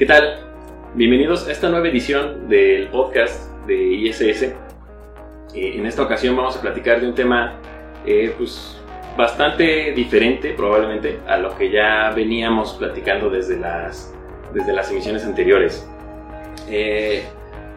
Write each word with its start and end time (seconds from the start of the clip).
¿Qué 0.00 0.06
tal? 0.06 0.38
Bienvenidos 0.94 1.46
a 1.46 1.52
esta 1.52 1.68
nueva 1.68 1.86
edición 1.88 2.48
del 2.48 2.88
podcast 2.88 3.52
de 3.66 3.76
ISS. 3.76 4.42
Eh, 4.42 4.54
en 5.54 5.84
esta 5.84 6.02
ocasión 6.02 6.34
vamos 6.34 6.56
a 6.56 6.62
platicar 6.62 7.02
de 7.02 7.06
un 7.06 7.14
tema 7.14 7.58
eh, 8.06 8.34
pues, 8.38 8.80
bastante 9.14 9.92
diferente 9.92 10.54
probablemente 10.54 11.20
a 11.26 11.36
lo 11.36 11.54
que 11.54 11.70
ya 11.70 12.10
veníamos 12.16 12.72
platicando 12.72 13.28
desde 13.28 13.58
las, 13.58 14.14
desde 14.54 14.72
las 14.72 14.90
emisiones 14.90 15.22
anteriores. 15.26 15.86
Eh, 16.70 17.24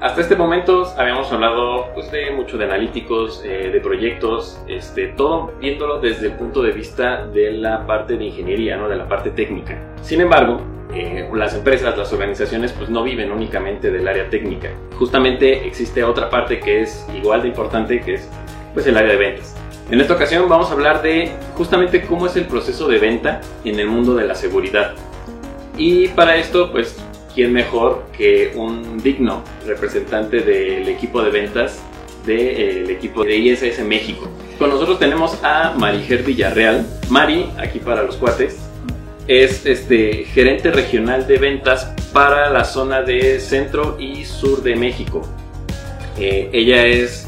hasta 0.03 0.19
este 0.19 0.35
momento 0.35 0.93
habíamos 0.97 1.31
hablado 1.31 1.93
pues, 1.93 2.11
de 2.11 2.29
mucho 2.31 2.57
de 2.57 2.65
analíticos, 2.65 3.41
de 3.41 3.79
proyectos, 3.81 4.61
este, 4.67 5.07
todo 5.07 5.53
viéndolo 5.61 6.01
desde 6.01 6.27
el 6.27 6.33
punto 6.33 6.61
de 6.61 6.71
vista 6.71 7.25
de 7.27 7.53
la 7.53 7.87
parte 7.87 8.17
de 8.17 8.25
ingeniería, 8.25 8.75
¿no? 8.75 8.89
de 8.89 8.97
la 8.97 9.07
parte 9.07 9.29
técnica. 9.29 9.81
Sin 10.01 10.19
embargo, 10.19 10.59
eh, 10.93 11.29
las 11.33 11.55
empresas, 11.55 11.97
las 11.97 12.11
organizaciones, 12.11 12.73
pues 12.73 12.89
no 12.89 13.01
viven 13.01 13.31
únicamente 13.31 13.91
del 13.91 14.05
área 14.05 14.29
técnica. 14.29 14.71
Justamente 14.99 15.65
existe 15.65 16.03
otra 16.03 16.29
parte 16.29 16.59
que 16.59 16.81
es 16.81 17.07
igual 17.15 17.41
de 17.41 17.47
importante, 17.47 18.01
que 18.01 18.15
es 18.15 18.29
pues 18.73 18.85
el 18.85 18.97
área 18.97 19.11
de 19.11 19.17
ventas. 19.17 19.55
En 19.89 20.01
esta 20.01 20.15
ocasión 20.15 20.49
vamos 20.49 20.69
a 20.69 20.73
hablar 20.73 21.01
de 21.01 21.31
justamente 21.55 22.05
cómo 22.05 22.25
es 22.25 22.35
el 22.35 22.45
proceso 22.45 22.89
de 22.89 22.99
venta 22.99 23.39
en 23.63 23.79
el 23.79 23.87
mundo 23.87 24.15
de 24.15 24.27
la 24.27 24.35
seguridad. 24.35 24.95
Y 25.77 26.09
para 26.09 26.35
esto, 26.35 26.71
pues, 26.73 27.02
¿quién 27.33 27.53
mejor 27.53 28.05
que 28.17 28.53
un 28.55 29.01
digno 29.01 29.43
representante 29.65 30.41
del 30.41 30.87
equipo 30.87 31.21
de 31.21 31.31
ventas 31.31 31.81
del 32.25 32.89
equipo 32.89 33.23
de 33.23 33.35
ISS 33.35 33.79
México? 33.83 34.29
Con 34.57 34.69
nosotros 34.69 34.99
tenemos 34.99 35.37
a 35.43 35.73
Mariger 35.77 36.23
Villarreal. 36.23 36.85
Mari, 37.09 37.49
aquí 37.57 37.79
para 37.79 38.03
los 38.03 38.15
cuates, 38.15 38.57
es 39.27 39.65
este, 39.65 40.25
gerente 40.25 40.71
regional 40.71 41.27
de 41.27 41.37
ventas 41.37 41.93
para 42.11 42.49
la 42.49 42.63
zona 42.63 43.01
de 43.01 43.39
centro 43.39 43.97
y 43.99 44.25
sur 44.25 44.61
de 44.61 44.75
México. 44.75 45.21
Eh, 46.17 46.49
ella 46.53 46.85
es 46.85 47.27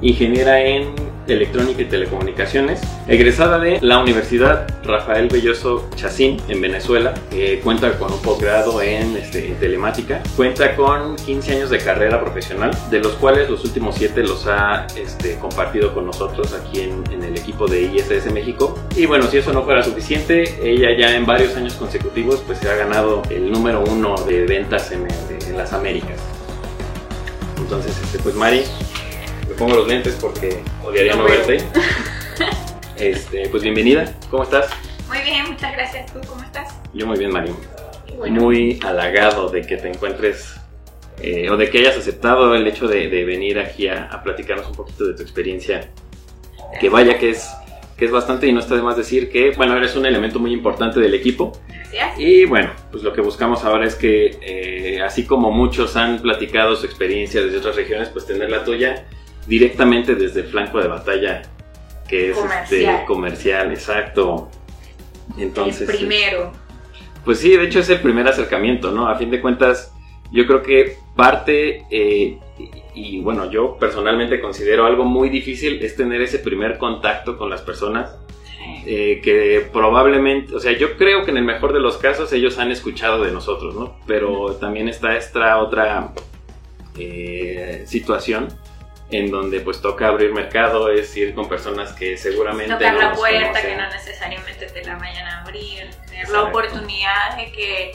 ingeniera 0.00 0.60
en 0.60 0.94
electrónica 1.26 1.82
y 1.82 1.84
telecomunicaciones, 1.86 2.80
egresada 3.06 3.58
de 3.58 3.78
la 3.80 3.98
Universidad 3.98 4.66
Rafael 4.84 5.28
Belloso 5.28 5.88
Chacín 5.94 6.40
en 6.48 6.60
Venezuela, 6.60 7.14
cuenta 7.62 7.98
con 7.98 8.12
un 8.12 8.22
posgrado 8.22 8.82
en 8.82 9.16
este, 9.16 9.54
telemática, 9.60 10.22
cuenta 10.36 10.74
con 10.74 11.16
15 11.16 11.56
años 11.56 11.70
de 11.70 11.78
carrera 11.78 12.20
profesional, 12.20 12.70
de 12.90 13.00
los 13.00 13.12
cuales 13.14 13.48
los 13.48 13.64
últimos 13.64 13.94
7 13.96 14.22
los 14.22 14.46
ha 14.46 14.86
este, 14.96 15.38
compartido 15.38 15.94
con 15.94 16.06
nosotros 16.06 16.52
aquí 16.54 16.80
en, 16.80 17.02
el 17.22 17.36
equipo 17.36 17.66
de 17.66 17.82
ISS 17.82 18.32
México. 18.32 18.78
Y 18.96 19.06
bueno, 19.06 19.26
si 19.28 19.38
eso 19.38 19.52
no 19.52 19.62
fuera 19.62 19.82
suficiente, 19.82 20.58
ella 20.62 20.88
ya 20.98 21.14
en 21.14 21.24
varios 21.24 21.56
años 21.56 21.74
consecutivos 21.74 22.42
pues 22.46 22.58
se 22.58 22.68
ha 22.68 22.74
ganado 22.74 23.22
el 23.30 23.50
número 23.50 23.84
uno 23.88 24.16
de 24.26 24.44
ventas 24.44 24.90
en, 24.90 25.06
en 25.46 25.56
las 25.56 25.72
Américas. 25.72 26.18
Entonces, 27.58 27.96
este, 28.02 28.18
pues 28.18 28.34
Mari, 28.34 28.64
me 29.52 29.58
pongo 29.58 29.74
los 29.74 29.86
lentes 29.88 30.16
porque 30.18 30.62
odiaría 30.82 31.14
no, 31.14 31.24
verte. 31.24 31.58
Este, 32.96 33.48
pues 33.48 33.62
bienvenida, 33.62 34.14
¿cómo 34.30 34.44
estás? 34.44 34.70
Muy 35.08 35.18
bien, 35.22 35.50
muchas 35.50 35.72
gracias. 35.72 36.12
¿Tú 36.12 36.20
cómo 36.26 36.42
estás? 36.42 36.72
Yo 36.94 37.06
muy 37.06 37.18
bien, 37.18 37.32
Mario. 37.32 37.56
Muy 38.30 38.78
halagado 38.84 39.48
de 39.48 39.62
que 39.62 39.76
te 39.76 39.88
encuentres 39.88 40.54
eh, 41.20 41.50
o 41.50 41.56
de 41.56 41.68
que 41.68 41.78
hayas 41.78 41.96
aceptado 41.96 42.54
el 42.54 42.66
hecho 42.66 42.86
de, 42.86 43.08
venir 43.24 43.58
aquí 43.58 43.88
a, 43.88 44.20
platicarnos 44.22 44.68
un 44.68 44.74
poquito 44.74 45.04
de 45.04 45.14
tu 45.14 45.22
experiencia. 45.22 45.90
Que 46.80 46.88
vaya 46.88 47.18
que 47.18 47.30
es, 47.30 47.50
que 47.96 48.04
es 48.04 48.10
bastante 48.12 48.46
y 48.46 48.52
no 48.52 48.60
está 48.60 48.76
de 48.76 48.82
más 48.82 48.96
decir 48.96 49.30
que, 49.30 49.50
bueno, 49.50 49.76
eres 49.76 49.96
un 49.96 50.06
elemento 50.06 50.38
muy 50.38 50.52
importante 50.52 51.00
del 51.00 51.14
equipo. 51.14 51.52
Gracias. 51.92 52.20
Y 52.20 52.44
bueno, 52.44 52.70
pues 52.92 53.02
lo 53.02 53.12
que 53.12 53.20
buscamos 53.20 53.64
ahora 53.64 53.84
es 53.84 53.96
que, 53.96 54.38
eh, 54.42 55.02
así 55.02 55.26
como 55.26 55.50
muchos 55.50 55.96
han 55.96 56.22
platicado 56.22 56.76
su 56.76 56.86
experiencia 56.86 57.42
desde 57.42 57.58
otras 57.58 57.74
regiones, 57.74 58.08
pues 58.10 58.26
tener 58.26 58.48
la 58.48 58.64
tuya 58.64 59.06
directamente 59.46 60.14
desde 60.14 60.40
el 60.40 60.46
flanco 60.46 60.80
de 60.80 60.88
batalla 60.88 61.42
que 62.12 62.30
es 62.30 62.36
comercial, 62.36 62.94
este, 62.94 63.06
comercial 63.06 63.72
exacto. 63.72 64.50
Entonces, 65.38 65.88
el 65.88 65.96
primero. 65.96 66.52
Pues 67.24 67.38
sí, 67.38 67.56
de 67.56 67.64
hecho 67.64 67.78
es 67.80 67.88
el 67.88 68.00
primer 68.00 68.28
acercamiento, 68.28 68.90
¿no? 68.90 69.08
A 69.08 69.14
fin 69.14 69.30
de 69.30 69.40
cuentas, 69.40 69.94
yo 70.30 70.46
creo 70.46 70.62
que 70.62 70.98
parte, 71.16 71.86
eh, 71.90 72.38
y, 72.94 73.20
bueno, 73.20 73.50
yo 73.50 73.78
personalmente 73.78 74.40
considero 74.40 74.84
algo 74.84 75.04
muy 75.04 75.30
difícil 75.30 75.82
es 75.82 75.96
tener 75.96 76.20
ese 76.20 76.38
primer 76.38 76.76
contacto 76.76 77.38
con 77.38 77.48
las 77.48 77.62
personas. 77.62 78.18
Eh, 78.84 79.20
que 79.24 79.66
probablemente, 79.72 80.54
o 80.54 80.60
sea, 80.60 80.72
yo 80.76 80.96
creo 80.96 81.24
que 81.24 81.32
en 81.32 81.36
el 81.36 81.44
mejor 81.44 81.72
de 81.72 81.80
los 81.80 81.98
casos 81.98 82.32
ellos 82.32 82.58
han 82.58 82.70
escuchado 82.70 83.24
de 83.24 83.32
nosotros, 83.32 83.74
¿no? 83.74 83.96
Pero 84.06 84.56
también 84.56 84.88
está 84.88 85.16
esta 85.16 85.58
otra 85.58 86.12
eh, 86.96 87.82
situación 87.86 88.48
en 89.12 89.30
donde 89.30 89.60
pues 89.60 89.80
toca 89.80 90.08
abrir 90.08 90.32
mercado, 90.32 90.90
es 90.90 91.14
ir 91.16 91.34
con 91.34 91.46
personas 91.46 91.92
que 91.92 92.16
seguramente... 92.16 92.72
Tocar 92.72 92.94
la 92.94 93.12
puerta, 93.12 93.60
que 93.60 93.76
no 93.76 93.86
necesariamente 93.90 94.66
te 94.66 94.84
la 94.84 94.96
vayan 94.96 95.28
a 95.28 95.42
abrir, 95.42 95.90
tener 96.06 96.28
la 96.30 96.44
oportunidad 96.44 97.36
de 97.36 97.52
que 97.52 97.92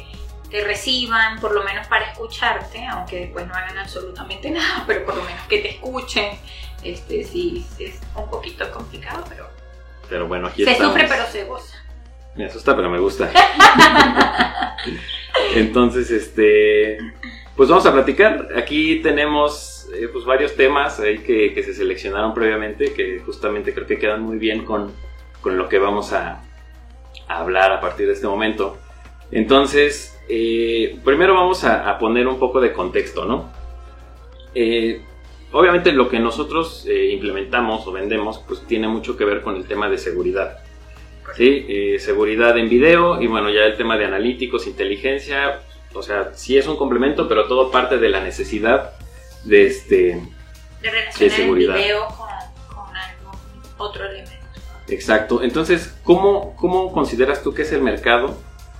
te 0.51 0.63
reciban, 0.63 1.39
por 1.39 1.53
lo 1.53 1.63
menos 1.63 1.87
para 1.87 2.05
escucharte, 2.05 2.85
aunque 2.85 3.21
después 3.21 3.47
no 3.47 3.55
hagan 3.55 3.79
absolutamente 3.79 4.51
nada, 4.51 4.83
pero 4.85 5.05
por 5.05 5.15
lo 5.15 5.23
menos 5.23 5.41
que 5.47 5.57
te 5.57 5.69
escuchen. 5.71 6.37
Este 6.83 7.23
sí, 7.23 7.65
es 7.79 7.99
un 8.15 8.29
poquito 8.29 8.71
complicado, 8.71 9.25
pero... 9.27 9.49
Pero 10.07 10.27
bueno, 10.27 10.47
aquí 10.47 10.63
Se 10.63 10.71
estamos. 10.71 10.93
sufre 10.93 11.07
pero 11.09 11.25
se 11.25 11.43
goza. 11.45 11.83
Me 12.35 12.45
asusta, 12.45 12.75
pero 12.75 12.89
me 12.91 12.99
gusta. 12.99 13.31
Entonces, 15.55 16.11
este... 16.11 16.99
Pues 17.55 17.67
vamos 17.69 17.87
a 17.87 17.91
platicar. 17.91 18.49
Aquí 18.55 19.01
tenemos 19.01 19.76
eh, 19.99 20.09
pues 20.11 20.25
varios 20.25 20.55
temas 20.55 20.99
ahí 20.99 21.19
que, 21.19 21.51
se 21.63 21.73
seleccionaron 21.73 22.33
previamente 22.33 22.93
que 22.93 23.19
justamente 23.25 23.73
creo 23.73 23.87
que 23.87 23.97
quedan 23.97 24.21
muy 24.21 24.37
bien 24.37 24.63
con, 24.63 24.91
con 25.41 25.57
lo 25.57 25.67
que 25.67 25.79
vamos 25.79 26.13
a, 26.13 26.43
a, 27.27 27.39
hablar 27.39 27.71
a 27.71 27.81
partir 27.81 28.07
de 28.07 28.13
este 28.13 28.27
momento. 28.27 28.77
Entonces, 29.31 30.19
eh, 30.29 30.99
primero 31.03 31.33
vamos 31.33 31.63
a, 31.63 31.97
poner 31.97 32.27
un 32.27 32.39
poco 32.39 32.61
de 32.61 32.73
contexto, 32.73 33.25
¿no? 33.25 33.51
Eh, 34.53 35.01
obviamente 35.51 35.91
lo 35.91 36.09
que 36.09 36.19
nosotros 36.19 36.87
implementamos 36.87 37.85
o 37.87 37.91
vendemos 37.91 38.43
pues 38.47 38.65
tiene 38.67 38.87
mucho 38.87 39.17
que 39.17 39.25
ver 39.25 39.41
con 39.41 39.55
el 39.55 39.65
tema 39.65 39.89
de 39.89 39.97
seguridad. 39.97 40.59
¿sí? 41.35 41.97
Seguridad 41.99 42.57
en 42.57 42.69
video 42.69 43.21
y 43.21 43.27
bueno, 43.27 43.49
ya 43.49 43.61
el 43.65 43.77
tema 43.77 43.97
de 43.97 44.05
analíticos, 44.05 44.67
inteligencia, 44.67 45.61
o 45.93 46.01
sea, 46.01 46.33
sí 46.33 46.57
es 46.57 46.67
un 46.67 46.77
complemento, 46.77 47.27
pero 47.27 47.47
todo 47.47 47.71
parte 47.71 47.97
de 47.97 48.09
la 48.09 48.21
necesidad 48.21 48.93
de 49.47 49.67
este 49.67 50.21
de 50.81 50.89
relacionar 50.91 51.35
seguridad. 51.35 51.77
el 51.77 51.83
video 51.83 52.07
con, 52.07 52.27
con 52.75 52.95
algún 52.95 53.39
otro 53.77 54.05
elemento. 54.05 54.31
Exacto. 54.87 55.43
Entonces, 55.43 55.95
¿cómo, 56.03 56.55
¿cómo 56.55 56.91
consideras 56.91 57.43
tú 57.43 57.53
que 57.53 57.63
es 57.63 57.71
el 57.71 57.81
mercado 57.81 58.37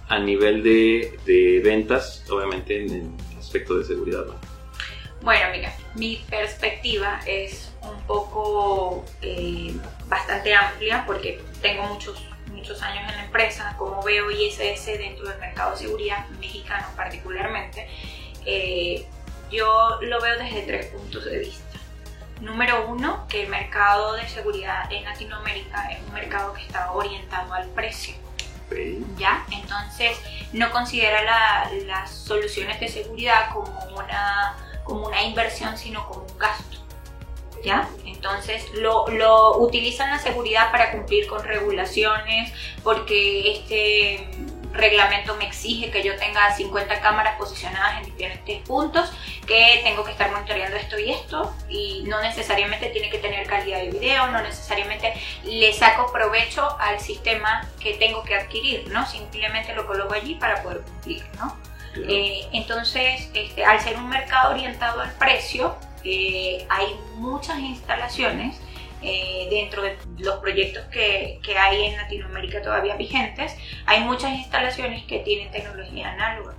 a 0.07 0.19
nivel 0.19 0.63
de, 0.63 1.19
de 1.25 1.61
ventas, 1.63 2.23
obviamente 2.29 2.81
en 2.83 2.93
el 2.93 3.37
aspecto 3.37 3.77
de 3.77 3.83
seguridad? 3.83 4.25
¿no? 4.25 4.35
Bueno, 5.21 5.47
mira, 5.51 5.73
mi 5.95 6.23
perspectiva 6.29 7.19
es 7.25 7.73
un 7.81 7.99
poco 8.03 9.03
eh, 9.21 9.73
bastante 10.07 10.53
amplia 10.53 11.03
porque 11.05 11.41
tengo 11.61 11.83
muchos 11.83 12.23
muchos 12.51 12.81
años 12.81 13.09
en 13.11 13.17
la 13.17 13.25
empresa, 13.25 13.75
como 13.77 14.01
veo 14.03 14.31
ISS 14.31 14.85
dentro 14.97 15.27
del 15.27 15.37
mercado 15.39 15.71
de 15.71 15.77
seguridad 15.77 16.27
mexicano 16.39 16.87
particularmente, 16.95 17.87
eh, 18.45 19.05
yo 19.51 19.99
lo 20.01 20.21
veo 20.21 20.37
desde 20.37 20.61
tres 20.63 20.87
puntos 20.87 21.25
de 21.25 21.39
vista. 21.39 21.63
Número 22.41 22.87
uno, 22.87 23.25
que 23.27 23.43
el 23.43 23.49
mercado 23.49 24.13
de 24.13 24.27
seguridad 24.27 24.91
en 24.91 25.03
Latinoamérica 25.05 25.91
es 25.91 25.99
un 26.05 26.13
mercado 26.13 26.53
que 26.53 26.61
está 26.61 26.91
orientado 26.91 27.53
al 27.53 27.67
precio. 27.69 28.15
¿Ya? 29.17 29.45
Entonces 29.51 30.19
no 30.51 30.69
considera 30.71 31.23
la, 31.23 31.71
las 31.85 32.11
soluciones 32.11 32.79
de 32.79 32.89
seguridad 32.89 33.49
como 33.53 33.71
una, 33.95 34.57
como 34.83 35.07
una 35.07 35.23
inversión, 35.23 35.77
sino 35.77 36.07
como 36.07 36.25
un 36.25 36.37
gasto. 36.37 36.77
¿Ya? 37.63 37.89
Entonces 38.05 38.69
lo, 38.73 39.07
lo 39.07 39.57
utilizan 39.57 40.11
la 40.11 40.19
seguridad 40.19 40.69
para 40.71 40.91
cumplir 40.91 41.27
con 41.27 41.43
regulaciones, 41.43 42.53
porque 42.83 43.53
este 43.53 44.29
reglamento 44.73 45.35
me 45.35 45.47
exige 45.47 45.89
que 45.91 46.03
yo 46.03 46.15
tenga 46.17 46.53
50 46.53 47.01
cámaras 47.01 47.37
posicionadas 47.37 47.99
en 47.99 48.05
diferentes 48.05 48.61
puntos, 48.67 49.11
que 49.45 49.81
tengo 49.83 50.03
que 50.03 50.11
estar 50.11 50.31
monitoreando 50.31 50.77
esto 50.77 50.99
y 50.99 51.11
esto, 51.11 51.53
y 51.69 52.03
no 52.07 52.21
necesariamente 52.21 52.87
tiene 52.89 53.09
que 53.09 53.17
tener 53.17 53.47
calidad 53.47 53.79
de 53.79 53.91
video, 53.91 54.27
no 54.27 54.41
necesariamente 54.41 55.13
le 55.43 55.73
saco 55.73 56.11
provecho 56.11 56.77
al 56.79 56.99
sistema 56.99 57.67
que 57.79 57.95
tengo 57.95 58.23
que 58.23 58.35
adquirir, 58.35 58.89
¿no? 58.89 59.05
Simplemente 59.05 59.73
lo 59.73 59.87
coloco 59.87 60.13
allí 60.13 60.35
para 60.35 60.61
poder 60.63 60.81
cumplir, 60.81 61.23
¿no? 61.37 61.57
Eh, 62.07 62.47
entonces, 62.53 63.29
este, 63.33 63.65
al 63.65 63.79
ser 63.79 63.97
un 63.97 64.07
mercado 64.07 64.51
orientado 64.51 65.01
al 65.01 65.11
precio, 65.13 65.75
eh, 66.03 66.65
hay 66.69 66.95
muchas 67.15 67.59
instalaciones 67.59 68.59
eh, 69.01 69.47
dentro 69.49 69.81
de 69.83 69.97
los 70.17 70.39
proyectos 70.39 70.85
que, 70.85 71.39
que, 71.43 71.57
hay 71.57 71.85
en 71.85 71.97
Latinoamérica 71.97 72.61
todavía 72.61 72.95
vigentes, 72.95 73.55
hay 73.85 74.01
muchas 74.01 74.31
instalaciones 74.31 75.03
que 75.03 75.19
tienen 75.19 75.51
tecnología 75.51 76.11
análoga. 76.11 76.55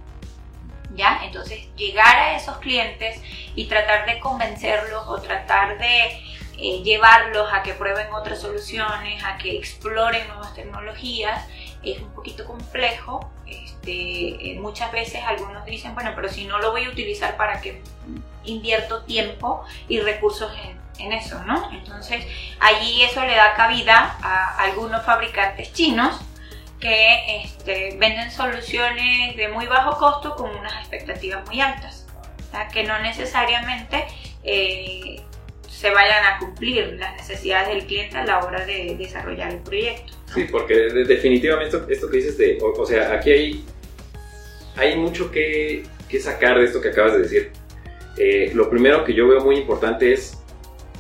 ¿Ya? 0.95 1.21
Entonces, 1.25 1.69
llegar 1.77 2.17
a 2.17 2.37
esos 2.37 2.59
clientes 2.59 3.21
y 3.55 3.67
tratar 3.67 4.07
de 4.07 4.19
convencerlos 4.21 5.07
o 5.07 5.21
tratar 5.21 5.79
de 5.79 6.23
eh, 6.61 6.83
llevarlos 6.83 7.49
a 7.53 7.63
que 7.63 7.75
prueben 7.75 8.13
otras 8.13 8.41
soluciones, 8.41 9.23
a 9.25 9.39
que 9.39 9.57
exploren 9.57 10.27
nuevas 10.29 10.55
tecnologías, 10.55 11.47
es 11.85 12.01
un 12.01 12.11
poquito 12.11 12.45
complejo. 12.45 13.31
Este, 13.47 14.51
eh, 14.51 14.59
muchas 14.61 14.91
veces 14.91 15.23
algunos 15.25 15.65
dicen, 15.65 15.95
bueno, 15.95 16.13
pero 16.15 16.29
si 16.29 16.47
no 16.47 16.59
lo 16.59 16.73
voy 16.73 16.85
a 16.85 16.91
utilizar 16.91 17.37
para 17.37 17.61
que 17.61 17.83
invierto 18.45 19.03
tiempo 19.03 19.65
y 19.89 20.01
recursos 20.01 20.53
en, 20.65 20.88
en 20.99 21.13
eso, 21.13 21.43
¿no? 21.45 21.71
Entonces 21.73 22.25
allí 22.61 23.03
eso 23.03 23.25
le 23.25 23.35
da 23.35 23.55
cabida 23.55 24.17
a 24.23 24.63
algunos 24.63 25.05
fabricantes 25.05 25.73
chinos 25.73 26.21
que 26.81 27.43
este, 27.43 27.97
venden 27.99 28.31
soluciones 28.31 29.37
de 29.37 29.49
muy 29.49 29.67
bajo 29.67 29.99
costo 29.99 30.35
con 30.37 30.51
unas 30.51 30.75
expectativas 30.81 31.47
muy 31.47 31.61
altas, 31.61 32.07
que 32.73 32.85
no 32.85 32.99
necesariamente 33.01 34.05
eh, 34.45 35.21
se 35.69 35.91
vayan 35.91 36.25
a 36.25 36.39
cumplir 36.39 36.97
las 36.99 37.17
necesidades 37.17 37.69
del 37.69 37.87
cliente 37.87 38.17
a 38.17 38.25
la 38.25 38.45
hora 38.45 38.65
de 38.65 38.97
desarrollar 38.99 39.53
el 39.53 39.61
proyecto. 39.61 40.13
Sí, 40.35 40.47
porque 40.51 40.75
definitivamente 40.75 41.79
esto, 41.89 42.11
que 42.11 42.17
dices 42.17 42.39
de, 42.39 42.59
o, 42.61 42.87
sea, 42.87 43.13
aquí 43.13 43.31
hay, 43.31 43.65
hay 44.77 44.97
mucho 44.97 45.31
que, 45.31 45.85
que, 46.09 46.21
sacar 46.21 46.59
de 46.59 46.65
esto 46.65 46.81
que 46.81 46.89
acabas 46.89 47.15
de 47.15 47.19
decir. 47.21 47.53
Eh, 48.17 48.51
lo 48.55 48.69
primero 48.69 49.05
que 49.05 49.15
yo 49.15 49.29
veo 49.29 49.41
muy 49.41 49.57
importante 49.57 50.13
es 50.13 50.39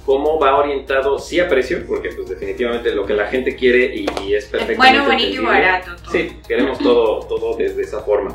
cómo 0.09 0.41
va 0.41 0.57
orientado 0.57 1.19
sí 1.19 1.39
a 1.39 1.47
precio, 1.47 1.85
porque 1.87 2.09
pues 2.09 2.31
definitivamente 2.31 2.95
lo 2.95 3.05
que 3.05 3.13
la 3.13 3.27
gente 3.27 3.55
quiere 3.55 3.95
y, 3.95 4.33
es 4.33 4.47
perfectamente 4.47 4.77
Bueno, 4.77 5.05
bonito 5.05 5.43
y 5.43 5.45
barato. 5.45 5.91
Sí, 6.11 6.33
queremos 6.49 6.79
todo, 6.79 7.27
todo 7.27 7.55
desde 7.59 7.83
esa 7.83 8.01
forma. 8.01 8.35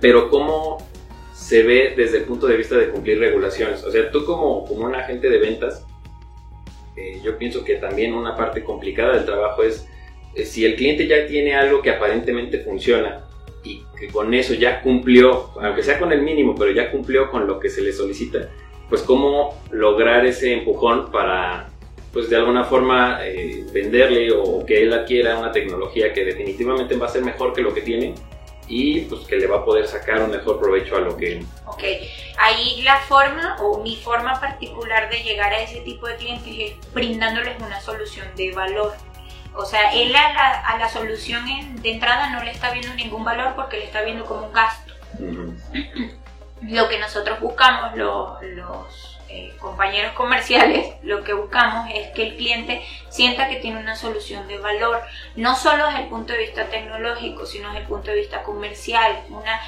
Pero 0.00 0.30
cómo 0.30 0.78
se 1.34 1.62
ve 1.62 1.92
desde 1.94 2.16
el 2.16 2.24
punto 2.24 2.46
de 2.46 2.56
vista 2.56 2.74
de 2.78 2.88
cumplir 2.88 3.18
regulaciones. 3.18 3.84
O 3.84 3.90
sea, 3.90 4.10
tú 4.10 4.24
como, 4.24 4.64
como 4.64 4.86
un 4.86 4.94
agente 4.94 5.28
de 5.28 5.36
ventas, 5.36 5.84
eh, 6.96 7.20
yo 7.22 7.36
pienso 7.36 7.62
que 7.62 7.74
también 7.74 8.14
una 8.14 8.34
parte 8.34 8.64
complicada 8.64 9.12
del 9.12 9.26
trabajo 9.26 9.62
es 9.62 9.86
eh, 10.34 10.46
si 10.46 10.64
el 10.64 10.76
cliente 10.76 11.06
ya 11.06 11.26
tiene 11.26 11.54
algo 11.54 11.82
que 11.82 11.90
aparentemente 11.90 12.60
funciona 12.60 13.26
y 13.62 13.82
que 14.00 14.08
con 14.08 14.32
eso 14.32 14.54
ya 14.54 14.80
cumplió, 14.80 15.50
aunque 15.60 15.82
sea 15.82 15.98
con 15.98 16.12
el 16.12 16.22
mínimo, 16.22 16.54
pero 16.54 16.70
ya 16.70 16.90
cumplió 16.90 17.30
con 17.30 17.46
lo 17.46 17.60
que 17.60 17.68
se 17.68 17.82
le 17.82 17.92
solicita, 17.92 18.48
pues 18.92 19.04
cómo 19.04 19.58
lograr 19.70 20.26
ese 20.26 20.52
empujón 20.52 21.10
para, 21.10 21.70
pues 22.12 22.28
de 22.28 22.36
alguna 22.36 22.64
forma 22.64 23.20
eh, 23.22 23.64
venderle 23.72 24.30
o 24.32 24.66
que 24.66 24.82
él 24.82 24.92
adquiera 24.92 25.38
una 25.38 25.50
tecnología 25.50 26.12
que 26.12 26.26
definitivamente 26.26 26.94
va 26.96 27.06
a 27.06 27.08
ser 27.08 27.24
mejor 27.24 27.54
que 27.54 27.62
lo 27.62 27.72
que 27.72 27.80
tiene 27.80 28.14
y 28.68 29.00
pues 29.06 29.22
que 29.22 29.36
le 29.36 29.46
va 29.46 29.60
a 29.60 29.64
poder 29.64 29.86
sacar 29.88 30.20
un 30.20 30.30
mejor 30.30 30.60
provecho 30.60 30.98
a 30.98 31.00
lo 31.00 31.16
que... 31.16 31.42
Ok, 31.64 31.82
ahí 32.36 32.82
la 32.82 32.98
forma 32.98 33.56
o 33.62 33.82
mi 33.82 33.96
forma 33.96 34.38
particular 34.38 35.08
de 35.08 35.22
llegar 35.22 35.54
a 35.54 35.62
ese 35.62 35.80
tipo 35.80 36.06
de 36.06 36.16
clientes 36.16 36.54
es 36.54 36.92
brindándoles 36.92 37.56
una 37.62 37.80
solución 37.80 38.26
de 38.36 38.52
valor. 38.52 38.92
O 39.54 39.64
sea, 39.64 39.94
él 39.94 40.14
a 40.14 40.34
la, 40.34 40.50
a 40.66 40.76
la 40.76 40.90
solución 40.90 41.46
de 41.80 41.92
entrada 41.92 42.28
no 42.28 42.44
le 42.44 42.50
está 42.50 42.70
viendo 42.74 42.92
ningún 42.92 43.24
valor 43.24 43.54
porque 43.56 43.78
le 43.78 43.84
está 43.84 44.02
viendo 44.02 44.26
como 44.26 44.48
un 44.48 44.52
gasto. 44.52 44.92
lo 46.68 46.88
que 46.88 46.98
nosotros 46.98 47.40
buscamos, 47.40 47.96
los, 47.96 49.18
eh, 49.28 49.54
compañeros 49.58 50.12
comerciales, 50.12 50.94
lo 51.02 51.24
que 51.24 51.32
buscamos 51.32 51.88
es 51.94 52.08
que 52.10 52.22
el 52.22 52.36
cliente 52.36 52.82
sienta 53.08 53.48
que 53.48 53.56
tiene 53.56 53.80
una 53.80 53.96
solución 53.96 54.46
de 54.46 54.58
valor, 54.58 55.00
no 55.36 55.56
solo 55.56 55.86
desde 55.86 56.02
el 56.02 56.08
punto 56.08 56.32
de 56.34 56.40
vista 56.40 56.66
tecnológico, 56.66 57.46
sino 57.46 57.68
desde 57.68 57.80
el 57.80 57.86
punto 57.86 58.10
de 58.10 58.18
vista 58.18 58.42
comercial. 58.42 59.22
Una, 59.30 59.60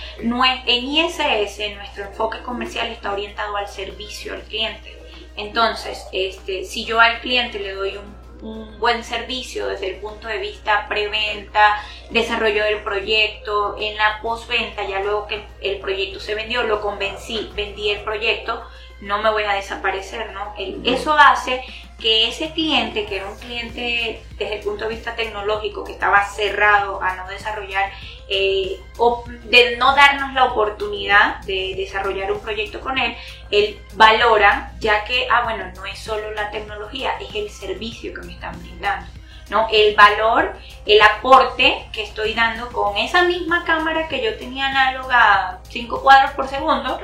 en 0.66 0.84
ISS 0.84 1.76
nuestro 1.76 2.04
enfoque 2.04 2.40
comercial 2.40 2.88
está 2.88 3.12
orientado 3.12 3.56
al 3.56 3.68
servicio 3.68 4.34
al 4.34 4.42
cliente. 4.42 4.98
Entonces, 5.36 6.06
este, 6.12 6.64
si 6.64 6.84
yo 6.84 7.00
al 7.00 7.20
cliente 7.20 7.58
le 7.58 7.72
doy 7.72 7.96
un 7.96 8.13
un 8.44 8.78
buen 8.78 9.02
servicio 9.02 9.66
desde 9.66 9.94
el 9.94 10.00
punto 10.00 10.28
de 10.28 10.38
vista 10.38 10.86
preventa, 10.88 11.82
desarrollo 12.10 12.62
del 12.64 12.82
proyecto, 12.82 13.76
en 13.78 13.96
la 13.96 14.20
postventa, 14.20 14.86
ya 14.86 15.00
luego 15.00 15.26
que 15.26 15.44
el 15.62 15.80
proyecto 15.80 16.20
se 16.20 16.34
vendió, 16.34 16.62
lo 16.62 16.80
convencí, 16.80 17.50
vendí 17.54 17.90
el 17.90 18.02
proyecto, 18.02 18.62
no 19.00 19.22
me 19.22 19.30
voy 19.30 19.44
a 19.44 19.54
desaparecer, 19.54 20.32
¿no? 20.32 20.54
eso 20.84 21.14
hace 21.14 21.62
que 21.98 22.28
ese 22.28 22.52
cliente, 22.52 23.06
que 23.06 23.16
era 23.16 23.28
un 23.28 23.38
cliente 23.38 24.22
desde 24.36 24.56
el 24.56 24.60
punto 24.62 24.84
de 24.84 24.94
vista 24.94 25.14
tecnológico, 25.14 25.84
que 25.84 25.92
estaba 25.92 26.24
cerrado 26.26 27.02
a 27.02 27.14
no 27.16 27.26
desarrollar, 27.28 27.90
eh, 28.28 28.80
o 28.98 29.24
de 29.26 29.76
no 29.76 29.94
darnos 29.94 30.32
la 30.32 30.44
oportunidad 30.46 31.40
de 31.42 31.74
desarrollar 31.76 32.32
un 32.32 32.40
proyecto 32.40 32.80
con 32.80 32.98
él, 32.98 33.16
él 33.50 33.78
valora, 33.94 34.72
ya 34.80 35.04
que, 35.04 35.26
ah, 35.30 35.42
bueno, 35.44 35.64
no 35.74 35.84
es 35.84 35.98
solo 35.98 36.30
la 36.32 36.50
tecnología, 36.50 37.12
es 37.20 37.34
el 37.34 37.50
servicio 37.50 38.14
que 38.14 38.22
me 38.22 38.32
están 38.32 38.58
brindando. 38.60 39.06
¿no? 39.50 39.68
El 39.70 39.94
valor, 39.94 40.54
el 40.86 41.02
aporte 41.02 41.86
que 41.92 42.02
estoy 42.02 42.34
dando 42.34 42.68
con 42.72 42.96
esa 42.96 43.24
misma 43.24 43.64
cámara 43.64 44.08
que 44.08 44.22
yo 44.22 44.36
tenía 44.38 44.68
análoga 44.68 45.60
5 45.68 46.02
cuadros 46.02 46.30
por 46.32 46.48
segundo, 46.48 46.98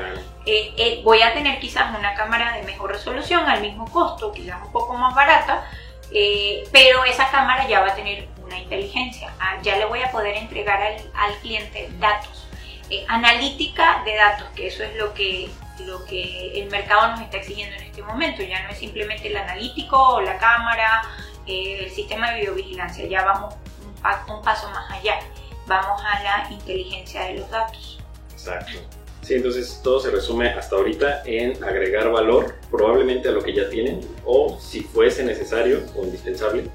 eh, 0.46 0.72
eh, 0.76 1.00
voy 1.04 1.20
a 1.22 1.34
tener 1.34 1.60
quizás 1.60 1.96
una 1.96 2.14
cámara 2.14 2.56
de 2.56 2.62
mejor 2.62 2.92
resolución 2.92 3.48
al 3.48 3.60
mismo 3.60 3.90
costo, 3.90 4.32
quizás 4.32 4.56
un 4.64 4.72
poco 4.72 4.94
más 4.94 5.14
barata, 5.14 5.66
eh, 6.12 6.64
pero 6.72 7.04
esa 7.04 7.30
cámara 7.30 7.68
ya 7.68 7.80
va 7.80 7.88
a 7.88 7.94
tener 7.94 8.26
una 8.50 8.58
inteligencia, 8.58 9.32
ah, 9.38 9.58
ya 9.62 9.76
le 9.78 9.84
voy 9.84 10.02
a 10.02 10.10
poder 10.10 10.36
entregar 10.36 10.82
al, 11.14 11.34
cliente 11.40 11.88
datos, 11.98 12.48
analítica 13.08 14.02
de 14.04 14.16
datos, 14.16 14.48
que 14.56 14.66
eso 14.66 14.82
es 14.82 14.96
lo 14.96 15.14
que, 15.14 15.48
lo 15.86 16.04
que 16.04 16.60
el 16.60 16.68
mercado 16.68 17.12
nos 17.12 17.20
está 17.20 17.36
exigiendo 17.36 17.76
en 17.76 17.84
este 17.84 18.02
momento, 18.02 18.42
ya 18.42 18.62
no 18.64 18.70
es 18.70 18.78
simplemente 18.78 19.28
el 19.28 19.36
analítico 19.36 19.96
o 19.96 20.20
la 20.20 20.36
cámara, 20.38 21.02
el 21.46 21.90
sistema 21.90 22.32
de 22.32 22.40
videovigilancia, 22.40 23.06
ya 23.06 23.24
vamos 23.24 23.54
un 24.28 24.42
paso 24.42 24.68
más 24.70 24.90
allá, 24.90 25.20
vamos 25.66 26.02
a 26.04 26.22
la 26.22 26.50
inteligencia 26.50 27.22
de 27.26 27.34
los 27.34 27.50
datos. 27.50 28.00
Exacto. 28.32 28.72
Sí, 29.22 29.34
entonces 29.34 29.80
todo 29.84 30.00
se 30.00 30.10
resume 30.10 30.48
hasta 30.48 30.76
ahorita 30.76 31.22
en 31.26 31.62
agregar 31.62 32.10
valor 32.10 32.56
probablemente 32.70 33.28
a 33.28 33.32
lo 33.32 33.42
que 33.42 33.54
ya 33.54 33.68
tienen 33.68 34.00
o 34.24 34.58
si 34.58 34.80
fuese 34.80 35.22
necesario 35.22 35.82
o 35.94 36.04
indispensable, 36.04 36.70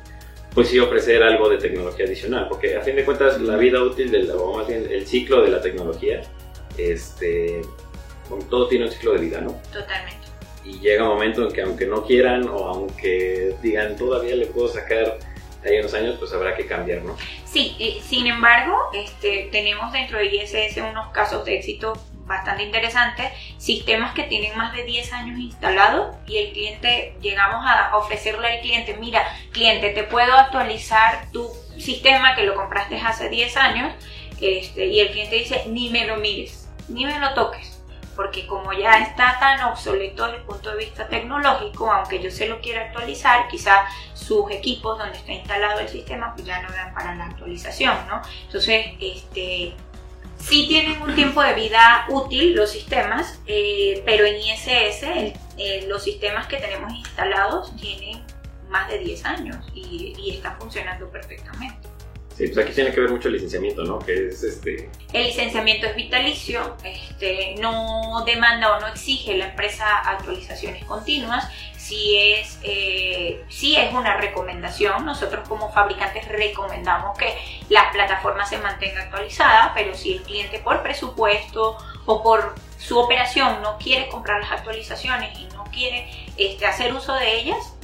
pues 0.56 0.70
sí 0.70 0.80
ofrecer 0.80 1.22
algo 1.22 1.50
de 1.50 1.58
tecnología 1.58 2.06
adicional, 2.06 2.48
porque 2.50 2.78
a 2.78 2.82
fin 2.82 2.96
de 2.96 3.04
cuentas 3.04 3.40
la 3.42 3.58
vida 3.58 3.84
útil 3.84 4.10
del, 4.10 4.32
o 4.32 4.58
más 4.58 4.68
bien 4.68 4.88
el 4.90 5.06
ciclo 5.06 5.42
de 5.42 5.50
la 5.50 5.62
tecnología, 5.62 6.22
este, 6.78 7.62
todo 8.50 8.68
tiene 8.68 8.86
un 8.86 8.92
ciclo 8.92 9.14
de 9.14 9.20
vida, 9.20 9.42
¿no? 9.42 9.52
Totalmente. 9.72 10.26
Y 10.64 10.80
llega 10.80 11.04
un 11.04 11.10
momento 11.10 11.46
en 11.46 11.54
que 11.54 11.62
aunque 11.62 11.86
no 11.86 12.04
quieran 12.06 12.48
o 12.48 12.66
aunque 12.66 13.54
digan 13.62 13.96
todavía 13.96 14.36
le 14.36 14.48
puedo 14.48 14.70
sacar 14.70 15.20
hay 15.66 15.80
unos 15.80 15.94
años, 15.94 16.16
pues 16.20 16.32
habrá 16.32 16.56
que 16.56 16.66
cambiar, 16.68 17.04
¿no? 17.04 17.18
Sí, 17.44 17.76
eh, 17.80 18.00
sin 18.04 18.28
embargo, 18.28 18.78
este, 18.94 19.50
tenemos 19.52 19.92
dentro 19.92 20.20
de 20.20 20.28
ISS 20.28 20.78
unos 20.78 21.12
casos 21.12 21.44
de 21.44 21.56
éxito 21.56 21.94
bastante 22.26 22.64
interesante, 22.64 23.32
sistemas 23.58 24.14
que 24.14 24.24
tienen 24.24 24.58
más 24.58 24.74
de 24.74 24.84
10 24.84 25.14
años 25.14 25.40
instalados 25.40 26.16
y 26.26 26.38
el 26.38 26.54
cliente, 26.54 27.16
llegamos 27.22 27.64
a 27.66 27.96
ofrecerle 27.98 28.48
al 28.48 28.62
cliente, 28.62 28.96
mira, 29.00 29.24
cliente, 29.52 29.92
te 29.92 30.04
puedo 30.04 30.34
actualizar 30.34 31.32
tu 31.32 31.50
sistema 31.78 32.36
que 32.36 32.44
lo 32.44 32.56
compraste 32.56 32.98
hace 32.98 33.30
10 33.30 33.58
años 33.58 33.94
este, 34.42 34.88
y 34.88 35.00
el 35.00 35.12
cliente 35.12 35.36
dice, 35.36 35.64
ni 35.68 35.90
me 35.90 36.06
lo 36.06 36.18
mires, 36.18 36.70
ni 36.88 37.06
me 37.06 37.20
lo 37.20 37.34
toques. 37.34 37.72
Porque 38.16 38.48
como 38.48 38.72
ya 38.72 39.00
está 39.00 39.38
tan 39.40 39.62
obsoleto 39.66 40.24
desde 40.26 40.38
el 40.38 40.44
punto 40.46 40.72
de 40.72 40.78
vista 40.78 41.08
tecnológico, 41.10 41.92
aunque 41.92 42.22
yo 42.22 42.32
se 42.32 42.48
lo 42.48 42.62
quiera 42.62 42.84
actualizar, 42.84 43.50
quizá 43.50 43.86
sus 44.14 44.50
equipos 44.52 44.98
donde 44.98 45.18
está 45.18 45.34
instalado 45.34 45.82
el 45.82 45.90
sistema 45.90 46.34
pues 46.34 46.48
ya 46.48 46.62
no 46.62 46.72
dan 46.72 46.94
para 46.94 47.14
la 47.16 47.26
actualización, 47.26 47.94
¿no? 48.08 48.22
Entonces, 48.46 48.86
este, 49.02 49.74
Sí 50.40 50.68
tienen 50.68 51.02
un 51.02 51.16
tiempo 51.16 51.42
de 51.42 51.54
vida 51.54 52.06
útil 52.10 52.56
los 52.56 52.72
sistemas, 52.72 53.40
eh, 53.48 54.04
pero 54.06 54.26
en 54.26 54.36
ISS 54.36 55.04
eh, 55.58 55.86
los 55.88 56.04
sistemas 56.04 56.48
que 56.48 56.58
tenemos 56.58 56.94
instalados 56.94 57.76
tienen 57.78 58.24
más 58.70 58.88
de 58.90 59.00
10 59.00 59.26
años 59.26 59.66
y 59.74 60.32
están 60.36 60.60
funcionando 60.60 61.10
perfectamente. 61.10 61.95
Sí, 62.38 62.48
pues 62.48 62.66
aquí 62.66 62.74
tiene 62.74 62.92
que 62.92 63.00
ver 63.00 63.10
mucho 63.10 63.30
el 63.30 63.36
licenciamiento, 63.36 63.86
¿no? 63.86 63.98
Que 64.00 64.28
es 64.28 64.44
este... 64.44 64.90
El 65.14 65.24
licenciamiento 65.24 65.88
es 65.88 65.96
vitalicio, 65.96 66.76
este, 66.84 67.56
no 67.62 68.24
demanda 68.26 68.76
o 68.76 68.82
no 68.82 68.88
exige 68.88 69.38
la 69.38 69.48
empresa 69.48 69.86
actualizaciones 70.00 70.84
continuas, 70.84 71.50
si 71.78 72.18
es, 72.18 72.60
eh, 72.64 73.42
si 73.48 73.78
es 73.78 73.94
una 73.94 74.18
recomendación, 74.18 75.06
nosotros 75.06 75.48
como 75.48 75.72
fabricantes 75.72 76.28
recomendamos 76.28 77.18
que 77.18 77.34
la 77.70 77.90
plataforma 77.94 78.46
se 78.46 78.58
mantenga 78.58 79.04
actualizada, 79.04 79.72
pero 79.74 79.96
si 79.96 80.14
el 80.14 80.24
cliente 80.24 80.60
por 80.60 80.84
presupuesto 80.84 81.78
o 82.06 82.22
por 82.22 82.56
su 82.80 82.98
operación 83.00 83.62
no 83.62 83.78
quiere 83.78 84.10
comprar 84.10 84.42
las 84.42 84.52
actualizaciones 84.52 85.40
y 85.40 85.46
no 85.54 85.64
quiere 85.66 86.10
este, 86.36 86.66
hacer 86.66 86.94
uso 86.94 87.14
de 87.14 87.40
ellas, 87.40 87.76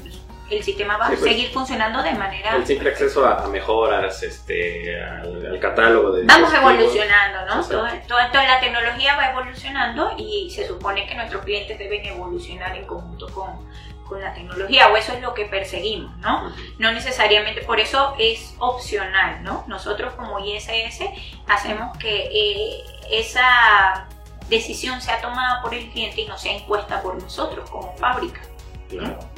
el 0.52 0.64
sistema 0.64 0.98
va 0.98 1.06
a 1.06 1.10
pues, 1.10 1.22
seguir 1.22 1.50
funcionando 1.52 2.04
de 2.04 2.14
manera... 2.14 2.56
El 2.56 2.66
simple 2.66 2.90
acceso 2.90 3.26
a, 3.26 3.48
mejoras, 3.48 4.22
este, 4.24 5.02
al, 5.04 5.60
catálogo 5.60 6.12
de... 6.12 6.26
Vamos 6.26 6.54
evolucionando, 6.54 7.46
¿no? 7.46 7.64
Toda, 8.08 8.32
la 8.34 8.60
tecnología 8.60 9.16
va 9.16 9.32
evolucionando 9.32 10.14
y 10.18 10.50
se 10.50 10.68
supone 10.68 11.08
que 11.08 11.16
nuestros 11.16 11.44
clientes 11.44 11.80
deben 11.80 12.06
evolucionar 12.06 12.76
en 12.76 12.86
conjunto 12.86 13.28
con, 13.30 13.66
con 14.08 14.22
la 14.22 14.34
tecnología, 14.34 14.90
o 14.90 14.98
eso 14.98 15.14
es 15.14 15.22
lo 15.22 15.34
que 15.34 15.46
perseguimos, 15.46 16.16
¿no? 16.18 16.54
No 16.80 16.92
necesariamente, 16.92 17.62
por 17.62 17.80
eso 17.80 18.14
es 18.20 18.56
opcional, 18.60 19.44
¿no? 19.44 19.64
Nosotros 19.68 20.14
como 20.16 20.40
ISS 20.40 21.06
hacemos 21.48 21.98
que 21.98 22.30
eh, 22.34 22.84
esa 23.10 24.08
decisión 24.50 25.00
sea 25.02 25.22
tomada 25.22 25.62
por 25.62 25.74
el 25.74 25.90
cliente 25.92 26.22
y 26.22 26.28
no 26.28 26.38
sea 26.38 26.54
impuesta 26.54 27.02
por 27.02 27.22
nosotros 27.22 27.70
como 27.70 27.96
fábrica. 27.96 28.42
Claro. 28.90 29.31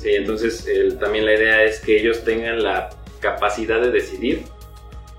Sí, 0.00 0.14
entonces 0.14 0.66
también 0.98 1.26
la 1.26 1.34
idea 1.34 1.62
es 1.62 1.80
que 1.80 1.98
ellos 1.98 2.24
tengan 2.24 2.62
la 2.62 2.90
capacidad 3.20 3.80
de 3.80 3.90
decidir 3.90 4.46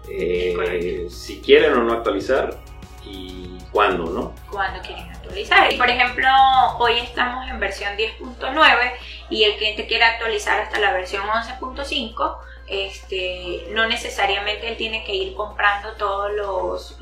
eh, 0.10 1.08
si 1.10 1.40
quieren 1.40 1.74
o 1.74 1.84
no 1.84 1.94
actualizar 1.94 2.58
y 3.06 3.58
cuándo, 3.72 4.06
¿no? 4.06 4.36
Cuándo 4.50 4.82
quieren 4.82 5.10
actualizar. 5.10 5.76
Por 5.78 5.90
ejemplo, 5.90 6.28
hoy 6.80 7.00
estamos 7.00 7.50
en 7.50 7.60
versión 7.60 7.96
10.9 7.96 8.94
y 9.30 9.44
el 9.44 9.56
cliente 9.58 9.88
quiere 9.88 10.04
actualizar 10.04 10.62
hasta 10.62 10.80
la 10.80 10.94
versión 10.94 11.24
11.5 11.24 12.38
este, 12.72 13.68
no 13.72 13.86
necesariamente 13.88 14.70
él 14.70 14.78
tiene 14.78 15.04
que 15.04 15.14
ir 15.14 15.36
comprando 15.36 15.92
todas 15.94 16.32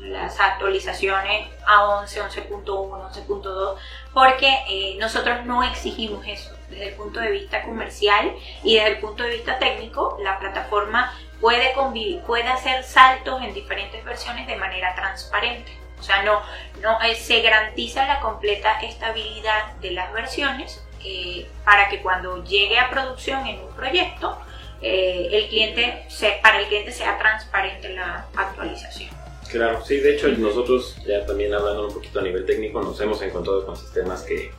las 0.00 0.40
actualizaciones 0.40 1.48
a 1.64 1.84
11, 2.00 2.22
11.1, 2.22 2.64
11.2, 2.64 3.76
porque 4.12 4.52
eh, 4.68 4.96
nosotros 4.98 5.46
no 5.46 5.62
exigimos 5.62 6.26
eso. 6.26 6.50
Desde 6.68 6.88
el 6.88 6.94
punto 6.94 7.20
de 7.20 7.30
vista 7.30 7.62
comercial 7.62 8.34
y 8.64 8.74
desde 8.74 8.88
el 8.90 8.98
punto 8.98 9.22
de 9.22 9.30
vista 9.30 9.58
técnico, 9.60 10.18
la 10.22 10.40
plataforma 10.40 11.12
puede, 11.40 11.72
convivir, 11.72 12.20
puede 12.22 12.48
hacer 12.48 12.82
saltos 12.82 13.40
en 13.42 13.54
diferentes 13.54 14.04
versiones 14.04 14.48
de 14.48 14.56
manera 14.56 14.94
transparente. 14.96 15.72
O 16.00 16.02
sea, 16.02 16.22
no, 16.22 16.40
no 16.80 17.00
eh, 17.02 17.14
se 17.14 17.42
garantiza 17.42 18.06
la 18.06 18.20
completa 18.20 18.80
estabilidad 18.80 19.74
de 19.74 19.92
las 19.92 20.12
versiones 20.12 20.84
eh, 21.04 21.48
para 21.64 21.88
que 21.88 22.02
cuando 22.02 22.42
llegue 22.42 22.78
a 22.78 22.90
producción 22.90 23.46
en 23.46 23.60
un 23.60 23.72
proyecto, 23.74 24.36
eh, 24.82 25.28
el 25.30 25.48
cliente 25.48 26.06
para 26.42 26.60
el 26.60 26.66
cliente 26.66 26.92
sea 26.92 27.18
transparente 27.18 27.90
la 27.90 28.26
actualización. 28.34 29.10
Claro, 29.50 29.84
sí, 29.84 29.96
de 29.98 30.14
hecho 30.14 30.28
nosotros 30.28 30.96
ya 31.06 31.26
también 31.26 31.52
hablando 31.52 31.88
un 31.88 31.94
poquito 31.94 32.20
a 32.20 32.22
nivel 32.22 32.46
técnico 32.46 32.80
nos 32.80 33.00
hemos 33.00 33.20
encontrado 33.20 33.66
con 33.66 33.76
sistemas 33.76 34.22
que, 34.22 34.52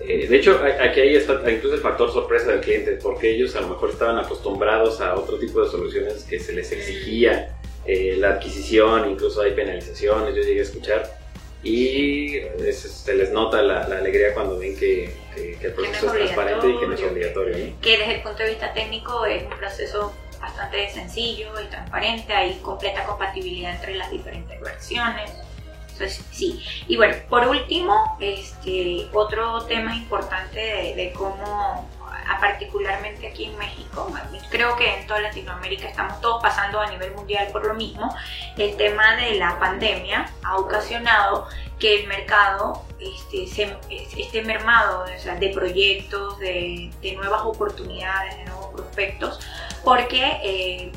eh, 0.00 0.26
de 0.26 0.36
hecho 0.36 0.60
aquí 0.80 1.00
ahí 1.00 1.14
está 1.14 1.34
incluso 1.50 1.76
el 1.76 1.80
factor 1.80 2.12
sorpresa 2.12 2.50
del 2.50 2.60
cliente, 2.60 2.98
porque 3.00 3.30
ellos 3.30 3.54
a 3.54 3.60
lo 3.60 3.68
mejor 3.68 3.90
estaban 3.90 4.18
acostumbrados 4.18 5.00
a 5.00 5.14
otro 5.14 5.38
tipo 5.38 5.62
de 5.62 5.70
soluciones 5.70 6.24
que 6.24 6.40
se 6.40 6.52
les 6.52 6.72
exigía 6.72 7.56
eh, 7.86 8.16
la 8.18 8.30
adquisición, 8.30 9.10
incluso 9.10 9.42
hay 9.42 9.52
penalizaciones, 9.52 10.34
yo 10.34 10.42
llegué 10.42 10.60
a 10.60 10.64
escuchar 10.64 11.21
y 11.62 12.40
se 12.72 13.14
les 13.14 13.30
nota 13.30 13.62
la, 13.62 13.82
alegría 13.82 14.34
cuando 14.34 14.58
ven 14.58 14.76
que, 14.76 15.14
el 15.36 15.72
proceso 15.72 16.14
es, 16.14 16.24
transparente 16.24 16.68
y 16.68 16.78
que 16.78 16.86
no 16.86 16.94
es 16.94 17.02
obligatorio. 17.02 17.74
Que 17.80 17.98
desde 17.98 18.16
el 18.16 18.22
punto 18.22 18.42
de 18.42 18.50
vista 18.50 18.72
técnico 18.72 19.24
es 19.26 19.44
un 19.44 19.58
proceso 19.58 20.12
bastante 20.40 20.90
sencillo 20.90 21.52
y 21.60 21.66
transparente, 21.66 22.32
hay 22.32 22.54
completa 22.56 23.04
compatibilidad 23.04 23.76
entre 23.76 23.94
las 23.94 24.10
diferentes 24.10 24.60
versiones. 24.60 25.30
Entonces, 25.92 26.24
sí. 26.32 26.60
Y 26.88 26.96
bueno, 26.96 27.14
por 27.28 27.46
último, 27.46 28.16
este, 28.20 29.06
otro 29.12 29.62
tema 29.66 29.94
importante 29.94 30.58
de 30.60 31.12
cómo 31.16 31.88
particularmente 32.40 33.28
aquí 33.28 33.46
en 33.46 33.58
México, 33.58 34.12
creo 34.50 34.76
que 34.76 34.98
en 34.98 35.06
toda 35.06 35.20
Latinoamérica 35.20 35.88
estamos 35.88 36.20
todos 36.20 36.42
pasando 36.42 36.80
a 36.80 36.86
nivel 36.90 37.12
mundial 37.12 37.48
por 37.52 37.66
lo 37.66 37.74
mismo, 37.74 38.14
el 38.56 38.76
tema 38.76 39.16
de 39.16 39.34
la 39.34 39.58
pandemia 39.58 40.30
ha 40.44 40.56
ocasionado 40.56 41.48
que 41.78 42.02
el 42.02 42.06
mercado 42.06 42.84
este, 43.00 43.44
esté 44.16 44.42
mermado 44.42 45.04
de 45.04 45.48
proyectos, 45.48 46.38
de, 46.38 46.90
nuevas 47.16 47.42
oportunidades, 47.42 48.36
de 48.36 48.44
nuevos 48.44 48.72
prospectos, 48.72 49.40
porque 49.84 50.38
eh, 50.44 50.92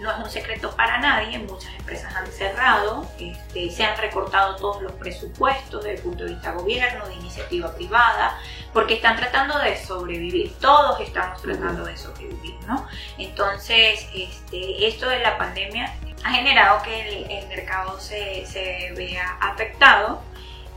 no 0.00 0.10
es 0.10 0.18
un 0.18 0.30
secreto 0.30 0.70
para 0.76 0.98
nadie, 0.98 1.38
muchas 1.38 1.72
empresas 1.74 2.14
han 2.14 2.26
cerrado, 2.26 3.06
este, 3.18 3.70
se 3.70 3.84
han 3.84 3.98
recortado 3.98 4.56
todos 4.56 4.82
los 4.82 4.92
presupuestos 4.92 5.84
desde 5.84 5.96
el 5.96 6.02
punto 6.02 6.24
de 6.24 6.30
vista 6.34 6.52
gobierno, 6.52 7.06
de 7.06 7.14
iniciativa 7.14 7.74
privada, 7.74 8.38
porque 8.72 8.94
están 8.94 9.16
tratando 9.16 9.58
de 9.58 9.76
sobrevivir, 9.76 10.52
todos 10.60 11.00
estamos 11.00 11.42
tratando 11.42 11.84
de 11.84 11.96
sobrevivir, 11.96 12.54
¿no? 12.66 12.86
Entonces, 13.18 14.08
este, 14.14 14.86
esto 14.86 15.08
de 15.08 15.20
la 15.20 15.36
pandemia 15.38 15.92
ha 16.24 16.32
generado 16.32 16.82
que 16.82 17.26
el, 17.38 17.48
mercado 17.48 17.98
se, 17.98 18.46
se, 18.46 18.92
vea 18.96 19.38
afectado 19.40 20.22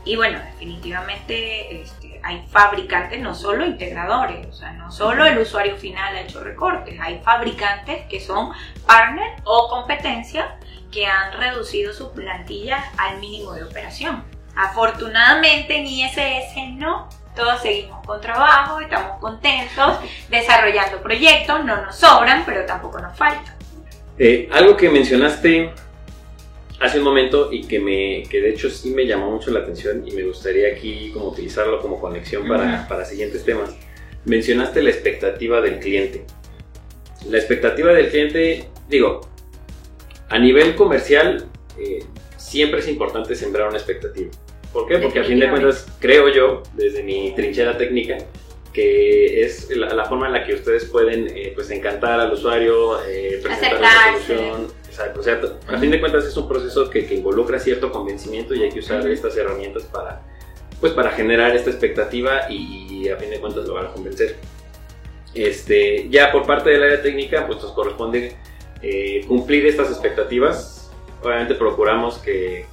y 0.04 0.16
bueno, 0.16 0.38
definitivamente 0.38 1.82
este, 1.82 2.20
hay 2.22 2.44
fabricantes, 2.50 3.20
no 3.20 3.34
solo 3.34 3.64
integradores, 3.64 4.46
o 4.46 4.52
sea, 4.52 4.72
no 4.72 4.90
solo 4.90 5.24
el 5.24 5.38
usuario 5.38 5.76
final 5.76 6.16
ha 6.16 6.20
hecho 6.22 6.42
recortes, 6.42 6.98
hay 7.00 7.20
fabricantes 7.20 8.06
que 8.06 8.20
son 8.20 8.52
partner 8.86 9.36
o 9.44 9.68
competencia 9.68 10.56
que 10.90 11.06
han 11.06 11.32
reducido 11.32 11.92
su 11.92 12.12
plantilla 12.12 12.84
al 12.98 13.18
mínimo 13.18 13.52
de 13.52 13.64
operación. 13.64 14.24
Afortunadamente 14.56 15.76
en 15.76 15.86
ISS 15.86 16.74
no, 16.76 17.08
todos 17.34 17.60
seguimos 17.62 18.04
con 18.06 18.20
trabajo, 18.20 18.80
estamos 18.80 19.20
contentos, 19.20 19.98
desarrollando 20.30 21.02
proyectos, 21.02 21.64
no 21.64 21.82
nos 21.82 21.96
sobran, 21.96 22.44
pero 22.44 22.64
tampoco 22.64 23.00
nos 23.00 23.16
faltan. 23.16 23.54
Eh, 24.18 24.48
algo 24.52 24.76
que 24.76 24.88
mencionaste 24.88 25.72
hace 26.80 26.98
un 26.98 27.04
momento 27.04 27.52
y 27.52 27.66
que, 27.66 27.80
me, 27.80 28.22
que 28.28 28.40
de 28.40 28.50
hecho 28.50 28.70
sí 28.70 28.90
me 28.90 29.06
llamó 29.06 29.30
mucho 29.30 29.50
la 29.50 29.60
atención 29.60 30.06
y 30.06 30.12
me 30.12 30.22
gustaría 30.22 30.68
aquí 30.68 31.10
como 31.12 31.28
utilizarlo 31.28 31.80
como 31.80 32.00
conexión 32.00 32.46
para, 32.46 32.86
para 32.88 33.04
siguientes 33.04 33.44
temas. 33.44 33.74
Mencionaste 34.24 34.82
la 34.82 34.90
expectativa 34.90 35.60
del 35.60 35.78
cliente. 35.78 36.24
La 37.28 37.38
expectativa 37.38 37.92
del 37.92 38.08
cliente, 38.08 38.68
digo, 38.88 39.22
a 40.28 40.38
nivel 40.38 40.74
comercial 40.76 41.48
eh, 41.78 42.04
siempre 42.36 42.80
es 42.80 42.88
importante 42.88 43.34
sembrar 43.34 43.68
una 43.68 43.78
expectativa. 43.78 44.30
¿Por 44.74 44.88
qué? 44.88 44.98
Porque 44.98 45.20
a 45.20 45.24
fin 45.24 45.38
de 45.38 45.48
cuentas 45.48 45.86
creo 46.00 46.28
yo, 46.28 46.64
desde 46.72 47.04
mi 47.04 47.32
trinchera 47.36 47.78
técnica, 47.78 48.18
que 48.72 49.44
es 49.44 49.70
la, 49.70 50.04
forma 50.04 50.26
en 50.26 50.32
la 50.32 50.44
que 50.44 50.54
ustedes 50.54 50.86
pueden 50.86 51.28
eh, 51.28 51.52
pues 51.54 51.70
encantar 51.70 52.18
al 52.18 52.32
usuario, 52.32 53.00
eh, 53.06 53.38
presentar 53.40 53.80
la 53.80 54.18
solución. 54.26 54.66
Exacto. 54.88 55.20
O 55.20 55.22
sea, 55.22 55.40
a 55.68 55.78
fin 55.78 55.92
de 55.92 56.00
cuentas 56.00 56.24
es 56.24 56.36
un 56.36 56.48
proceso 56.48 56.90
que, 56.90 57.06
que, 57.06 57.14
involucra 57.14 57.60
cierto 57.60 57.92
convencimiento 57.92 58.52
y 58.52 58.64
hay 58.64 58.70
que 58.70 58.80
usar 58.80 59.06
estas 59.06 59.36
herramientas 59.36 59.84
para, 59.84 60.22
pues, 60.80 60.92
para 60.92 61.12
generar 61.12 61.54
esta 61.54 61.70
expectativa 61.70 62.50
y, 62.50 63.08
a 63.08 63.16
fin 63.16 63.30
de 63.30 63.38
cuentas 63.38 63.68
lo 63.68 63.74
van 63.74 63.86
a 63.86 63.92
convencer. 63.92 64.34
Este, 65.34 66.08
ya 66.08 66.32
por 66.32 66.44
parte 66.46 66.70
del 66.70 66.82
área 66.82 67.00
técnica, 67.00 67.46
pues 67.46 67.62
nos 67.62 67.70
corresponde 67.72 68.36
eh, 68.82 69.24
cumplir 69.28 69.66
estas 69.66 69.88
expectativas. 69.90 70.90
Obviamente 71.22 71.54
procuramos 71.54 72.18
que, 72.18 72.66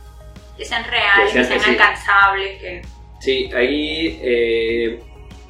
que 0.62 0.66
sean 0.66 0.84
reales, 0.84 1.34
que 1.34 1.44
sean, 1.44 1.70
alcanzables. 1.72 2.62
Que... 2.62 2.82
Sí, 3.20 3.50
ahí 3.56 4.20
eh, 4.22 5.00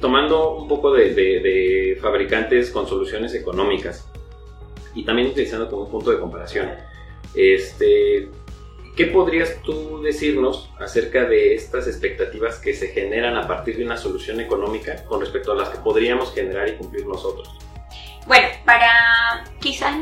tomando 0.00 0.56
un 0.56 0.66
poco 0.66 0.90
de, 0.90 1.98
fabricantes 2.00 2.70
con 2.70 2.88
soluciones 2.88 3.34
económicas 3.34 4.08
y 4.94 5.04
también 5.04 5.28
utilizando 5.28 5.68
como 5.68 5.82
un 5.82 5.90
punto 5.90 6.12
de 6.12 6.18
comparación. 6.18 6.70
Este, 7.34 8.30
¿Qué 8.96 9.06
podrías 9.06 9.60
tú 9.62 10.00
decirnos 10.02 10.70
acerca 10.80 11.24
de 11.26 11.54
estas 11.54 11.86
expectativas 11.88 12.58
que 12.58 12.72
se 12.72 12.88
generan 12.88 13.36
a 13.36 13.46
partir 13.46 13.76
de 13.76 13.84
una 13.84 13.98
solución 13.98 14.40
económica 14.40 15.04
con 15.04 15.20
respecto 15.20 15.52
a 15.52 15.56
las 15.56 15.68
que 15.68 15.78
podríamos 15.78 16.34
generar 16.34 16.70
y 16.70 16.72
cumplir 16.76 17.06
nosotros? 17.06 17.50
Bueno, 18.26 18.48
para 18.64 19.44
quizás 19.62 19.96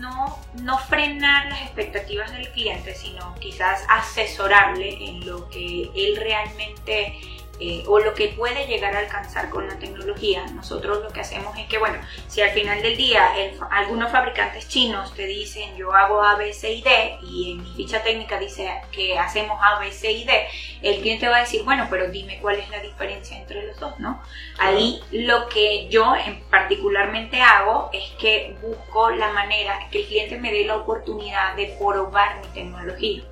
no, 0.00 0.38
no 0.62 0.78
frenar 0.78 1.46
las 1.46 1.60
expectativas 1.62 2.32
del 2.32 2.50
cliente, 2.50 2.94
sino 2.94 3.34
quizás 3.36 3.84
asesorarle 3.88 5.08
en 5.08 5.26
lo 5.26 5.48
que 5.50 5.90
él 5.94 6.16
realmente 6.16 7.20
eh, 7.60 7.84
o 7.86 8.00
lo 8.00 8.14
que 8.14 8.28
puede 8.28 8.66
llegar 8.66 8.96
a 8.96 8.98
alcanzar 8.98 9.48
con 9.48 9.68
la 9.68 9.78
tecnología, 9.78 10.44
nosotros 10.54 11.02
lo 11.02 11.10
que 11.10 11.20
hacemos 11.20 11.56
es 11.56 11.66
que, 11.66 11.78
bueno, 11.78 11.98
si 12.26 12.40
al 12.40 12.50
final 12.50 12.82
del 12.82 12.96
día 12.96 13.30
algunos 13.70 14.10
fabricantes 14.10 14.68
chinos 14.68 15.14
te 15.14 15.26
dicen 15.26 15.76
yo 15.76 15.92
hago 15.92 16.22
A, 16.22 16.36
B, 16.36 16.52
C 16.52 16.72
y 16.72 16.82
D 16.82 17.18
y 17.22 17.52
en 17.52 17.62
mi 17.62 17.72
ficha 17.74 18.02
técnica 18.02 18.38
dice 18.38 18.68
que 18.90 19.16
hacemos 19.18 19.58
A, 19.62 19.78
B, 19.78 19.92
C 19.92 20.10
y 20.10 20.24
D, 20.24 20.46
el 20.82 21.00
cliente 21.00 21.28
va 21.28 21.36
a 21.36 21.40
decir, 21.40 21.62
bueno, 21.62 21.86
pero 21.88 22.08
dime 22.08 22.38
cuál 22.40 22.56
es 22.58 22.68
la 22.70 22.80
diferencia 22.80 23.36
entre 23.38 23.66
los 23.66 23.78
dos, 23.78 23.98
¿no? 24.00 24.20
Ahí 24.58 25.00
lo 25.12 25.48
que 25.48 25.88
yo 25.88 26.14
en 26.16 26.42
particularmente 26.50 27.40
hago 27.40 27.90
es 27.92 28.10
que 28.18 28.56
busco 28.60 29.10
la 29.10 29.32
manera 29.32 29.78
que 29.90 30.00
el 30.00 30.06
cliente 30.06 30.38
me 30.38 30.52
dé 30.52 30.64
la 30.64 30.76
oportunidad 30.76 31.54
de 31.54 31.76
probar 31.78 32.40
mi 32.40 32.48
tecnología. 32.48 33.22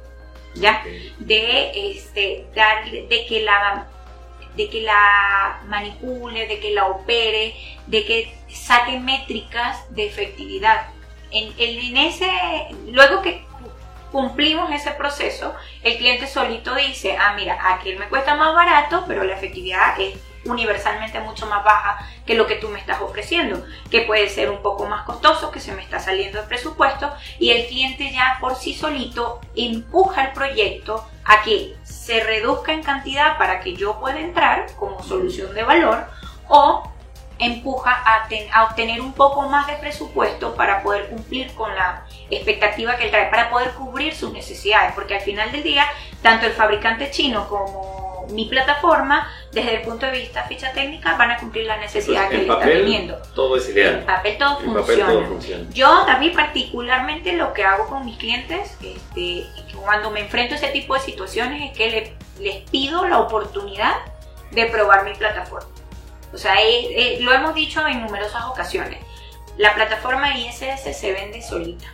¿ya? 0.54 0.84
De, 1.18 1.90
este, 1.90 2.46
darle, 2.54 3.06
de 3.08 3.26
que 3.26 3.42
la 3.42 3.88
de 4.56 4.68
que 4.68 4.82
la 4.82 5.60
manipule, 5.66 6.46
de 6.46 6.60
que 6.60 6.72
la 6.72 6.86
opere, 6.86 7.54
de 7.86 8.04
que 8.04 8.34
saque 8.48 8.98
métricas 8.98 9.84
de 9.94 10.06
efectividad. 10.06 10.88
En, 11.30 11.52
en 11.56 11.96
ese, 11.96 12.28
luego 12.88 13.22
que 13.22 13.44
cumplimos 14.12 14.70
ese 14.70 14.90
proceso, 14.92 15.54
el 15.82 15.96
cliente 15.96 16.26
solito 16.26 16.74
dice, 16.74 17.16
ah, 17.16 17.32
mira, 17.34 17.58
aquí 17.74 17.94
me 17.94 18.08
cuesta 18.08 18.36
más 18.36 18.54
barato, 18.54 19.04
pero 19.08 19.24
la 19.24 19.34
efectividad 19.34 19.98
es 19.98 20.18
universalmente 20.44 21.20
mucho 21.20 21.46
más 21.46 21.64
baja 21.64 22.06
que 22.26 22.34
lo 22.34 22.46
que 22.46 22.56
tú 22.56 22.68
me 22.68 22.78
estás 22.78 23.00
ofreciendo, 23.00 23.64
que 23.90 24.02
puede 24.02 24.28
ser 24.28 24.50
un 24.50 24.60
poco 24.62 24.86
más 24.86 25.04
costoso, 25.04 25.50
que 25.50 25.60
se 25.60 25.72
me 25.72 25.82
está 25.82 26.00
saliendo 26.00 26.40
el 26.40 26.46
presupuesto 26.46 27.12
y 27.38 27.50
el 27.50 27.66
cliente 27.66 28.12
ya 28.12 28.36
por 28.40 28.56
sí 28.56 28.74
solito 28.74 29.40
empuja 29.56 30.26
el 30.26 30.32
proyecto 30.32 31.06
a 31.24 31.42
que 31.42 31.74
se 32.02 32.18
reduzca 32.18 32.72
en 32.72 32.82
cantidad 32.82 33.38
para 33.38 33.60
que 33.60 33.76
yo 33.76 34.00
pueda 34.00 34.18
entrar 34.18 34.66
como 34.74 35.00
solución 35.04 35.54
de 35.54 35.62
valor 35.62 36.04
o 36.48 36.82
empuja 37.38 37.92
a, 37.92 38.64
obtener 38.64 39.00
un 39.00 39.12
poco 39.12 39.42
más 39.42 39.68
de 39.68 39.74
presupuesto 39.74 40.54
para 40.54 40.82
poder 40.82 41.08
cumplir 41.10 41.54
con 41.54 41.72
la 41.74 42.04
expectativa 42.28 42.96
que 42.96 43.04
él 43.04 43.10
trae, 43.10 43.30
para 43.30 43.50
poder 43.50 43.70
cubrir 43.74 44.14
sus 44.14 44.32
necesidades, 44.32 44.92
porque 44.94 45.14
al 45.14 45.20
final 45.20 45.52
del 45.52 45.62
día, 45.62 45.86
tanto 46.22 46.46
el 46.46 46.52
fabricante 46.52 47.10
chino 47.10 47.48
como 47.48 48.01
mi 48.30 48.46
plataforma, 48.46 49.30
desde 49.52 49.76
el 49.76 49.82
punto 49.82 50.06
de 50.06 50.12
vista 50.12 50.44
ficha 50.44 50.72
técnica, 50.72 51.16
van 51.16 51.32
a 51.32 51.38
cumplir 51.38 51.66
la 51.66 51.76
necesidad 51.76 52.28
que 52.28 52.36
él 52.36 52.42
está 52.42 52.60
teniendo. 52.60 53.16
Todo 53.34 53.56
es 53.56 53.68
ideal. 53.68 54.00
En 54.00 54.06
papel 54.06 54.38
todo, 54.38 54.60
funciona. 54.60 55.70
Yo, 55.72 55.88
a 55.88 56.18
mí 56.18 56.30
particularmente, 56.30 57.32
lo 57.34 57.52
que 57.52 57.64
hago 57.64 57.86
con 57.86 58.04
mis 58.04 58.18
clientes, 58.18 58.76
este, 58.82 59.46
cuando 59.76 60.10
me 60.10 60.20
enfrento 60.20 60.54
a 60.54 60.58
ese 60.58 60.68
tipo 60.68 60.94
de 60.94 61.00
situaciones, 61.00 61.70
es 61.70 61.76
que 61.76 62.14
les 62.40 62.62
pido 62.70 63.06
la 63.06 63.20
oportunidad 63.20 63.94
de 64.50 64.66
probar 64.66 65.04
mi 65.04 65.14
plataforma. 65.14 65.68
O 66.32 66.38
sea, 66.38 66.54
lo 67.20 67.32
hemos 67.32 67.54
dicho 67.54 67.86
en 67.86 68.02
numerosas 68.02 68.44
ocasiones. 68.46 68.98
La 69.58 69.74
plataforma 69.74 70.36
ISS 70.36 70.96
se 70.96 71.12
vende 71.12 71.42
solita. 71.42 71.86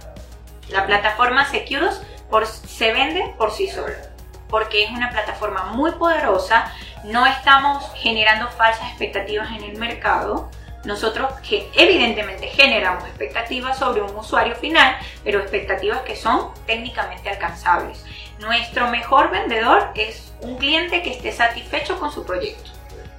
La 0.68 0.86
plataforma 0.86 1.44
Securus 1.44 2.00
por, 2.30 2.46
se 2.46 2.92
vende 2.92 3.34
por 3.36 3.50
sí 3.50 3.68
sola 3.68 4.07
porque 4.48 4.84
es 4.84 4.90
una 4.90 5.10
plataforma 5.10 5.64
muy 5.72 5.92
poderosa, 5.92 6.72
no 7.04 7.26
estamos 7.26 7.90
generando 7.96 8.48
falsas 8.48 8.88
expectativas 8.88 9.50
en 9.52 9.64
el 9.64 9.76
mercado. 9.76 10.50
Nosotros 10.84 11.32
que 11.46 11.68
evidentemente 11.74 12.46
generamos 12.46 13.04
expectativas 13.04 13.78
sobre 13.78 14.00
un 14.00 14.14
usuario 14.14 14.54
final, 14.54 14.96
pero 15.24 15.40
expectativas 15.40 16.02
que 16.02 16.16
son 16.16 16.52
técnicamente 16.66 17.28
alcanzables. 17.28 18.04
Nuestro 18.38 18.88
mejor 18.88 19.30
vendedor 19.30 19.88
es 19.94 20.32
un 20.40 20.56
cliente 20.56 21.02
que 21.02 21.10
esté 21.10 21.32
satisfecho 21.32 21.98
con 21.98 22.12
su 22.12 22.24
proyecto. 22.24 22.70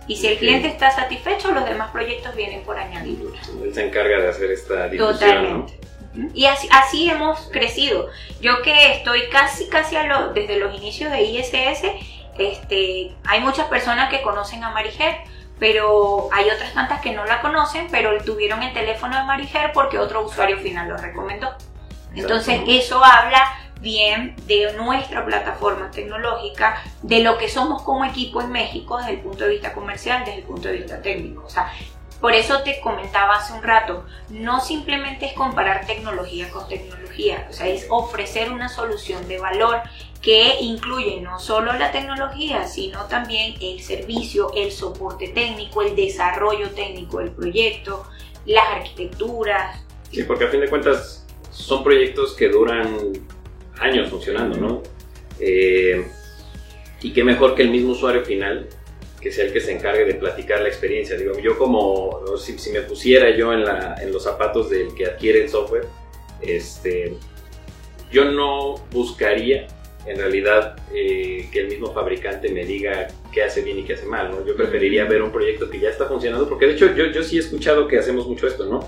Y 0.08 0.16
si 0.16 0.28
el 0.28 0.38
cliente 0.40 0.68
está 0.68 0.90
satisfecho, 0.90 1.52
los 1.52 1.66
demás 1.66 1.92
proyectos 1.92 2.36
vienen 2.36 2.64
por 2.64 2.80
añadidura. 2.80 3.40
Él 3.64 3.74
se 3.74 3.86
encarga 3.86 4.20
de 4.20 4.30
hacer 4.30 4.50
esta 4.50 4.88
difusión. 4.88 5.14
Totalmente. 5.14 5.79
Y 6.34 6.46
así, 6.46 6.68
así, 6.72 7.10
hemos 7.10 7.50
crecido. 7.52 8.08
Yo 8.42 8.62
que 8.62 8.94
estoy 8.94 9.30
casi, 9.30 9.68
casi 9.68 9.96
a 9.96 10.04
lo, 10.04 10.34
desde 10.34 10.58
los 10.58 10.76
inicios 10.76 11.12
de 11.12 11.22
ISS, 11.24 11.84
este, 12.38 13.16
hay 13.26 13.42
muchas 13.42 13.68
personas 13.68 14.10
que 14.10 14.22
conocen 14.22 14.64
a 14.64 14.72
Marijer, 14.72 15.18
pero 15.60 16.30
hay 16.32 16.50
otras 16.50 16.74
tantas 16.74 17.02
que 17.02 17.12
no 17.12 17.26
la 17.26 17.42
conocen, 17.42 17.88
pero 17.92 18.18
tuvieron 18.24 18.64
el 18.64 18.74
teléfono 18.74 19.18
de 19.18 19.24
Marijer 19.24 19.72
porque 19.74 20.00
otro 20.00 20.26
usuario 20.26 20.58
final 20.58 20.88
lo 20.88 20.98
recomendó. 20.98 21.54
Entonces 22.16 22.62
eso 22.68 23.04
habla 23.04 23.54
bien 23.82 24.36
de 24.46 24.74
nuestra 24.74 25.26
plataforma 25.26 25.92
tecnológica, 25.92 26.82
de 27.02 27.22
lo 27.22 27.38
que 27.38 27.50
somos 27.50 27.82
como 27.84 28.06
equipo 28.06 28.42
en 28.42 28.52
México 28.52 28.98
desde 28.98 29.12
el 29.12 29.20
punto 29.22 29.44
de 29.46 29.52
vista 29.52 29.74
comercial, 29.74 30.24
desde 30.26 30.40
el 30.40 30.46
punto 30.46 30.68
de 30.68 30.76
vista 30.76 31.02
técnico. 31.02 31.44
O 31.46 31.50
sea, 31.50 31.72
por 32.22 32.34
eso 32.34 32.62
te 32.64 32.80
comentaba 32.82 33.36
hace 33.36 33.54
un 33.54 33.64
rato, 33.64 34.06
no 34.30 34.60
simplemente 34.60 35.28
es 35.28 35.34
comparar 35.34 35.86
tecnología 35.86 36.50
con 36.50 36.68
tecnología, 36.68 37.48
o 37.50 37.54
sea, 37.54 37.68
es 37.68 37.86
ofrecer 37.90 38.52
una 38.52 38.68
solución 38.68 39.28
de 39.28 39.40
valor 39.40 39.82
que 40.22 40.56
incluye 40.60 41.22
no 41.22 41.40
solo 41.40 41.74
la 41.74 41.92
tecnología, 41.92 42.68
sino 42.68 43.06
también 43.06 43.56
el 43.62 43.82
servicio, 43.82 44.52
el 44.56 44.72
soporte 44.72 45.30
técnico, 45.30 45.82
el 45.82 45.96
desarrollo 45.96 46.72
técnico 46.72 47.20
del 47.20 47.32
proyecto, 47.32 48.06
las 48.46 48.68
arquitecturas. 48.68 49.82
Sí, 50.12 50.24
porque 50.24 50.46
a 50.46 50.48
fin 50.50 50.60
de 50.60 50.70
cuentas 50.70 51.26
son 51.52 51.84
proyectos 51.84 52.36
que 52.36 52.50
duran 52.50 52.98
años 53.80 54.10
funcionando, 54.10 54.58
¿no? 54.58 54.84
Eh, 55.40 56.06
y 57.02 57.14
qué 57.14 57.24
mejor 57.24 57.56
que 57.56 57.62
el 57.62 57.70
mismo 57.70 57.92
usuario 57.92 58.26
final 58.26 58.68
que 59.20 59.32
sea 59.32 59.46
el 59.46 59.54
que 59.54 59.60
se 59.60 59.72
encargue 59.72 60.06
de 60.06 60.16
platicar 60.16 60.62
la 60.62 60.70
experiencia. 60.70 61.18
Digo, 61.18 61.38
yo 61.40 61.58
como, 61.58 62.24
si, 62.38 62.72
me 62.72 62.82
pusiera 62.82 63.30
yo 63.36 63.54
en, 63.54 63.66
la, 63.66 63.96
en, 64.02 64.12
los 64.12 64.24
zapatos 64.24 64.70
del 64.70 64.94
que 64.96 65.06
adquiere 65.06 65.44
el 65.44 65.50
software, 65.50 65.86
este, 66.42 67.14
yo 68.12 68.26
no 68.26 68.76
buscaría 68.92 69.68
en 70.06 70.18
realidad 70.18 70.78
eh, 70.94 71.50
que 71.52 71.60
el 71.60 71.68
mismo 71.68 71.92
fabricante 71.94 72.50
me 72.50 72.66
diga 72.66 73.08
qué 73.32 73.44
hace 73.44 73.62
bien 73.62 73.80
y 73.80 73.84
qué 73.84 73.94
hace 73.94 74.06
mal, 74.06 74.32
¿no? 74.32 74.46
Yo 74.46 74.56
preferiría 74.56 75.04
ver 75.06 75.22
un 75.22 75.32
proyecto 75.32 75.70
que 75.70 75.80
ya 75.80 75.90
está 75.90 76.06
funcionando, 76.06 76.48
porque 76.48 76.68
de 76.68 76.74
hecho 76.74 76.96
yo, 76.96 77.08
yo 77.08 77.22
sí 77.22 77.38
he 77.38 77.40
escuchado 77.42 77.88
que 77.88 78.00
hacemos 78.00 78.26
mucho 78.26 78.48
esto, 78.48 78.66
¿no? 78.66 78.88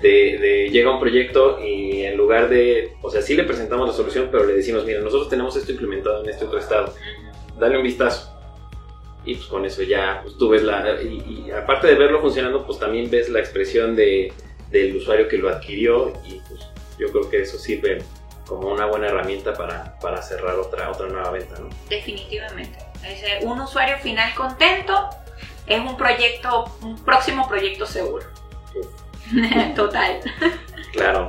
De, 0.00 0.38
de, 0.38 0.70
llega 0.70 0.92
un 0.92 1.00
proyecto 1.00 1.60
y 1.60 2.02
en 2.02 2.16
lugar 2.16 2.48
de, 2.48 2.92
o 3.02 3.10
sea, 3.10 3.22
sí 3.22 3.34
le 3.34 3.44
presentamos 3.44 3.88
la 3.88 3.94
solución, 3.94 4.28
pero 4.30 4.46
le 4.46 4.54
decimos, 4.54 4.84
mira, 4.84 5.00
nosotros 5.00 5.28
tenemos 5.28 5.56
esto 5.56 5.72
implementado 5.72 6.22
en 6.22 6.30
este 6.30 6.44
otro 6.44 6.58
estado, 6.58 6.94
dale 7.58 7.76
un 7.76 7.82
vistazo 7.82 8.41
y 9.24 9.34
pues 9.34 9.46
con 9.46 9.64
eso 9.64 9.82
ya 9.82 10.20
pues, 10.22 10.36
tú 10.36 10.48
ves 10.48 10.62
la 10.62 11.00
y, 11.02 11.50
aparte 11.50 11.86
de 11.86 11.94
verlo 11.94 12.20
funcionando 12.20 12.66
pues 12.66 12.78
también 12.78 13.10
ves 13.10 13.28
la 13.28 13.38
expresión 13.38 13.94
de, 13.94 14.32
del 14.70 14.96
usuario 14.96 15.28
que 15.28 15.38
lo 15.38 15.48
adquirió 15.48 16.12
y 16.24 16.40
pues 16.48 16.60
yo 16.98 17.10
creo 17.10 17.30
que 17.30 17.42
eso 17.42 17.58
sirve 17.58 18.02
como 18.46 18.68
una 18.68 18.86
buena 18.86 19.06
herramienta 19.06 19.54
para, 19.54 19.98
para 20.00 20.20
cerrar 20.20 20.58
otra, 20.58 20.90
otra 20.90 21.08
nueva 21.08 21.30
venta, 21.30 21.58
¿no? 21.58 21.68
Definitivamente. 21.88 22.78
Es 23.06 23.44
un 23.44 23.60
usuario 23.60 23.96
final 23.98 24.34
contento 24.34 25.08
es 25.66 25.80
un 25.80 25.96
proyecto, 25.96 26.76
un 26.82 27.02
próximo 27.04 27.48
proyecto 27.48 27.86
seguro. 27.86 28.26
Total. 29.76 30.20
claro. 30.92 31.28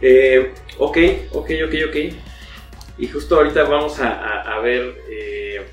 Eh, 0.00 0.54
ok, 0.78 0.98
ok, 1.32 1.50
ok, 1.66 1.74
ok. 1.88 1.96
Y 2.98 3.08
justo 3.08 3.36
ahorita 3.36 3.64
vamos 3.64 3.98
a, 4.00 4.42
a, 4.42 4.60
ver 4.60 5.02
eh, 5.10 5.66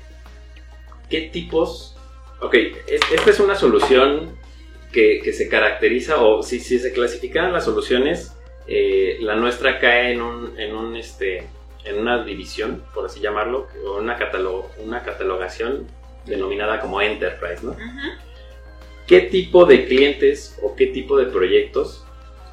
¿qué 1.08 1.22
tipos? 1.32 1.96
Ok, 2.40 2.54
esta 2.86 3.30
es 3.30 3.40
una 3.40 3.54
solución 3.54 4.38
que, 4.92 5.32
se 5.32 5.48
caracteriza, 5.48 6.22
o 6.22 6.42
si, 6.42 6.60
si 6.60 6.78
se 6.78 6.92
clasifican 6.92 7.52
las 7.52 7.64
soluciones, 7.64 8.36
eh, 8.66 9.18
la 9.20 9.34
nuestra 9.34 9.78
cae 9.78 10.12
en, 10.12 10.22
un, 10.22 10.58
en, 10.58 10.74
un, 10.74 10.96
este, 10.96 11.48
en 11.84 11.98
una 11.98 12.24
división, 12.24 12.84
por 12.94 13.06
así 13.06 13.20
llamarlo, 13.20 13.66
o 13.84 13.98
una, 13.98 14.18
una 14.78 15.02
catalogación 15.02 15.86
denominada 16.26 16.80
como 16.80 17.00
Enterprise, 17.00 17.64
¿no? 17.64 17.76
¿Qué 19.06 19.22
tipo 19.22 19.64
de 19.64 19.86
clientes 19.86 20.58
o 20.62 20.76
qué 20.76 20.86
tipo 20.86 21.16
de 21.16 21.26
proyectos 21.26 22.04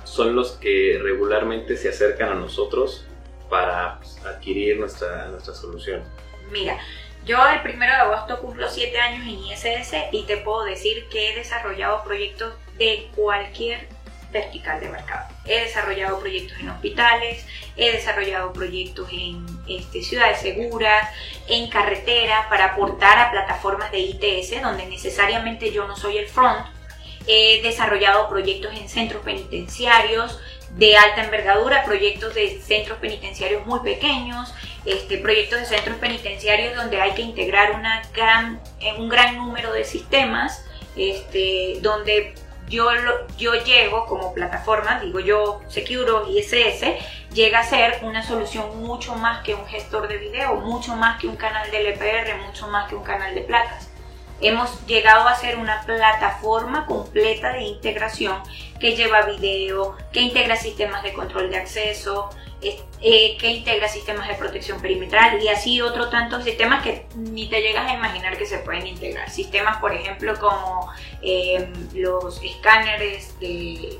son 0.06 0.36
los 0.36 0.52
que 0.54 1.00
regularmente 1.02 1.76
se 1.76 1.89
acercan 1.89 2.30
a 2.30 2.36
nosotros 2.36 3.06
para 3.50 4.00
pues, 4.00 4.24
adquirir 4.26 4.80
nuestra, 4.80 5.28
nuestra 5.28 5.54
solución? 5.54 6.04
Mira, 6.52 6.80
yo 7.25 7.43
el 7.47 7.61
primero 7.61 7.91
de 7.91 7.99
agosto 7.99 8.39
cumplo 8.39 8.69
7 8.69 8.97
años 8.99 9.23
en 9.23 9.39
ISS 9.39 9.95
y 10.11 10.23
te 10.23 10.38
puedo 10.38 10.63
decir 10.63 11.07
que 11.09 11.31
he 11.31 11.35
desarrollado 11.35 12.03
proyectos 12.03 12.53
de 12.77 13.09
cualquier 13.15 13.88
vertical 14.31 14.79
de 14.79 14.89
mercado. 14.89 15.27
He 15.45 15.61
desarrollado 15.61 16.19
proyectos 16.19 16.59
en 16.59 16.69
hospitales, 16.69 17.45
he 17.77 17.91
desarrollado 17.91 18.53
proyectos 18.53 19.09
en 19.11 19.45
este, 19.67 20.03
ciudades 20.03 20.39
seguras, 20.39 21.09
en 21.47 21.69
carretera, 21.69 22.47
para 22.49 22.65
aportar 22.65 23.17
a 23.17 23.31
plataformas 23.31 23.91
de 23.91 23.99
ITS 23.99 24.61
donde 24.61 24.85
necesariamente 24.85 25.71
yo 25.71 25.88
no 25.88 25.95
soy 25.95 26.17
el 26.17 26.27
front. 26.27 26.67
He 27.27 27.61
desarrollado 27.63 28.29
proyectos 28.29 28.75
en 28.75 28.88
centros 28.88 29.23
penitenciarios 29.23 30.39
de 30.71 30.97
alta 30.97 31.23
envergadura, 31.23 31.85
proyectos 31.85 32.35
de 32.35 32.61
centros 32.61 32.99
penitenciarios 32.99 33.65
muy 33.65 33.79
pequeños, 33.79 34.53
este, 34.86 35.17
proyectos 35.17 35.60
de 35.60 35.65
centros 35.65 35.98
penitenciarios 35.98 36.76
donde 36.76 37.02
hay 37.02 37.12
que 37.12 37.21
integrar 37.21 37.71
una 37.71 38.02
gran, 38.13 38.62
eh, 38.80 38.93
un 38.98 39.10
gran 39.10 39.36
número 39.36 39.74
de 39.74 39.84
sistemas, 39.84 40.63
este, 40.95 41.80
donde 41.82 42.36
yo, 42.69 42.89
yo 43.38 43.54
llego 43.63 44.06
como 44.06 44.34
plataforma, 44.34 45.00
digo 45.00 45.19
yo, 45.19 45.62
Securo 45.67 46.28
ISS, 46.28 46.86
llega 47.34 47.60
a 47.60 47.63
ser 47.63 48.00
una 48.04 48.24
solución 48.24 48.80
mucho 48.82 49.15
más 49.15 49.43
que 49.43 49.56
un 49.56 49.65
gestor 49.67 50.08
de 50.08 50.17
video, 50.17 50.56
mucho 50.56 50.95
más 50.95 51.19
que 51.19 51.28
un 51.28 51.36
canal 51.36 51.69
de 51.69 51.89
LPR, 51.89 52.36
mucho 52.45 52.67
más 52.67 52.89
que 52.89 52.95
un 52.95 53.04
canal 53.04 53.36
de 53.36 53.41
placas. 53.41 53.89
Hemos 54.41 54.86
llegado 54.86 55.28
a 55.28 55.36
ser 55.36 55.58
una 55.58 55.82
plataforma 55.84 56.86
completa 56.86 57.54
de 57.54 57.63
integración 57.63 58.41
que 58.80 58.95
lleva 58.95 59.21
video, 59.21 59.95
que 60.12 60.21
integra 60.21 60.56
sistemas 60.58 61.04
de 61.04 61.13
control 61.13 61.50
de 61.50 61.58
acceso, 61.58 62.30
eh, 63.01 63.38
que 63.38 63.49
integra 63.49 63.88
sistemas 63.88 64.28
de 64.28 64.36
protección 64.36 64.82
perimetral 64.82 65.41
y 65.41 65.47
así 65.49 65.82
otro 65.82 66.10
tantos 66.10 66.43
sistemas 66.43 66.84
que 66.84 67.06
ni 67.15 67.47
te 67.47 67.62
llegas 67.62 67.89
a 67.89 67.93
imaginar 67.93 68.38
que 68.38 68.45
se 68.45 68.60
pueden 68.60 68.88
integrar. 68.88 69.30
Sistemas, 69.30 69.78
por 69.78 69.93
ejemplo, 69.93 70.34
como 70.39 70.91
eh, 71.21 71.67
los 71.93 72.41
escáneres 72.41 73.39
de, 73.39 73.99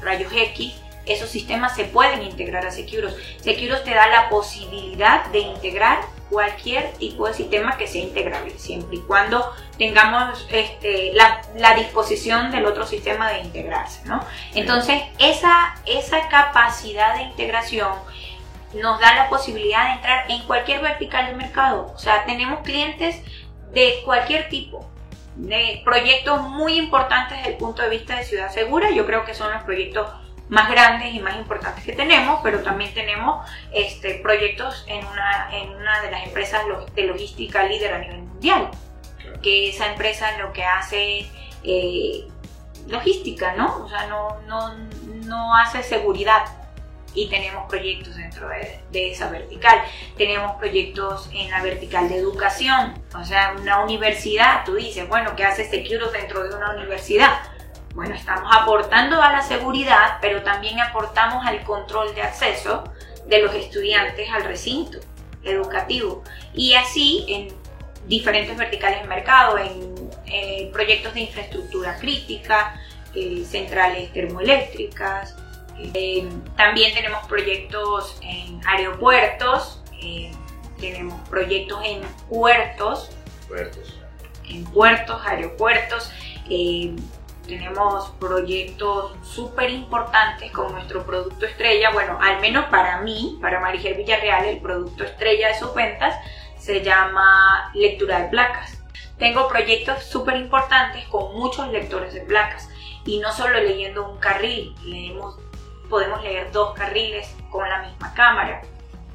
rayos 0.00 0.32
X, 0.32 0.74
esos 1.06 1.28
sistemas 1.28 1.74
se 1.76 1.84
pueden 1.84 2.22
integrar 2.22 2.66
a 2.66 2.70
Securos. 2.70 3.14
Securos 3.40 3.84
te 3.84 3.94
da 3.94 4.06
la 4.08 4.28
posibilidad 4.28 5.26
de 5.26 5.40
integrar 5.40 6.00
cualquier 6.30 6.92
tipo 6.92 7.26
de 7.26 7.34
sistema 7.34 7.76
que 7.76 7.88
sea 7.88 8.02
integrable, 8.02 8.56
siempre 8.56 8.98
y 8.98 9.00
cuando 9.00 9.52
tengamos 9.76 10.46
este, 10.50 11.12
la, 11.12 11.74
disposición 11.74 12.52
del 12.52 12.66
otro 12.66 12.86
sistema 12.86 13.30
de 13.30 13.40
integrarse. 13.40 14.02
¿no? 14.06 14.24
Entonces, 14.54 15.02
esa, 15.18 15.74
esa 15.86 16.28
capacidad 16.28 17.16
de 17.16 17.22
integración 17.22 17.92
nos 18.74 19.00
da 19.00 19.14
la 19.14 19.28
posibilidad 19.28 19.88
de 19.88 19.92
entrar 19.94 20.30
en 20.30 20.42
cualquier 20.46 20.80
vertical 20.80 21.26
del 21.26 21.36
mercado. 21.36 21.92
O 21.94 21.98
sea, 21.98 22.24
tenemos 22.24 22.60
clientes 22.60 23.16
de 23.72 24.00
cualquier 24.04 24.48
tipo, 24.48 24.88
de 25.34 25.82
proyectos 25.84 26.42
muy 26.42 26.76
importantes 26.76 27.38
desde 27.38 27.52
el 27.52 27.56
punto 27.56 27.82
de 27.82 27.88
vista 27.88 28.16
de 28.16 28.24
ciudad 28.24 28.50
segura. 28.52 28.90
Yo 28.90 29.06
creo 29.06 29.24
que 29.24 29.34
son 29.34 29.52
los 29.52 29.62
proyectos 29.64 30.06
más 30.50 30.68
grandes 30.68 31.14
y 31.14 31.20
más 31.20 31.36
importantes 31.36 31.84
que 31.84 31.92
tenemos, 31.92 32.40
pero 32.42 32.62
también 32.62 32.92
tenemos 32.92 33.48
este, 33.72 34.16
proyectos 34.16 34.84
en 34.88 35.06
una, 35.06 35.48
en 35.52 35.70
una 35.70 36.02
de 36.02 36.10
las 36.10 36.26
empresas 36.26 36.62
de 36.94 37.02
logística 37.04 37.62
líder 37.62 37.94
a 37.94 37.98
nivel 37.98 38.22
mundial, 38.22 38.68
que 39.42 39.70
esa 39.70 39.92
empresa 39.92 40.36
lo 40.38 40.52
que 40.52 40.64
hace 40.64 41.26
eh, 41.62 42.28
logística, 42.88 43.54
¿no? 43.54 43.84
O 43.84 43.88
sea, 43.88 44.08
no, 44.08 44.40
no, 44.42 44.74
no 45.24 45.56
hace 45.56 45.84
seguridad 45.84 46.44
y 47.14 47.28
tenemos 47.28 47.68
proyectos 47.68 48.16
dentro 48.16 48.48
de, 48.48 48.80
de, 48.90 49.12
esa 49.12 49.30
vertical. 49.30 49.82
Tenemos 50.16 50.56
proyectos 50.56 51.30
en 51.32 51.50
la 51.50 51.62
vertical 51.62 52.08
de 52.08 52.16
educación, 52.16 53.00
o 53.14 53.24
sea, 53.24 53.54
una 53.60 53.84
universidad, 53.84 54.64
tú 54.64 54.74
dices, 54.74 55.08
bueno, 55.08 55.34
¿qué 55.36 55.44
hace 55.44 55.68
Securo 55.68 56.10
dentro 56.10 56.42
de 56.42 56.54
una 56.56 56.74
universidad? 56.74 57.40
Bueno, 57.94 58.14
estamos 58.14 58.48
aportando 58.54 59.20
a 59.20 59.32
la 59.32 59.42
seguridad, 59.42 60.18
pero 60.20 60.42
también 60.42 60.78
aportamos 60.78 61.44
al 61.44 61.62
control 61.64 62.14
de 62.14 62.22
acceso 62.22 62.84
de 63.26 63.42
los 63.42 63.54
estudiantes 63.54 64.30
al 64.30 64.44
recinto 64.44 64.98
educativo. 65.42 66.22
Y 66.54 66.74
así 66.74 67.24
en 67.28 67.48
diferentes 68.06 68.56
verticales 68.56 69.02
de 69.02 69.08
mercado, 69.08 69.58
en 69.58 70.10
eh, 70.26 70.70
proyectos 70.72 71.14
de 71.14 71.20
infraestructura 71.20 71.98
crítica, 71.98 72.80
eh, 73.14 73.44
centrales 73.44 74.12
termoeléctricas. 74.12 75.36
Eh, 75.94 76.28
también 76.56 76.94
tenemos 76.94 77.26
proyectos 77.26 78.18
en 78.22 78.60
aeropuertos, 78.66 79.82
tenemos 80.78 81.28
proyectos 81.28 81.78
en 81.84 82.00
puertos, 82.28 83.10
puertos. 83.48 84.00
en 84.48 84.64
puertos, 84.64 85.20
aeropuertos 85.26 86.10
tenemos 87.50 88.10
proyectos 88.20 89.12
súper 89.22 89.70
importantes 89.70 90.52
con 90.52 90.70
nuestro 90.70 91.04
producto 91.04 91.46
estrella. 91.46 91.90
Bueno, 91.90 92.16
al 92.20 92.40
menos 92.40 92.66
para 92.66 93.00
mí, 93.00 93.38
para 93.42 93.58
Marigel 93.58 93.94
Villarreal, 93.94 94.44
el 94.44 94.60
producto 94.60 95.02
estrella 95.02 95.48
de 95.48 95.58
sus 95.58 95.74
ventas 95.74 96.14
se 96.56 96.80
llama 96.80 97.72
lectura 97.74 98.20
de 98.20 98.28
placas. 98.28 98.80
Tengo 99.18 99.48
proyectos 99.48 100.04
súper 100.04 100.36
importantes 100.36 101.04
con 101.08 101.36
muchos 101.36 101.68
lectores 101.72 102.14
de 102.14 102.20
placas 102.20 102.68
y 103.04 103.18
no 103.18 103.32
solo 103.32 103.58
leyendo 103.60 104.08
un 104.08 104.18
carril, 104.18 104.72
leemos, 104.84 105.36
podemos 105.88 106.22
leer 106.22 106.52
dos 106.52 106.72
carriles 106.74 107.34
con 107.50 107.68
la 107.68 107.82
misma 107.82 108.14
cámara. 108.14 108.62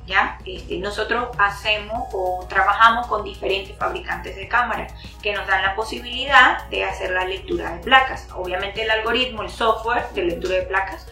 ¿Ya? 0.06 0.40
Este, 0.46 0.78
nosotros 0.78 1.30
hacemos 1.38 2.10
o 2.14 2.46
trabajamos 2.48 3.08
con 3.08 3.24
diferentes 3.24 3.78
fabricantes 3.78 4.36
de 4.36 4.48
cámaras 4.48 4.94
que 5.22 5.34
nos 5.34 5.48
dan 5.48 5.62
la 5.62 5.76
posibilidad 5.76 6.68
de 6.70 6.84
hacer 6.84 7.12
la 7.12 7.26
lectura 7.26 7.76
de 7.76 7.84
placas. 7.84 8.28
Obviamente 8.36 8.84
el 8.84 8.92
algoritmo, 8.92 9.42
el 9.44 9.50
software 9.50 10.08
de 10.14 10.24
lectura 10.24 10.56
de 10.56 10.64
placas 10.64 11.08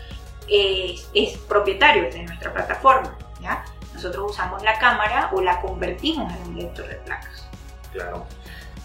es, 0.47 1.37
propietario 1.47 2.09
de 2.09 2.23
nuestra 2.23 2.53
plataforma. 2.53 3.17
¿ya? 3.41 3.63
Nosotros 3.93 4.31
usamos 4.31 4.63
la 4.63 4.77
cámara 4.77 5.29
o 5.33 5.41
la 5.41 5.61
convertimos 5.61 6.31
en 6.33 6.49
un 6.49 6.57
lector 6.57 6.87
de 6.87 6.95
placas. 6.95 7.47
Claro. 7.91 8.25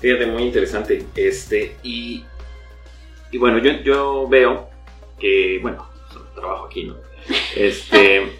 Fíjate, 0.01 0.27
muy 0.27 0.45
interesante. 0.45 1.07
Este, 1.17 1.77
y, 1.83 2.25
y 3.31 3.39
bueno, 3.39 3.59
yo, 3.59 3.73
yo 3.83 4.29
veo 4.29 4.69
que, 5.19 5.59
bueno, 5.61 5.89
trabajo 6.35 6.67
aquí, 6.67 6.85
¿no? 6.85 7.08
Este, 7.57 8.39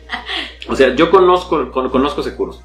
o 0.69 0.77
sea, 0.77 0.95
yo 0.95 1.11
conozco, 1.11 1.71
conozco 1.71 2.23
Seguros. 2.23 2.63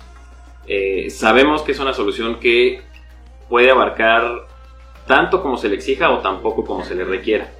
Eh, 0.67 1.09
sabemos 1.09 1.62
que 1.62 1.73
es 1.73 1.79
una 1.79 1.93
solución 1.93 2.39
que 2.39 2.81
puede 3.49 3.69
abarcar 3.69 4.47
tanto 5.07 5.41
como 5.41 5.57
se 5.57 5.69
le 5.69 5.75
exija 5.75 6.09
o 6.12 6.19
tampoco 6.19 6.65
como 6.65 6.83
se 6.83 6.95
le 6.95 7.03
requiera. 7.03 7.51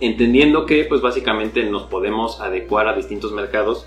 Entendiendo 0.00 0.66
que, 0.66 0.84
pues 0.84 1.00
básicamente 1.00 1.64
nos 1.64 1.84
podemos 1.84 2.40
adecuar 2.40 2.88
a 2.88 2.94
distintos 2.94 3.32
mercados. 3.32 3.86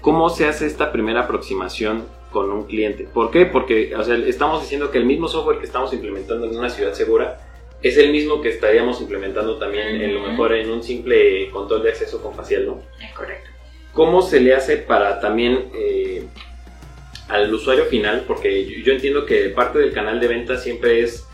¿Cómo 0.00 0.28
se 0.28 0.46
hace 0.46 0.66
esta 0.66 0.92
primera 0.92 1.22
aproximación 1.22 2.04
con 2.30 2.50
un 2.50 2.64
cliente? 2.64 3.04
¿Por 3.04 3.30
qué? 3.30 3.46
Porque 3.46 3.94
estamos 4.26 4.62
diciendo 4.62 4.90
que 4.90 4.98
el 4.98 5.06
mismo 5.06 5.28
software 5.28 5.58
que 5.58 5.66
estamos 5.66 5.92
implementando 5.92 6.46
en 6.46 6.56
una 6.56 6.68
ciudad 6.68 6.92
segura 6.92 7.45
es 7.82 7.96
el 7.98 8.10
mismo 8.10 8.40
que 8.40 8.48
estaríamos 8.48 9.00
implementando 9.00 9.58
también 9.58 10.00
en 10.00 10.14
lo 10.14 10.20
mejor 10.20 10.54
en 10.54 10.70
un 10.70 10.82
simple 10.82 11.48
control 11.50 11.82
de 11.82 11.90
acceso 11.90 12.22
con 12.22 12.34
facial, 12.34 12.66
¿no? 12.66 12.82
Es 13.02 13.12
correcto. 13.14 13.50
¿Cómo 13.92 14.22
se 14.22 14.40
le 14.40 14.54
hace 14.54 14.76
para 14.78 15.20
también 15.20 15.70
eh, 15.74 16.24
al 17.28 17.52
usuario 17.52 17.84
final? 17.86 18.24
Porque 18.26 18.82
yo, 18.82 18.92
entiendo 18.92 19.24
que 19.24 19.48
parte 19.50 19.78
del 19.78 19.92
canal 19.92 20.20
de 20.20 20.28
venta 20.28 20.58
siempre 20.58 21.02
es, 21.02 21.26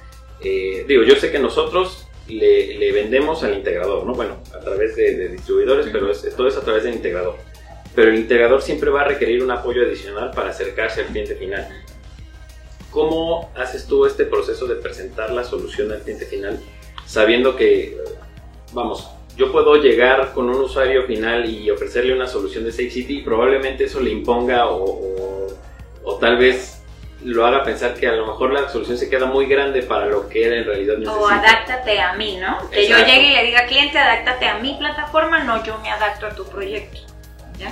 eh, 0.43 0.85
digo, 0.87 1.03
yo 1.03 1.17
sé 1.17 1.31
que 1.33 1.39
nosotros 1.39 2.09
le, 2.29 2.93
vendemos 2.93 3.43
al 3.43 3.55
integrador, 3.55 4.07
¿no? 4.07 4.15
Bueno, 4.15 4.41
a 4.55 4.61
través 4.61 4.95
de, 4.97 5.29
distribuidores, 5.29 5.87
pero 5.93 6.11
es, 6.11 6.37
todo 6.37 6.49
es 6.49 6.57
a 6.57 6.63
través 6.63 6.85
del 6.85 6.95
integrador. 6.95 7.37
Pero 7.95 8.11
el 8.11 8.17
integrador 8.17 8.63
siempre 8.63 8.91
va 8.91 9.03
a 9.03 9.09
requerir 9.09 9.43
un 9.43 9.51
apoyo 9.51 9.83
adicional 9.83 10.31
para 10.35 10.51
acercarse 10.51 11.03
al 11.03 11.09
cliente 11.09 11.35
final. 11.35 11.69
¿Cómo 12.93 13.51
haces 13.57 13.87
tú 13.87 14.07
este 14.07 14.27
proceso 14.27 14.67
de 14.67 14.77
presentar 14.77 15.31
la 15.31 15.43
solución 15.43 15.91
al 15.91 16.03
cliente 16.03 16.27
final 16.27 16.61
sabiendo 17.07 17.57
que, 17.57 17.99
vamos, 18.73 19.11
yo 19.37 19.51
puedo 19.51 19.77
llegar 19.77 20.33
con 20.33 20.49
un 20.49 20.61
usuario 20.61 21.05
final 21.05 21.49
y 21.49 21.71
ofrecerle 21.71 22.15
una 22.15 22.27
solución 22.27 22.65
de 22.65 22.71
Safe 22.71 22.91
City 22.91 23.19
y 23.19 23.23
probablemente 23.23 23.85
eso 23.85 24.01
le 24.01 24.11
imponga 24.11 24.67
o, 24.67 25.47
o, 26.05 26.19
tal 26.19 26.37
vez 26.37 26.83
lo 27.25 27.47
haga 27.47 27.63
pensar 27.63 27.95
que 27.95 28.07
a 28.07 28.13
lo 28.13 28.27
mejor 28.27 28.53
la 28.53 28.69
solución 28.69 28.99
se 28.99 29.09
queda 29.09 29.27
muy 29.27 29.47
grande 29.47 29.83
para 29.83 30.07
lo 30.07 30.29
que 30.29 30.45
él 30.45 30.53
en 30.53 30.65
realidad 30.65 30.97
necesita. 30.99 31.21
O 31.21 31.29
adáctate 31.29 32.01
a 32.01 32.15
mí, 32.15 32.37
¿no? 32.37 32.69
Que 32.71 32.89
yo 32.89 32.97
llegue 32.99 33.29
y 33.29 33.35
le 33.35 33.45
diga, 33.45 33.67
cliente, 33.67 33.99
adáctate 33.99 34.47
a 34.47 34.59
mi 34.59 34.75
plataforma, 34.75 35.41
no 35.45 35.65
yo 35.65 35.79
me 35.79 35.91
adapto 35.91 36.27
a 36.27 36.35
tu 36.35 36.45
proyecto. 36.47 36.99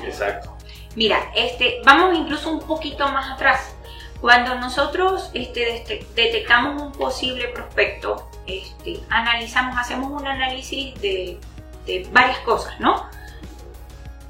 Exacto. 0.05 0.57
Mira, 0.97 1.31
este, 1.35 1.81
vamos 1.85 2.17
incluso 2.17 2.51
un 2.51 2.61
poquito 2.61 3.09
más 3.09 3.31
atrás. 3.31 3.75
Cuando 4.21 4.55
nosotros 4.57 5.31
este, 5.33 6.07
detectamos 6.15 6.83
un 6.83 6.93
posible 6.93 7.49
prospecto, 7.49 8.29
este, 8.47 9.01
analizamos, 9.09 9.79
hacemos 9.79 10.11
un 10.11 10.27
análisis 10.27 10.95
de, 11.01 11.41
varias 12.13 12.39
cosas, 12.41 12.79
¿no? 12.79 13.09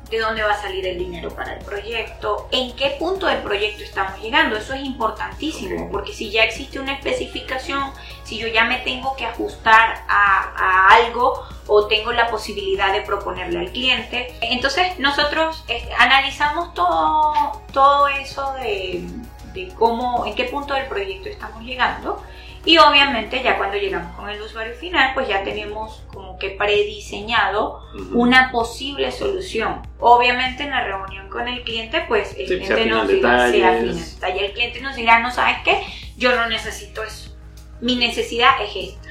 de 0.09 0.18
dónde 0.18 0.42
va 0.42 0.53
a 0.53 0.61
salir 0.61 0.85
el 0.87 0.98
dinero 0.98 1.31
para 1.31 1.55
el 1.55 1.64
proyecto, 1.64 2.48
en 2.50 2.74
qué 2.74 2.96
punto 2.98 3.26
del 3.26 3.42
proyecto 3.42 3.85
estamos 3.85 4.20
llegando. 4.20 4.57
Eso 4.57 4.74
es 4.74 4.83
importantísimo, 4.85 5.88
porque 5.88 6.12
si 6.12 6.31
ya 6.31 6.42
existe 6.42 6.81
una 6.81 6.94
especificación, 6.94 7.92
si 8.24 8.37
yo 8.37 8.48
ya 8.48 8.64
me 8.64 8.79
tengo 8.79 9.14
que 9.14 9.24
ajustar 9.24 10.03
a, 10.09 10.88
algo 10.90 11.44
o 11.68 11.87
tengo 11.87 12.12
la 12.12 12.29
posibilidad 12.29 12.92
de 12.92 13.03
proponerle 13.03 13.61
al 13.61 13.70
cliente, 13.70 14.35
entonces 14.40 14.98
nosotros 14.98 15.64
este, 15.68 15.94
analizamos 15.94 16.74
todo, 16.74 17.62
todo 17.72 18.09
eso 18.09 18.53
de, 18.55 19.05
de 19.54 19.68
cómo, 19.78 20.26
en 20.26 20.34
qué 20.34 20.44
punto 20.44 20.74
del 20.74 20.86
proyecto 20.86 21.28
estamos 21.28 21.62
llegando. 21.62 22.22
Y 22.64 22.76
obviamente 22.76 23.42
ya 23.42 23.56
cuando 23.56 23.78
llegamos 23.78 24.14
con 24.16 24.28
el 24.28 24.40
usuario 24.40 24.74
final, 24.74 25.12
pues 25.14 25.26
ya 25.28 25.42
tenemos 25.42 26.02
como 26.12 26.38
que 26.38 26.50
prediseñado 26.50 27.80
una 28.12 28.50
posible 28.52 29.10
solución. 29.12 29.80
Obviamente 29.98 30.64
en 30.64 30.70
la 30.70 30.84
reunión 30.84 31.30
con 31.30 31.48
el 31.48 31.62
cliente, 31.62 32.04
pues 32.06 32.34
el 32.36 32.46
cliente 32.46 32.86
nos 32.86 33.08
dirá, 33.08 33.48
el 33.48 34.52
cliente 34.52 34.80
nos 34.82 34.94
dirá, 34.94 35.20
no 35.20 35.30
sabes 35.30 35.56
qué, 35.64 35.82
yo 36.18 36.36
no 36.36 36.48
necesito 36.48 37.02
eso. 37.02 37.34
Mi 37.80 37.96
necesidad 37.96 38.50
es 38.62 38.94
esta. 38.94 39.08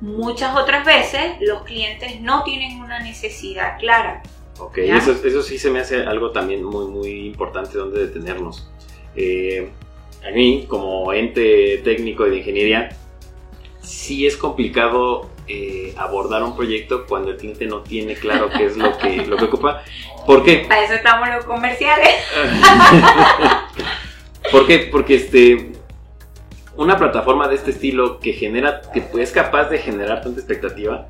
Muchas 0.00 0.56
otras 0.56 0.86
veces 0.86 1.32
los 1.40 1.64
clientes 1.64 2.20
no 2.20 2.44
tienen 2.44 2.80
una 2.80 3.00
necesidad 3.00 3.76
clara. 3.80 4.22
Ok, 4.60 4.78
eso, 4.78 5.12
eso 5.24 5.42
sí 5.42 5.58
se 5.58 5.70
me 5.70 5.80
hace 5.80 6.04
algo 6.04 6.30
también 6.30 6.62
muy, 6.62 6.86
muy 6.86 7.26
importante 7.26 7.76
donde 7.76 8.06
detenernos 8.06 8.70
eh, 9.16 9.68
a 10.26 10.30
mí, 10.30 10.66
como 10.68 11.12
ente 11.12 11.80
técnico 11.84 12.24
de 12.24 12.38
ingeniería, 12.38 12.90
sí 13.80 14.26
es 14.26 14.36
complicado 14.36 15.30
eh, 15.46 15.94
abordar 15.96 16.42
un 16.42 16.54
proyecto 16.54 17.06
cuando 17.06 17.30
el 17.30 17.38
cliente 17.38 17.66
no 17.66 17.80
tiene 17.80 18.14
claro 18.14 18.50
qué 18.54 18.66
es 18.66 18.76
lo 18.76 18.96
que, 18.98 19.26
lo 19.26 19.36
que 19.36 19.44
ocupa. 19.44 19.82
¿Por 20.26 20.44
qué? 20.44 20.66
Para 20.68 20.84
eso 20.84 20.94
estamos 20.94 21.28
los 21.30 21.44
comerciales. 21.46 22.14
¿Por 24.52 24.66
qué? 24.66 24.88
Porque 24.92 25.14
este, 25.14 25.72
una 26.76 26.98
plataforma 26.98 27.48
de 27.48 27.54
este 27.54 27.70
estilo 27.70 28.20
que 28.20 28.34
genera, 28.34 28.82
que 28.92 29.04
es 29.20 29.32
capaz 29.32 29.70
de 29.70 29.78
generar 29.78 30.22
tanta 30.22 30.38
expectativa, 30.38 31.08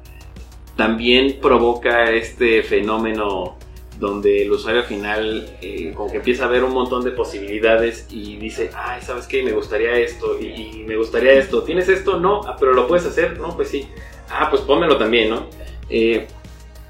también 0.77 1.41
provoca 1.41 2.11
este 2.11 2.63
fenómeno 2.63 3.58
donde 3.99 4.43
el 4.43 4.53
usuario 4.53 4.85
final 4.85 5.57
eh, 5.61 5.93
como 5.95 6.11
que 6.11 6.19
empieza 6.19 6.45
a 6.45 6.49
ver 6.49 6.63
un 6.63 6.73
montón 6.73 7.03
de 7.03 7.11
posibilidades 7.11 8.07
y 8.11 8.37
dice, 8.37 8.71
ay, 8.75 9.03
¿sabes 9.03 9.27
qué? 9.27 9.43
Me 9.43 9.53
gustaría 9.53 9.97
esto 9.97 10.39
y, 10.41 10.85
me 10.87 10.97
gustaría 10.97 11.33
esto. 11.33 11.63
¿Tienes 11.63 11.89
esto? 11.89 12.19
No, 12.19 12.43
ah, 12.47 12.57
pero 12.59 12.75
lo 12.75 12.87
puedes 12.87 13.07
hacer, 13.07 13.39
¿no? 13.39 13.57
Pues 13.57 13.69
sí. 13.69 13.89
Ah, 14.31 14.49
pues 14.51 14.63
pónmelo 14.63 14.97
también, 14.99 15.31
¿no? 15.31 15.47
Eh, 15.91 16.27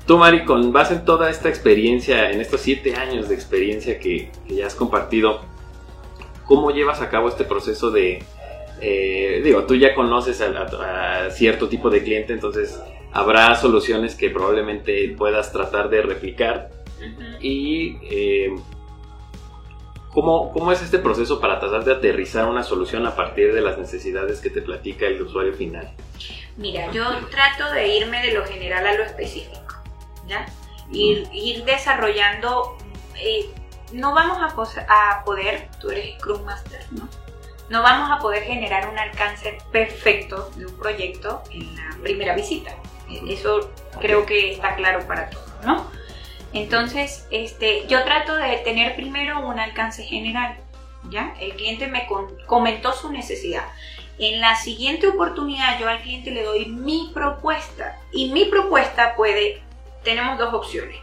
tú, 0.07 0.19
Mari, 0.19 0.45
con 0.45 0.73
base 0.73 0.95
en 0.95 1.05
toda 1.05 1.31
esta 1.31 1.49
experiencia, 1.49 2.31
en 2.31 2.41
estos 2.41 2.61
siete 2.61 2.95
años 2.95 3.29
de 3.29 3.35
experiencia 3.35 3.99
que, 3.99 4.31
ya 4.47 4.67
has 4.67 4.75
compartido, 4.75 5.41
¿cómo 6.45 6.71
llevas 6.73 7.01
a 7.01 7.09
cabo 7.09 7.29
este 7.29 7.45
proceso 7.45 7.91
de... 7.91 8.23
Eh, 8.81 9.41
digo, 9.43 9.65
tú 9.65 9.75
ya 9.75 9.95
conoces 9.95 10.41
a 10.41 11.31
cierto 11.31 11.69
tipo 11.69 11.91
de 11.91 12.03
cliente, 12.03 12.33
entonces 12.33 12.81
habrá 13.13 13.55
soluciones 13.57 14.15
que 14.15 14.31
probablemente 14.31 15.15
puedas 15.17 15.53
tratar 15.53 15.89
de 15.89 16.03
replicar 16.03 16.71
y 17.41 17.97
eh, 18.03 18.55
¿cómo, 20.13 20.53
¿cómo, 20.53 20.73
es 20.73 20.83
este 20.83 20.99
proceso 20.99 21.41
para 21.41 21.61
tratar 21.61 21.85
de 21.85 21.93
aterrizar 21.93 22.47
una 22.47 22.63
solución 22.63 23.07
a 23.07 23.15
partir 23.15 23.53
de 23.53 23.61
las 23.61 23.79
necesidades 23.79 24.41
que 24.41 24.51
te 24.51 24.63
platica 24.63 25.07
el 25.07 25.23
usuario 25.23 25.55
final? 25.55 25.93
Mira, 26.57 26.91
yo 26.91 27.05
trato 27.31 27.73
de 27.73 27.97
irme 27.97 28.21
de 28.27 28.33
lo 28.33 28.45
general 28.45 28.87
a 28.87 28.95
lo 28.95 29.05
específico, 29.05 29.75
¿ya? 30.27 30.47
Ir, 30.91 31.29
ir 31.33 31.65
desarrollando, 31.65 32.77
eh, 33.17 33.51
no 33.93 34.15
vamos 34.15 34.39
a, 34.39 34.51
a, 34.89 35.25
poder, 35.25 35.69
tú 35.81 35.91
eres 35.91 36.19
Scrum 36.19 36.45
Master, 36.45 36.81
¿no? 36.91 37.09
No 37.69 37.83
vamos 37.83 38.11
a 38.11 38.19
poder 38.19 38.45
generar 38.45 38.89
un 38.89 38.99
alcance 38.99 39.59
perfecto 39.71 40.51
de 40.57 40.67
un 40.67 40.77
proyecto 40.79 41.43
en 41.53 41.77
la 41.77 41.97
primera 42.03 42.35
visita. 42.35 42.75
Eso 43.29 43.71
creo 44.01 44.27
que 44.27 44.53
está 44.53 44.75
claro 44.77 45.07
para 45.07 45.31
todos, 45.31 45.65
¿no? 45.65 45.91
Entonces, 46.53 47.27
este, 47.31 47.87
yo 47.89 48.05
trato 48.05 48.35
de 48.37 48.57
tener 48.59 48.97
primero 48.97 49.47
un 49.47 49.59
alcance 49.59 50.03
general, 50.03 50.57
¿ya? 51.11 51.35
El 51.41 51.53
cliente 51.55 51.87
me 51.87 52.07
comentó 52.47 52.93
su 52.93 53.13
necesidad. 53.13 53.65
En 54.19 54.41
la 54.41 54.57
siguiente 54.57 55.07
oportunidad 55.07 55.79
yo 55.79 55.89
al 55.89 56.01
cliente 56.01 56.31
le 56.31 56.43
doy 56.43 56.67
mi 56.67 57.11
propuesta 57.15 57.97
y 58.13 58.33
mi 58.33 58.47
propuesta 58.47 59.15
puede, 59.15 59.63
tenemos 60.03 60.39
dos 60.39 60.53
opciones, 60.55 60.97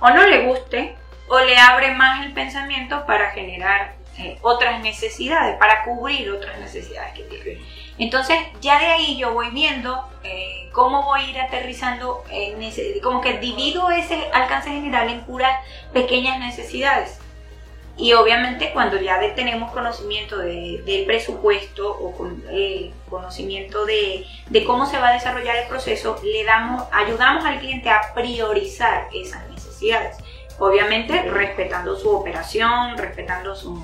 o 0.00 0.10
no 0.10 0.26
le 0.26 0.46
guste 0.46 0.96
o 1.28 1.40
le 1.40 1.58
abre 1.58 1.92
más 1.94 2.24
el 2.24 2.32
pensamiento 2.32 3.04
para 3.06 3.30
generar 3.30 3.94
eh, 4.18 4.38
otras 4.42 4.80
necesidades, 4.80 5.56
para 5.58 5.84
cubrir 5.84 6.30
otras 6.30 6.58
necesidades 6.58 7.14
que 7.14 7.22
tiene. 7.24 7.60
Entonces, 7.98 8.38
ya 8.60 8.78
de 8.78 8.86
ahí 8.86 9.16
yo 9.16 9.32
voy 9.32 9.50
viendo 9.50 10.06
eh, 10.22 10.68
cómo 10.72 11.04
voy 11.04 11.20
a 11.20 11.30
ir 11.30 11.40
aterrizando, 11.40 12.24
en 12.30 12.62
ese, 12.62 13.00
como 13.00 13.20
que 13.20 13.38
divido 13.38 13.90
ese 13.90 14.28
alcance 14.32 14.70
general 14.70 15.08
en 15.08 15.22
puras 15.22 15.58
pequeñas 15.92 16.38
necesidades. 16.38 17.18
Y 17.98 18.12
obviamente 18.12 18.72
cuando 18.74 19.00
ya 19.00 19.18
tenemos 19.34 19.72
conocimiento 19.72 20.36
del 20.36 21.04
presupuesto 21.06 21.90
o 21.90 22.12
con, 22.12 22.44
eh, 22.50 22.92
conocimiento 23.08 23.86
de, 23.86 24.26
de, 24.50 24.64
cómo 24.64 24.84
se 24.84 24.98
va 24.98 25.08
a 25.08 25.12
desarrollar 25.14 25.56
el 25.56 25.66
proceso, 25.66 26.20
le 26.22 26.44
damos, 26.44 26.84
ayudamos 26.92 27.46
al 27.46 27.58
cliente 27.58 27.88
a 27.88 28.12
priorizar 28.14 29.08
esas 29.14 29.48
necesidades. 29.48 30.18
Obviamente 30.58 31.22
respetando 31.22 31.96
su 31.96 32.10
operación, 32.10 32.98
respetando 32.98 33.56
su, 33.56 33.82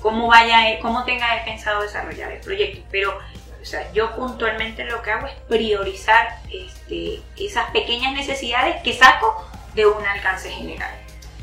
cómo 0.00 0.28
vaya, 0.28 0.78
cómo 0.80 1.04
tenga 1.04 1.26
pensado 1.44 1.82
desarrollar 1.82 2.32
el 2.32 2.40
proyecto. 2.40 2.82
Pero 2.90 3.18
o 3.60 3.64
sea, 3.64 3.92
yo 3.92 4.14
puntualmente 4.14 4.84
lo 4.84 5.02
que 5.02 5.10
hago 5.10 5.26
es 5.26 5.34
priorizar 5.48 6.28
este, 6.52 7.20
esas 7.36 7.70
pequeñas 7.70 8.14
necesidades 8.14 8.76
que 8.82 8.92
saco 8.92 9.46
de 9.74 9.86
un 9.86 10.04
alcance 10.06 10.48
general. 10.48 10.90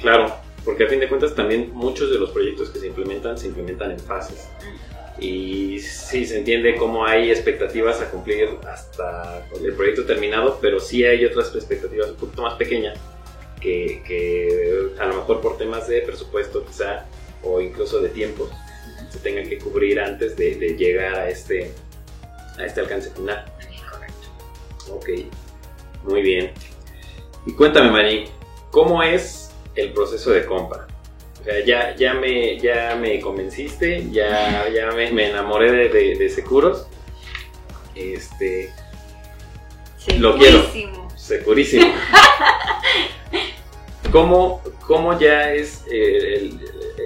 Claro, 0.01 0.33
porque 0.63 0.85
a 0.85 0.87
fin 0.87 0.99
de 0.99 1.07
cuentas 1.07 1.35
también 1.35 1.71
muchos 1.73 2.09
de 2.09 2.17
los 2.17 2.31
proyectos 2.31 2.69
que 2.69 2.79
se 2.79 2.87
implementan 2.87 3.37
se 3.37 3.47
implementan 3.47 3.91
en 3.91 3.99
fases. 3.99 4.49
Y 5.19 5.79
sí, 5.79 6.25
se 6.25 6.39
entiende 6.39 6.75
cómo 6.75 7.05
hay 7.05 7.29
expectativas 7.29 8.01
a 8.01 8.09
cumplir 8.09 8.49
hasta 8.67 9.45
el 9.63 9.73
proyecto 9.73 10.05
terminado, 10.05 10.57
pero 10.61 10.79
sí 10.79 11.05
hay 11.05 11.23
otras 11.25 11.53
expectativas 11.55 12.09
un 12.09 12.15
poquito 12.15 12.41
más 12.41 12.55
pequeñas 12.55 12.97
que, 13.61 14.03
que 14.05 14.89
a 14.99 15.05
lo 15.05 15.15
mejor 15.15 15.41
por 15.41 15.57
temas 15.57 15.87
de 15.87 16.01
presupuesto 16.01 16.65
quizá 16.65 17.05
o 17.45 17.61
incluso 17.61 18.01
de 18.01 18.09
tiempos 18.09 18.49
se 19.09 19.19
tengan 19.19 19.47
que 19.47 19.59
cubrir 19.59 19.99
antes 19.99 20.35
de, 20.35 20.55
llegar 20.77 21.15
a 21.15 21.29
este, 21.29 21.71
a 22.57 22.65
este 22.65 22.81
alcance 22.81 23.11
final. 23.11 23.45
Correcto. 23.89 24.27
Ok, 24.91 25.09
muy 26.03 26.21
bien. 26.21 26.51
Y 27.45 27.53
cuéntame, 27.53 27.91
Mari, 27.91 28.25
¿cómo 28.71 29.03
es 29.03 29.51
el 29.75 29.93
proceso 29.93 30.31
de 30.31 30.45
compra? 30.45 30.87
O 31.39 31.43
sea, 31.43 31.63
ya, 31.63 31.95
ya, 31.95 32.15
me, 32.15 32.59
ya 32.59 32.97
me 32.99 33.21
convenciste, 33.21 34.09
ya, 34.11 34.67
ya 34.69 34.91
me, 34.91 35.29
enamoré 35.29 35.71
de, 35.71 36.17
de, 36.17 36.29
Seguros. 36.29 36.87
Este. 37.93 38.73
Lo 40.17 40.37
quiero. 40.37 40.63
Segurísimo. 41.15 41.85
¿Cómo, 44.11 44.61
¿Cómo 44.87 45.19
ya 45.19 45.53
es 45.53 45.83
eh, 45.91 46.35
el, 46.35 46.64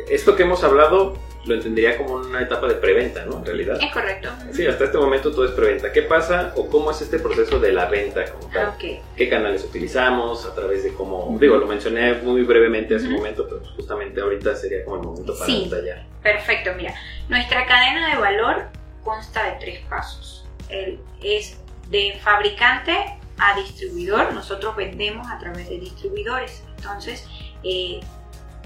esto 0.09 0.35
que 0.35 0.43
hemos 0.43 0.63
hablado 0.63 1.17
lo 1.45 1.55
entendería 1.55 1.97
como 1.97 2.15
una 2.15 2.41
etapa 2.41 2.67
de 2.67 2.75
preventa, 2.75 3.25
¿no? 3.25 3.37
En 3.37 3.45
realidad. 3.45 3.77
Es 3.81 3.91
correcto. 3.91 4.29
Sí, 4.51 4.67
hasta 4.67 4.85
este 4.85 4.97
momento 4.97 5.31
todo 5.31 5.45
es 5.45 5.51
preventa. 5.51 5.91
¿Qué 5.91 6.01
pasa 6.03 6.53
o 6.55 6.67
cómo 6.69 6.91
es 6.91 7.01
este 7.01 7.19
proceso 7.19 7.59
de 7.59 7.71
la 7.71 7.85
venta 7.85 8.25
como 8.31 8.51
tal? 8.51 8.75
¿Qué 8.77 9.29
canales 9.29 9.63
utilizamos? 9.63 10.45
A 10.45 10.53
través 10.53 10.83
de 10.83 10.93
cómo, 10.93 11.37
digo, 11.39 11.57
lo 11.57 11.65
mencioné 11.65 12.13
muy 12.15 12.43
brevemente 12.43 12.95
hace 12.95 13.07
un 13.07 13.13
momento, 13.13 13.47
pero 13.47 13.61
justamente 13.75 14.21
ahorita 14.21 14.55
sería 14.55 14.83
como 14.83 14.97
el 14.97 15.03
momento 15.03 15.33
para 15.33 15.45
sí. 15.45 15.69
detallar. 15.69 16.05
Perfecto, 16.21 16.71
mira, 16.75 16.93
nuestra 17.29 17.65
cadena 17.65 18.13
de 18.13 18.19
valor 18.19 18.63
consta 19.03 19.45
de 19.45 19.59
tres 19.59 19.79
pasos. 19.89 20.45
El, 20.67 20.99
es 21.23 21.57
de 21.89 22.19
fabricante 22.21 22.93
a 23.37 23.55
distribuidor, 23.55 24.33
nosotros 24.33 24.75
vendemos 24.75 25.25
a 25.27 25.39
través 25.39 25.69
de 25.69 25.79
distribuidores. 25.79 26.63
Entonces, 26.77 27.25
eh, 27.63 28.01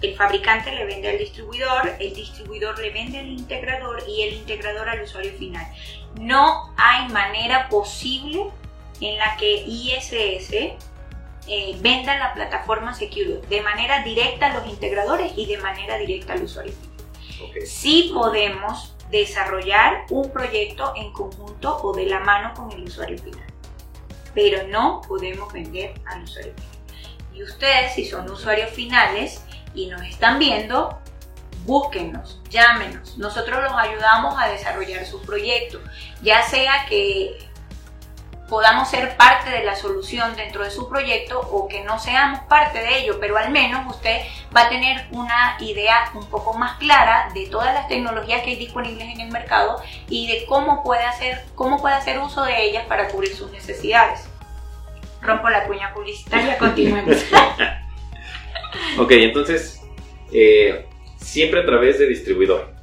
el 0.03 0.15
fabricante 0.15 0.71
le 0.71 0.85
vende 0.85 1.09
al 1.09 1.17
distribuidor, 1.17 1.95
el 1.97 2.13
distribuidor 2.13 2.77
le 2.77 2.89
vende 2.89 3.19
al 3.19 3.27
integrador 3.27 4.03
y 4.07 4.23
el 4.23 4.33
integrador 4.33 4.89
al 4.89 5.01
usuario 5.01 5.31
final. 5.39 5.65
No 6.19 6.73
hay 6.75 7.07
manera 7.07 7.69
posible 7.69 8.49
en 8.99 9.17
la 9.17 9.37
que 9.37 9.63
ISS 9.65 10.51
eh, 11.47 11.77
venda 11.79 12.17
la 12.17 12.33
plataforma 12.33 12.93
Secure 12.93 13.41
de 13.49 13.61
manera 13.61 14.03
directa 14.03 14.47
a 14.47 14.53
los 14.53 14.67
integradores 14.67 15.31
y 15.37 15.45
de 15.45 15.57
manera 15.57 15.97
directa 15.97 16.33
al 16.33 16.43
usuario 16.43 16.73
final. 16.73 17.65
Sí 17.65 18.11
podemos 18.13 18.95
desarrollar 19.09 20.05
un 20.09 20.31
proyecto 20.31 20.93
en 20.97 21.13
conjunto 21.13 21.77
o 21.81 21.93
de 21.93 22.05
la 22.05 22.19
mano 22.19 22.53
con 22.53 22.71
el 22.71 22.83
usuario 22.83 23.17
final, 23.17 23.47
pero 24.33 24.67
no 24.67 25.01
podemos 25.07 25.51
vender 25.53 25.93
al 26.05 26.23
usuario 26.23 26.53
final. 26.53 26.73
Y 27.33 27.43
ustedes, 27.43 27.95
si 27.95 28.05
son 28.05 28.29
usuarios 28.29 28.69
finales, 28.69 29.42
y 29.73 29.87
nos 29.87 30.01
están 30.03 30.39
viendo, 30.39 30.99
búsquennos, 31.65 32.41
llámenos. 32.49 33.17
Nosotros 33.17 33.63
los 33.63 33.73
ayudamos 33.73 34.35
a 34.37 34.47
desarrollar 34.47 35.05
su 35.05 35.21
proyecto, 35.21 35.79
ya 36.21 36.43
sea 36.43 36.85
que 36.87 37.37
podamos 38.49 38.89
ser 38.89 39.15
parte 39.17 39.49
de 39.49 39.63
la 39.63 39.75
solución 39.75 40.35
dentro 40.35 40.63
de 40.63 40.69
su 40.69 40.87
proyecto 40.87 41.39
o 41.39 41.67
que 41.67 41.83
no 41.83 41.97
seamos 41.97 42.41
parte 42.41 42.79
de 42.79 42.99
ello, 42.99 43.17
pero 43.19 43.37
al 43.37 43.49
menos 43.49 43.83
usted 43.95 44.21
va 44.55 44.63
a 44.63 44.69
tener 44.69 45.07
una 45.11 45.57
idea 45.59 46.11
un 46.13 46.27
poco 46.27 46.53
más 46.53 46.77
clara 46.77 47.29
de 47.33 47.47
todas 47.47 47.73
las 47.73 47.87
tecnologías 47.87 48.43
que 48.43 48.51
hay 48.51 48.55
disponibles 48.57 49.07
en 49.09 49.21
el 49.21 49.31
mercado 49.31 49.81
y 50.07 50.27
de 50.27 50.45
cómo 50.45 50.83
puede 50.83 51.03
hacer, 51.03 51.43
cómo 51.55 51.81
puede 51.81 51.95
hacer 51.95 52.19
uso 52.19 52.43
de 52.43 52.63
ellas 52.63 52.85
para 52.85 53.07
cubrir 53.07 53.35
sus 53.35 53.51
necesidades. 53.51 54.29
Rompo 55.21 55.49
la 55.49 55.63
cuña 55.65 55.93
publicitaria, 55.93 56.57
continuemos. 56.57 57.17
Ok, 58.97 59.11
entonces, 59.11 59.81
eh, 60.31 60.85
siempre 61.17 61.61
a 61.61 61.65
través 61.65 61.99
de 61.99 62.07
distribuidor. 62.07 62.73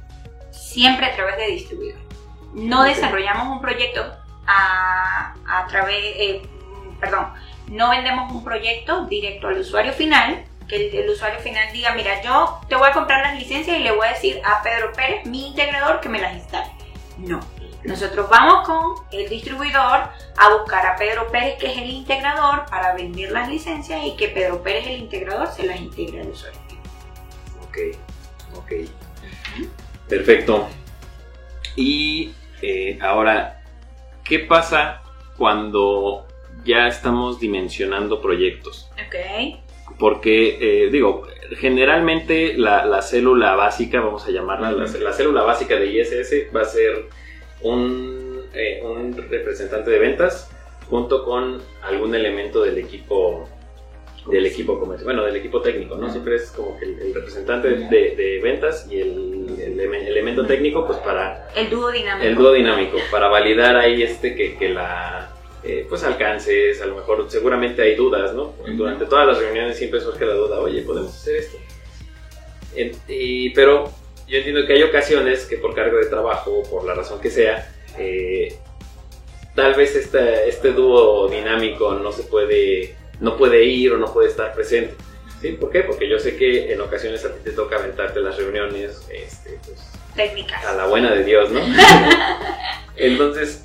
Siempre 0.51 1.05
a 1.05 1.15
través 1.15 1.37
de 1.37 1.47
distribuidor. 1.47 1.99
No 2.53 2.83
desarrollamos 2.83 3.47
un 3.47 3.61
proyecto 3.61 4.01
a, 4.47 5.65
través, 5.69 5.97
eh, 5.97 6.41
perdón, 6.99 7.27
no 7.67 7.89
vendemos 7.89 8.31
un 8.31 8.43
proyecto 8.43 9.05
directo 9.05 9.47
al 9.47 9.59
usuario 9.59 9.93
final, 9.93 10.43
que 10.67 10.89
el, 10.89 11.09
usuario 11.09 11.39
final 11.39 11.71
diga, 11.71 11.93
mira, 11.95 12.21
yo 12.21 12.59
te 12.67 12.75
voy 12.75 12.89
a 12.89 12.93
comprar 12.93 13.21
las 13.21 13.37
licencias 13.37 13.77
y 13.77 13.83
le 13.83 13.91
voy 13.91 14.07
a 14.07 14.11
decir 14.11 14.41
a 14.43 14.61
Pedro 14.63 14.91
Pérez, 14.93 15.25
mi 15.25 15.47
integrador, 15.47 15.99
que 15.99 16.09
me 16.09 16.19
las 16.19 16.35
instale. 16.35 16.71
No. 17.17 17.39
Nosotros 17.83 18.29
vamos 18.29 18.67
con 18.67 19.05
el 19.11 19.27
distribuidor 19.27 20.09
a 20.37 20.53
buscar 20.59 20.85
a 20.85 20.95
Pedro 20.95 21.27
Pérez, 21.31 21.57
que 21.57 21.67
es 21.67 21.77
el 21.77 21.89
integrador, 21.89 22.65
para 22.69 22.93
vender 22.93 23.31
las 23.31 23.49
licencias 23.49 24.05
y 24.05 24.15
que 24.15 24.27
Pedro 24.27 24.61
Pérez, 24.61 24.87
el 24.87 24.99
integrador, 24.99 25.47
se 25.47 25.65
las 25.65 25.79
integre 25.79 26.21
al 26.21 26.27
usuario. 26.29 26.59
Ok, 27.67 27.77
ok. 28.55 28.71
Perfecto. 30.07 30.67
Y 31.75 32.33
eh, 32.61 32.99
ahora, 33.01 33.63
¿qué 34.23 34.39
pasa 34.39 35.01
cuando 35.37 36.27
ya 36.63 36.87
estamos 36.87 37.39
dimensionando 37.39 38.21
proyectos? 38.21 38.91
Ok. 39.07 39.97
Porque, 39.97 40.85
eh, 40.85 40.89
digo, 40.91 41.27
generalmente 41.57 42.53
la, 42.57 43.01
célula 43.01 43.55
básica, 43.55 44.01
vamos 44.01 44.25
a 44.27 44.31
llamarla, 44.31 44.71
la, 44.71 45.13
célula 45.13 45.41
básica 45.41 45.75
de 45.75 45.87
ISS 45.87 46.55
va 46.55 46.61
a 46.61 46.65
ser 46.65 47.09
un, 47.63 48.43
eh, 48.53 48.81
un 48.83 49.15
representante 49.29 49.91
de 49.91 49.99
ventas 49.99 50.49
junto 50.89 51.23
con 51.23 51.61
algún 51.83 52.13
elemento 52.15 52.63
del 52.63 52.77
equipo 52.77 53.47
del 54.27 54.45
equipo 54.45 54.79
comercial, 54.79 55.05
bueno, 55.05 55.23
del 55.23 55.35
equipo 55.37 55.61
técnico, 55.61 55.95
¿no? 55.95 56.09
Siempre 56.11 56.35
es 56.35 56.51
como 56.51 56.77
que 56.77 56.85
el, 56.85 57.13
representante 57.13 57.69
de, 57.69 58.39
ventas 58.43 58.87
y 58.91 58.99
el, 58.99 59.79
elemento 59.79 60.45
técnico, 60.45 60.85
pues 60.85 60.99
para... 60.99 61.47
El 61.55 61.69
dúo 61.69 61.91
dinámico. 61.91 62.27
El 62.27 62.35
dúo 62.35 62.51
dinámico, 62.51 62.97
para 63.09 63.29
validar 63.29 63.75
ahí 63.77 64.03
este 64.03 64.35
que, 64.35 64.57
que 64.57 64.69
la... 64.69 65.29
Eh, 65.63 65.85
pues 65.87 66.03
alcances, 66.03 66.81
a 66.81 66.87
lo 66.87 66.95
mejor 66.95 67.25
seguramente 67.29 67.83
hay 67.83 67.95
dudas, 67.95 68.33
¿no? 68.33 68.53
Durante 68.75 69.05
todas 69.05 69.27
las 69.27 69.37
reuniones 69.39 69.77
siempre 69.77 69.99
surge 69.99 70.25
la 70.25 70.33
duda, 70.33 70.59
oye, 70.59 70.81
podemos 70.81 71.11
hacer 71.11 71.35
esto. 71.35 71.57
y, 73.07 73.51
pero 73.51 73.91
yo 74.31 74.37
entiendo 74.37 74.65
que 74.65 74.73
hay 74.73 74.83
ocasiones 74.83 75.45
que 75.45 75.57
por 75.57 75.75
cargo 75.75 75.97
de 75.97 76.05
trabajo, 76.05 76.63
por 76.63 76.85
la 76.85 76.93
razón 76.93 77.19
que 77.19 77.29
sea, 77.29 77.69
eh, 77.97 78.55
tal 79.53 79.73
vez 79.73 79.93
este, 79.93 80.47
este 80.47 80.71
dúo 80.71 81.27
dinámico 81.27 81.93
no 81.95 82.13
se 82.13 82.23
puede 82.23 82.95
no 83.19 83.35
puede 83.37 83.65
ir 83.65 83.91
o 83.91 83.97
no 83.97 84.11
puede 84.11 84.29
estar 84.29 84.53
presente. 84.53 84.95
¿Sí? 85.41 85.49
¿Por 85.53 85.69
qué? 85.69 85.81
Porque 85.81 86.07
yo 86.07 86.17
sé 86.17 86.37
que 86.37 86.71
en 86.71 86.79
ocasiones 86.79 87.25
a 87.25 87.33
ti 87.33 87.41
te 87.43 87.51
toca 87.51 87.75
aventarte 87.75 88.21
las 88.21 88.37
reuniones 88.37 89.05
este, 89.11 89.59
pues, 89.65 89.79
técnicas. 90.15 90.65
A 90.65 90.75
la 90.75 90.85
buena 90.85 91.13
de 91.13 91.23
Dios, 91.25 91.51
¿no? 91.51 91.59
Entonces, 92.95 93.63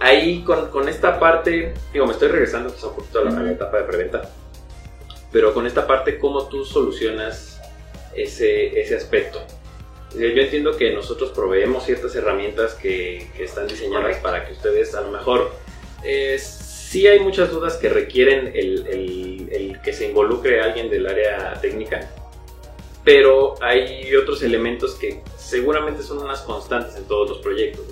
ahí 0.00 0.42
con, 0.42 0.70
con, 0.70 0.88
esta 0.88 1.20
parte, 1.20 1.72
digo, 1.92 2.06
me 2.06 2.12
estoy 2.12 2.28
regresando 2.28 2.70
pues, 2.70 2.82
un 2.82 2.94
poquito 2.96 3.20
a 3.20 3.24
la, 3.24 3.52
etapa 3.52 3.78
de 3.78 3.84
preventa, 3.84 4.30
pero 5.30 5.54
con 5.54 5.66
esta 5.66 5.86
parte, 5.86 6.18
¿cómo 6.18 6.48
tú 6.48 6.64
solucionas 6.64 7.60
ese, 8.14 8.80
ese 8.80 8.96
aspecto? 8.96 9.40
Yo 10.18 10.26
entiendo 10.26 10.76
que 10.76 10.92
nosotros 10.92 11.30
proveemos 11.30 11.84
ciertas 11.84 12.14
herramientas 12.14 12.74
que, 12.74 13.28
que 13.36 13.44
están 13.44 13.66
diseñadas 13.66 14.18
para 14.18 14.46
que 14.46 14.52
ustedes 14.52 14.94
a 14.94 15.00
lo 15.00 15.10
mejor 15.10 15.52
es 16.04 16.64
sí 16.94 17.08
hay 17.08 17.18
muchas 17.18 17.50
dudas 17.50 17.76
que 17.76 17.88
requieren 17.88 18.52
el, 18.54 19.80
que 19.82 19.92
se 19.92 20.06
involucre 20.06 20.60
alguien 20.60 20.88
del 20.88 21.08
área 21.08 21.52
técnica, 21.60 22.08
pero 23.02 23.56
hay 23.60 24.14
otros 24.14 24.44
elementos 24.44 24.94
que 24.94 25.20
seguramente 25.36 26.04
son 26.04 26.18
unas 26.20 26.42
constantes 26.42 26.94
en 26.94 27.02
todos 27.08 27.30
los 27.30 27.38
proyectos. 27.38 27.84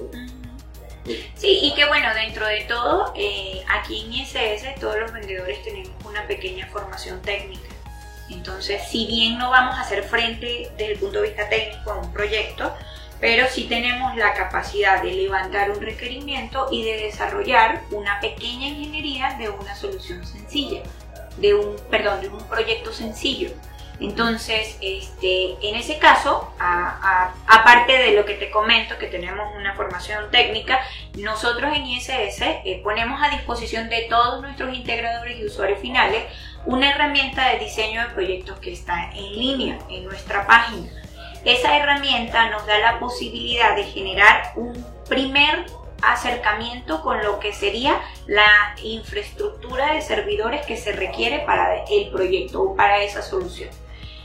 Sí, 1.35 1.59
y 1.63 1.75
que 1.75 1.85
bueno, 1.87 2.15
dentro 2.15 2.47
de 2.47 2.61
todo, 2.69 3.13
eh, 3.17 3.65
aquí 3.69 4.05
en 4.05 4.13
ISS 4.13 4.81
todos 4.81 5.01
los 5.01 5.13
vendedores 5.13 5.61
tenemos 5.65 5.91
una 6.05 6.25
pequeña 6.29 6.69
formación 6.69 7.21
técnica. 7.23 7.72
Entonces, 8.33 8.83
si 8.89 9.07
bien 9.07 9.39
no 9.39 9.51
vamos 9.51 9.77
a 9.77 9.83
hacer 9.83 10.03
frente 10.03 10.71
desde 10.77 10.93
el 10.93 10.99
punto 10.99 11.21
de 11.21 11.29
vista 11.29 11.49
técnico 11.49 11.93
a 11.93 11.99
un 11.99 12.13
proyecto, 12.13 12.75
pero 13.21 13.47
sí 13.49 13.65
tenemos 13.69 14.17
la 14.17 14.35
capacidad 14.35 15.01
de 15.03 15.13
levantar 15.13 15.71
un 15.71 15.81
requerimiento 15.81 16.67
y 16.73 16.85
de 16.85 17.03
desarrollar 17.05 17.83
una 17.93 18.19
pequeña 18.21 18.67
ingeniería 18.67 19.37
de 19.39 19.49
una 19.49 19.77
solución 19.77 20.27
sencilla, 20.27 20.83
de 21.37 21.55
un, 21.55 21.77
perdón, 21.89 22.21
de 22.21 22.29
un 22.29 22.43
proyecto 22.49 22.93
sencillo. 22.93 23.51
Entonces, 24.01 24.77
este, 24.81 25.53
en 25.63 25.77
ese 25.77 25.99
caso, 25.99 26.53
aparte 26.59 27.93
de 27.93 28.13
lo 28.13 28.25
que 28.25 28.35
te 28.35 28.51
comento, 28.51 28.99
que 28.99 29.07
tenemos 29.07 29.55
una 29.55 29.75
formación 29.75 30.29
técnica, 30.33 30.81
nosotros 31.19 31.73
en 31.77 31.87
ISS 31.87 32.41
eh, 32.43 32.81
ponemos 32.83 33.23
a 33.23 33.29
disposición 33.29 33.89
de 33.89 34.07
todos 34.11 34.43
nuestros 34.43 34.75
integradores 34.75 35.39
y 35.39 35.45
usuarios 35.45 35.79
finales 35.79 36.25
una 36.67 36.91
herramienta 36.91 37.49
de 37.51 37.59
diseño 37.59 38.03
de 38.03 38.15
proyectos 38.15 38.59
que 38.61 38.73
está 38.73 39.11
en 39.15 39.33
línea 39.33 39.79
en 39.89 40.05
nuestra 40.05 40.47
página 40.47 40.91
esa 41.45 41.77
herramienta 41.77 42.51
nos 42.51 42.67
da 42.67 42.79
la 42.79 43.01
posibilidad 43.01 43.75
de 43.75 43.85
generar 43.85 44.53
un 44.55 44.73
primer 45.09 45.67
acercamiento 46.01 47.03
con 47.03 47.23
lo 47.23 47.41
que 47.41 47.53
sería 47.53 48.01
la 48.27 48.77
infraestructura 48.83 49.95
de 49.95 50.03
servidores 50.03 50.65
que 50.67 50.77
se 50.77 50.93
requiere 50.93 51.41
para 51.41 51.85
el 51.85 52.11
proyecto 52.11 52.63
o 52.63 52.77
para 52.77 53.03
esa 53.03 53.23
solución. 53.23 53.71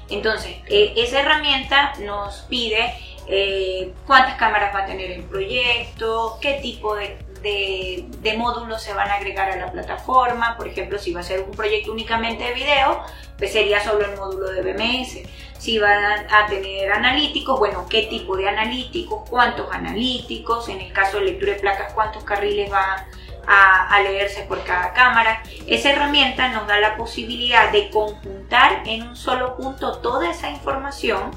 Entonces, 0.10 0.58
eh, 0.68 0.94
esa 0.96 1.22
herramienta 1.22 1.94
nos 2.00 2.42
pide 2.50 2.94
eh, 3.28 3.94
cuántas 4.06 4.36
cámaras 4.36 4.74
va 4.74 4.84
a 4.84 4.86
tener 4.86 5.12
el 5.12 5.24
proyecto, 5.24 6.38
qué 6.40 6.60
tipo 6.62 6.96
de, 6.96 7.18
de, 7.42 8.36
módulos 8.38 8.82
se 8.82 8.94
van 8.94 9.10
a 9.10 9.16
agregar 9.16 9.50
a 9.50 9.56
la 9.56 9.72
plataforma. 9.72 10.56
Por 10.58 10.68
ejemplo, 10.68 11.00
si 11.00 11.14
va 11.14 11.22
a 11.22 11.24
ser 11.24 11.42
un 11.42 11.52
proyecto 11.52 11.92
únicamente 11.92 12.44
de 12.44 12.54
video, 12.54 13.02
pues 13.38 13.52
sería 13.52 13.84
solo 13.84 14.06
el 14.06 14.18
módulo 14.18 14.50
de 14.52 14.62
BMS 14.62 15.28
si 15.58 15.80
van 15.80 16.28
a 16.32 16.48
tener 16.48 16.92
analíticos, 16.92 17.58
bueno, 17.60 17.88
qué 17.90 18.04
tipo 18.04 18.38
de 18.38 18.48
analíticos, 18.48 19.28
cuántos 19.30 19.72
analíticos, 19.72 20.70
en 20.70 20.82
el 20.82 20.94
caso 20.94 21.18
de 21.18 21.26
lectura 21.26 21.54
de 21.54 21.60
placas, 21.60 21.94
cuántos 21.94 22.24
carriles 22.24 22.70
van 22.70 23.06
a, 23.48 24.00
leerse 24.02 24.44
por 24.44 24.64
cada 24.64 24.94
cámara. 24.94 25.42
Esa 25.66 25.92
herramienta 25.92 26.50
nos 26.50 26.68
da 26.68 26.80
la 26.80 26.96
posibilidad 26.96 27.72
de 27.72 27.90
conjuntar 27.90 28.84
en 28.86 29.04
un 29.04 29.16
solo 29.16 29.56
punto 29.58 29.98
toda 30.00 30.30
esa 30.30 30.50
información 30.50 31.32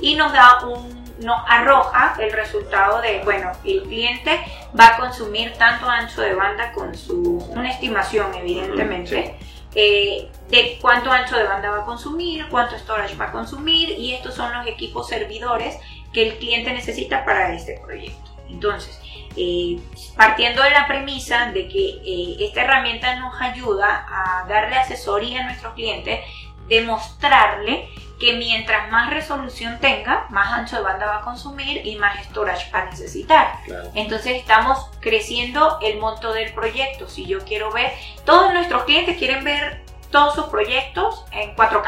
y 0.00 0.14
nos 0.14 0.32
da 0.32 0.64
un 0.66 1.05
nos 1.18 1.38
arroja 1.48 2.14
el 2.18 2.32
resultado 2.32 3.00
de, 3.00 3.20
bueno, 3.24 3.52
el 3.64 3.82
cliente 3.82 4.40
va 4.78 4.88
a 4.88 4.96
consumir 4.98 5.52
tanto 5.54 5.88
ancho 5.88 6.20
de 6.20 6.34
banda 6.34 6.72
con 6.72 6.94
su, 6.94 7.38
una 7.50 7.70
estimación 7.70 8.34
evidentemente, 8.34 9.36
eh, 9.74 10.30
de 10.48 10.78
cuánto 10.80 11.10
ancho 11.10 11.36
de 11.36 11.44
banda 11.44 11.70
va 11.70 11.82
a 11.82 11.84
consumir, 11.84 12.46
cuánto 12.50 12.78
storage 12.78 13.16
va 13.16 13.26
a 13.26 13.32
consumir 13.32 13.90
y 13.90 14.14
estos 14.14 14.34
son 14.34 14.52
los 14.52 14.66
equipos 14.66 15.08
servidores 15.08 15.78
que 16.12 16.28
el 16.28 16.38
cliente 16.38 16.72
necesita 16.72 17.24
para 17.24 17.52
este 17.52 17.80
proyecto. 17.84 18.30
Entonces, 18.48 18.98
eh, 19.36 19.78
partiendo 20.16 20.62
de 20.62 20.70
la 20.70 20.86
premisa 20.86 21.50
de 21.52 21.68
que 21.68 21.88
eh, 22.04 22.36
esta 22.40 22.62
herramienta 22.62 23.16
nos 23.16 23.38
ayuda 23.40 24.06
a 24.08 24.46
darle 24.48 24.76
asesoría 24.76 25.42
a 25.42 25.44
nuestros 25.44 25.74
clientes, 25.74 26.20
demostrarle 26.68 27.88
que 28.18 28.34
mientras 28.34 28.90
más 28.90 29.10
resolución 29.10 29.78
tenga, 29.78 30.26
más 30.30 30.52
ancho 30.52 30.76
de 30.76 30.82
banda 30.82 31.06
va 31.06 31.18
a 31.18 31.20
consumir 31.22 31.86
y 31.86 31.96
más 31.96 32.24
storage 32.24 32.70
va 32.72 32.80
a 32.80 32.84
necesitar. 32.86 33.58
Entonces 33.94 34.36
estamos 34.36 34.90
creciendo 35.00 35.78
el 35.82 35.98
monto 35.98 36.32
del 36.32 36.52
proyecto. 36.54 37.08
Si 37.08 37.26
yo 37.26 37.40
quiero 37.44 37.70
ver, 37.72 37.92
todos 38.24 38.52
nuestros 38.52 38.84
clientes 38.84 39.18
quieren 39.18 39.44
ver 39.44 39.84
todos 40.10 40.34
sus 40.34 40.46
proyectos 40.46 41.24
en 41.32 41.54
4K. 41.54 41.84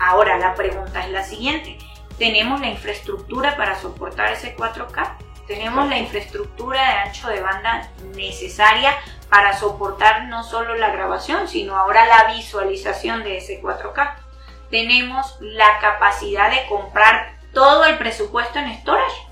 Ahora 0.00 0.38
la 0.38 0.54
pregunta 0.54 1.04
es 1.04 1.10
la 1.10 1.22
siguiente. 1.22 1.78
¿Tenemos 2.18 2.60
la 2.60 2.68
infraestructura 2.68 3.56
para 3.56 3.78
soportar 3.78 4.32
ese 4.32 4.56
4K? 4.56 5.16
¿Tenemos 5.46 5.88
la 5.88 5.98
infraestructura 5.98 6.80
de 6.82 7.08
ancho 7.08 7.28
de 7.28 7.40
banda 7.40 7.88
necesaria 8.16 8.94
para 9.30 9.56
soportar 9.56 10.24
no 10.24 10.42
solo 10.42 10.74
la 10.74 10.90
grabación, 10.90 11.46
sino 11.46 11.76
ahora 11.76 12.04
la 12.06 12.34
visualización 12.34 13.22
de 13.22 13.38
ese 13.38 13.62
4K? 13.62 14.27
Tenemos 14.70 15.36
la 15.40 15.78
capacidad 15.80 16.50
de 16.50 16.66
comprar 16.68 17.32
todo 17.52 17.84
el 17.84 17.98
presupuesto 17.98 18.58
en 18.58 18.74
storage 18.74 19.28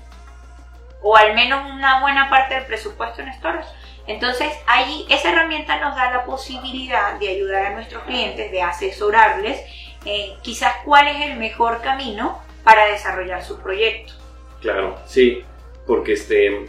o 1.01 1.15
al 1.15 1.35
menos 1.35 1.71
una 1.71 2.01
buena 2.01 2.29
parte 2.29 2.55
del 2.55 2.65
presupuesto 2.65 3.21
en 3.21 3.33
storage. 3.33 3.67
Entonces, 4.07 4.53
ahí 4.67 5.05
esa 5.09 5.31
herramienta 5.31 5.79
nos 5.79 5.95
da 5.95 6.11
la 6.11 6.25
posibilidad 6.25 7.19
de 7.19 7.29
ayudar 7.29 7.65
a 7.67 7.69
nuestros 7.71 8.03
clientes, 8.03 8.51
de 8.51 8.61
asesorarles 8.61 9.61
eh, 10.05 10.33
quizás 10.41 10.73
cuál 10.85 11.07
es 11.07 11.29
el 11.29 11.37
mejor 11.37 11.81
camino 11.81 12.41
para 12.63 12.85
desarrollar 12.87 13.43
su 13.43 13.59
proyecto. 13.59 14.13
Claro, 14.61 14.97
sí, 15.05 15.43
porque 15.85 16.13
este 16.13 16.67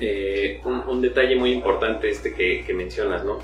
eh, 0.00 0.60
un, 0.64 1.00
detalle 1.00 1.36
muy 1.36 1.52
importante 1.52 2.08
este 2.08 2.34
que, 2.34 2.64
que 2.66 2.74
mencionas, 2.74 3.24
¿no? 3.24 3.38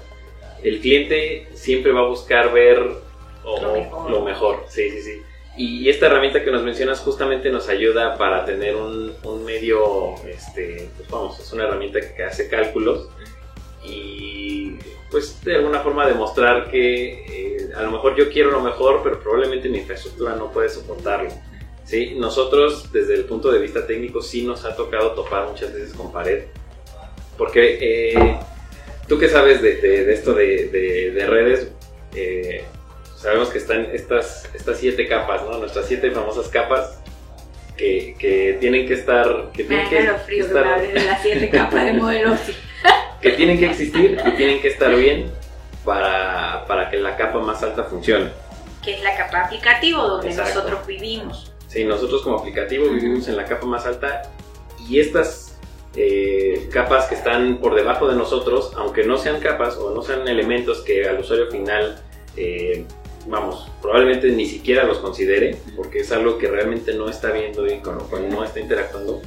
El 0.62 0.80
cliente 0.80 1.48
siempre 1.54 1.92
va 1.92 2.00
a 2.00 2.06
buscar 2.06 2.52
ver 2.52 3.07
lo, 3.44 4.22
mejor. 4.22 4.64
Sí, 4.68 4.90
sí, 4.90 5.02
sí. 5.02 5.22
Y 5.56 5.88
esta 5.88 6.06
herramienta 6.06 6.44
que 6.44 6.50
nos 6.50 6.62
mencionas 6.62 7.00
justamente 7.00 7.50
nos 7.50 7.68
ayuda 7.68 8.16
para 8.16 8.44
tener 8.44 8.76
un, 8.76 9.14
medio, 9.44 10.14
este, 10.26 10.88
pues 10.96 11.08
vamos, 11.10 11.40
es 11.40 11.52
una 11.52 11.64
herramienta 11.64 11.98
que 12.14 12.22
hace 12.22 12.48
cálculos 12.48 13.08
y 13.84 14.76
pues 15.10 15.42
de 15.44 15.56
alguna 15.56 15.80
forma 15.80 16.06
demostrar 16.06 16.70
que 16.70 17.24
eh, 17.24 17.70
a 17.74 17.82
lo 17.82 17.90
mejor 17.90 18.14
yo 18.16 18.30
quiero 18.30 18.50
lo 18.50 18.60
mejor, 18.60 19.00
pero 19.02 19.20
probablemente 19.20 19.68
mi 19.68 19.78
infraestructura 19.78 20.36
no 20.36 20.52
puede 20.52 20.68
soportarlo. 20.68 21.30
Sí, 21.84 22.14
nosotros 22.16 22.92
desde 22.92 23.14
el 23.14 23.24
punto 23.24 23.50
de 23.50 23.60
vista 23.60 23.86
técnico 23.86 24.20
sí 24.20 24.42
nos 24.44 24.66
ha 24.66 24.76
tocado 24.76 25.12
topar 25.12 25.48
muchas 25.48 25.72
veces 25.72 25.94
con 25.94 26.12
pared. 26.12 26.44
Porque 27.38 27.78
eh, 27.80 28.38
tú 29.08 29.18
que 29.18 29.28
sabes 29.28 29.62
de, 29.62 30.12
esto 30.12 30.34
de, 30.34 31.24
redes, 31.26 31.72
eh, 32.14 32.64
sabemos 33.18 33.48
que 33.48 33.58
están 33.58 33.86
estas, 33.92 34.48
estas 34.54 34.78
siete 34.78 35.08
capas, 35.08 35.42
¿no? 35.42 35.58
Nuestras 35.58 35.86
siete 35.86 36.10
famosas 36.10 36.48
capas 36.48 37.00
que, 37.76 38.56
tienen 38.60 38.86
que 38.86 38.94
estar... 38.94 39.50
Que 39.52 39.64
tienen 39.64 39.88
que, 39.88 40.12
frío, 40.24 40.46
estar, 40.46 40.80
de 40.80 41.04
las 41.04 41.22
siete 41.22 41.50
capas 41.52 41.84
de 41.84 41.92
modelos. 41.94 42.38
que 43.20 43.30
tienen 43.32 43.58
que 43.58 43.66
existir 43.66 44.18
y 44.24 44.30
tienen 44.32 44.60
que 44.60 44.68
estar 44.68 44.94
bien 44.94 45.30
para, 45.84 46.64
para 46.66 46.90
que 46.90 46.96
la 46.98 47.16
capa 47.16 47.38
más 47.40 47.62
alta 47.62 47.84
funcione. 47.84 48.30
Que 48.82 48.94
es 48.94 49.02
la 49.02 49.16
capa 49.16 49.44
aplicativo 49.44 50.02
donde 50.02 50.34
nosotros 50.34 50.86
vivimos. 50.86 51.52
Sí, 51.66 51.84
nosotros 51.84 52.22
como 52.22 52.38
aplicativo 52.38 52.88
vivimos 52.88 53.28
en 53.28 53.36
la 53.36 53.44
capa 53.44 53.66
más 53.66 53.84
alta 53.84 54.22
y 54.88 55.00
estas 55.00 55.58
eh, 55.96 56.68
capas 56.72 57.06
que 57.06 57.14
están 57.14 57.58
por 57.58 57.74
debajo 57.74 58.08
de 58.08 58.16
nosotros, 58.16 58.72
aunque 58.76 59.04
no 59.04 59.18
sean 59.18 59.40
capas 59.40 59.76
o 59.76 59.94
no 59.94 60.02
sean 60.02 60.26
elementos 60.28 60.82
que 60.82 61.08
al 61.08 61.18
usuario 61.18 61.50
final, 61.50 62.00
eh, 62.36 62.84
vamos, 63.28 63.70
probablemente 63.80 64.30
ni 64.30 64.46
siquiera 64.46 64.84
los 64.84 64.98
considere, 64.98 65.56
porque 65.76 66.00
es 66.00 66.12
algo 66.12 66.38
que 66.38 66.48
realmente 66.48 66.94
no 66.94 67.08
está 67.08 67.30
viendo 67.30 67.66
y 67.66 67.78
con 67.78 67.96
lo 67.96 68.04
cual 68.04 68.28
no 68.28 68.44
está 68.44 68.60
interactuando, 68.60 69.20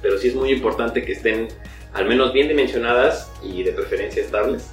pero 0.00 0.18
sí 0.18 0.28
es 0.28 0.34
muy 0.34 0.50
importante 0.50 1.04
que 1.04 1.12
estén 1.12 1.48
al 1.92 2.06
menos 2.06 2.32
bien 2.32 2.48
dimensionadas 2.48 3.30
y 3.42 3.62
de 3.62 3.72
preferencia 3.72 4.22
estables 4.22 4.70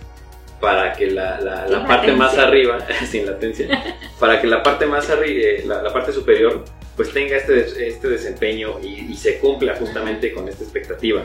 para 0.59 0.93
que 0.93 1.07
la, 1.07 1.39
la, 1.39 1.87
parte 1.87 2.11
más 2.11 2.37
arriba, 2.37 2.85
sin 3.09 3.25
latencia, 3.25 3.97
para 4.19 4.41
que 4.41 4.47
la 4.47 4.61
parte 4.61 4.85
más 4.85 5.09
arriba, 5.09 5.41
eh, 5.41 5.63
la, 5.65 5.93
parte 5.93 6.11
superior, 6.11 6.65
pues 6.95 7.13
tenga 7.13 7.37
este, 7.37 7.87
este 7.87 8.09
desempeño 8.09 8.79
y, 8.81 9.15
se 9.15 9.39
cumpla 9.39 9.75
justamente 9.75 10.33
con 10.33 10.49
esta 10.49 10.63
expectativa. 10.63 11.23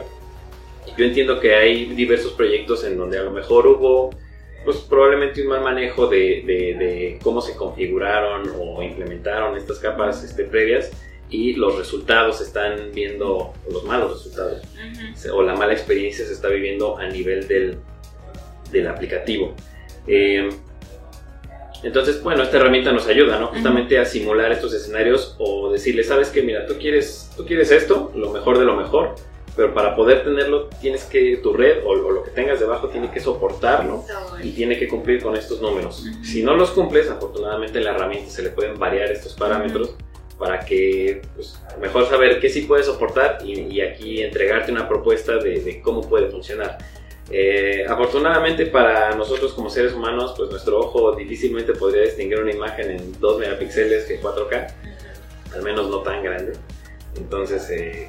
Yo 0.96 1.04
entiendo 1.04 1.40
que 1.40 1.54
hay 1.54 1.86
diversos 1.86 2.32
proyectos 2.32 2.84
en 2.84 2.96
donde 2.96 3.18
a 3.18 3.22
lo 3.22 3.32
mejor 3.32 3.66
hubo, 3.66 4.10
pues 4.64 4.78
probablemente 4.78 5.42
un 5.42 5.48
mal 5.48 5.62
manejo 5.62 6.06
de, 6.06 6.42
de, 6.46 7.18
cómo 7.22 7.40
se 7.40 7.54
configuraron 7.56 8.50
o 8.58 8.82
implementaron 8.82 9.56
estas 9.56 9.78
capas 9.78 10.24
este, 10.24 10.44
previas 10.44 10.90
y 11.30 11.54
los 11.54 11.76
resultados 11.76 12.38
se 12.38 12.44
están 12.44 12.90
viendo, 12.92 13.52
los 13.70 13.84
malos 13.84 14.12
resultados, 14.12 14.62
o 15.32 15.42
la 15.42 15.54
mala 15.54 15.72
experiencia 15.72 16.24
se 16.24 16.32
está 16.32 16.48
viviendo 16.48 16.98
a 16.98 17.08
nivel 17.08 17.48
del, 17.48 17.78
del 18.70 18.86
aplicativo. 18.86 19.54
Eh, 20.06 20.48
entonces, 21.82 22.22
bueno, 22.22 22.42
esta 22.42 22.56
herramienta 22.56 22.92
nos 22.92 23.06
ayuda, 23.06 23.38
¿no? 23.38 23.48
Justamente 23.48 23.98
a 23.98 24.06
simular 24.06 24.50
estos 24.52 24.72
escenarios 24.72 25.36
o 25.38 25.70
decirle, 25.70 26.02
sabes 26.02 26.30
que, 26.30 26.42
mira, 26.42 26.66
tú 26.66 26.74
quieres, 26.78 27.30
tú 27.36 27.44
quieres 27.44 27.70
esto, 27.70 28.10
lo 28.14 28.30
mejor 28.30 28.58
de 28.58 28.64
lo 28.64 28.74
mejor, 28.74 29.16
pero 29.56 29.72
para 29.72 29.94
poder 29.94 30.24
tenerlo 30.24 30.68
tienes 30.80 31.04
que, 31.04 31.38
tu 31.42 31.52
red 31.52 31.84
o, 31.84 31.94
lo 31.94 32.22
que 32.22 32.30
tengas 32.30 32.58
debajo 32.60 32.88
tiene 32.88 33.10
que 33.10 33.20
soportarlo 33.20 34.04
y 34.42 34.50
tiene 34.50 34.78
que 34.78 34.88
cumplir 34.88 35.22
con 35.22 35.36
estos 35.36 35.60
números. 35.60 36.04
Si 36.22 36.42
no 36.42 36.54
los 36.56 36.70
cumples, 36.70 37.08
afortunadamente 37.08 37.78
en 37.78 37.84
la 37.84 37.92
herramienta 37.92 38.30
se 38.30 38.42
le 38.42 38.50
pueden 38.50 38.78
variar 38.78 39.10
estos 39.10 39.34
parámetros 39.34 39.96
para 40.38 40.60
que, 40.60 41.22
pues, 41.36 41.60
mejor 41.80 42.06
saber 42.06 42.40
qué 42.40 42.48
sí 42.48 42.62
puede 42.62 42.82
soportar 42.82 43.38
y, 43.44 43.80
aquí 43.80 44.22
entregarte 44.22 44.72
una 44.72 44.88
propuesta 44.88 45.36
de, 45.38 45.60
de 45.60 45.80
cómo 45.80 46.02
puede 46.02 46.28
funcionar. 46.30 46.78
Eh, 47.30 47.86
afortunadamente 47.88 48.66
para 48.66 49.14
nosotros 49.14 49.54
como 49.54 49.70
seres 49.70 49.94
humanos, 49.94 50.34
pues 50.36 50.50
nuestro 50.50 50.80
ojo 50.80 51.12
difícilmente 51.12 51.72
podría 51.72 52.02
distinguir 52.02 52.40
una 52.40 52.52
imagen 52.52 52.90
en 52.90 53.18
2 53.18 53.38
megapíxeles 53.38 54.04
que 54.04 54.20
4K, 54.20 54.74
al 55.54 55.62
menos 55.62 55.88
no 55.88 56.00
tan 56.00 56.22
grande. 56.22 56.54
Entonces... 57.16 57.70
Eh, 57.70 58.08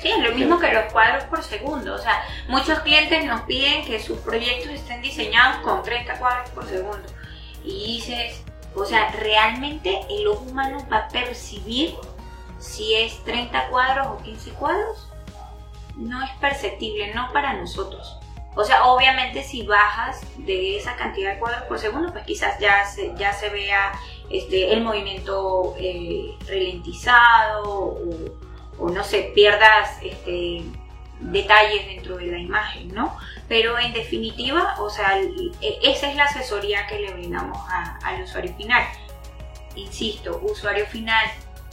sí, 0.00 0.12
lo 0.20 0.34
mismo 0.34 0.58
que 0.58 0.72
los 0.72 0.92
cuadros 0.92 1.24
por 1.24 1.42
segundo. 1.42 1.94
O 1.94 1.98
sea, 1.98 2.22
muchos 2.48 2.78
clientes 2.80 3.24
nos 3.24 3.42
piden 3.42 3.84
que 3.84 4.00
sus 4.00 4.18
proyectos 4.18 4.72
estén 4.72 5.02
diseñados 5.02 5.58
con 5.62 5.82
30 5.82 6.18
cuadros 6.18 6.50
por 6.50 6.66
segundo. 6.66 7.06
Y 7.64 7.96
dices, 7.96 8.42
o 8.74 8.84
sea, 8.84 9.10
realmente 9.12 10.00
el 10.08 10.26
ojo 10.26 10.44
humano 10.44 10.86
va 10.90 10.98
a 10.98 11.08
percibir 11.08 11.94
si 12.58 12.94
es 12.94 13.22
30 13.24 13.68
cuadros 13.68 14.06
o 14.08 14.22
15 14.22 14.50
cuadros. 14.52 15.08
No 15.96 16.22
es 16.22 16.30
perceptible, 16.40 17.12
no 17.14 17.32
para 17.32 17.54
nosotros. 17.54 18.20
O 18.56 18.64
sea, 18.64 18.86
obviamente 18.86 19.42
si 19.44 19.62
bajas 19.62 20.20
de 20.38 20.76
esa 20.76 20.96
cantidad 20.96 21.34
de 21.34 21.38
cuadros 21.38 21.62
por 21.62 21.78
segundo, 21.78 22.12
pues 22.12 22.24
quizás 22.24 22.58
ya 22.58 22.84
se, 22.84 23.14
ya 23.16 23.32
se 23.32 23.48
vea 23.48 23.92
este, 24.28 24.72
el 24.72 24.82
movimiento 24.82 25.74
eh, 25.78 26.36
ralentizado 26.48 27.62
o, 27.64 28.49
no 28.88 29.04
sé, 29.04 29.32
pierdas 29.34 29.98
este, 30.02 30.62
detalles 31.20 31.86
dentro 31.86 32.16
de 32.16 32.26
la 32.26 32.38
imagen, 32.38 32.88
¿no? 32.94 33.16
Pero 33.48 33.78
en 33.78 33.92
definitiva, 33.92 34.76
o 34.78 34.88
sea, 34.88 35.18
e, 35.18 35.78
esa 35.82 36.08
es 36.08 36.16
la 36.16 36.24
asesoría 36.24 36.86
que 36.86 36.98
le 37.00 37.12
brindamos 37.12 37.58
al 38.02 38.22
usuario 38.22 38.54
final. 38.56 38.84
Insisto, 39.74 40.40
usuario 40.42 40.86
final, 40.86 41.24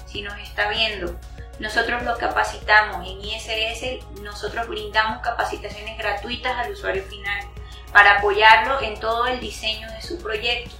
si 0.05 0.21
nos 0.21 0.37
está 0.39 0.69
viendo, 0.69 1.17
nosotros 1.59 2.03
lo 2.03 2.17
capacitamos 2.17 3.07
en 3.07 3.19
ISS, 3.21 4.21
nosotros 4.21 4.67
brindamos 4.67 5.21
capacitaciones 5.21 5.97
gratuitas 5.97 6.55
al 6.57 6.71
usuario 6.71 7.03
final 7.03 7.45
para 7.91 8.19
apoyarlo 8.19 8.81
en 8.81 8.99
todo 8.99 9.27
el 9.27 9.39
diseño 9.39 9.89
de 9.91 10.01
su 10.01 10.19
proyecto. 10.19 10.75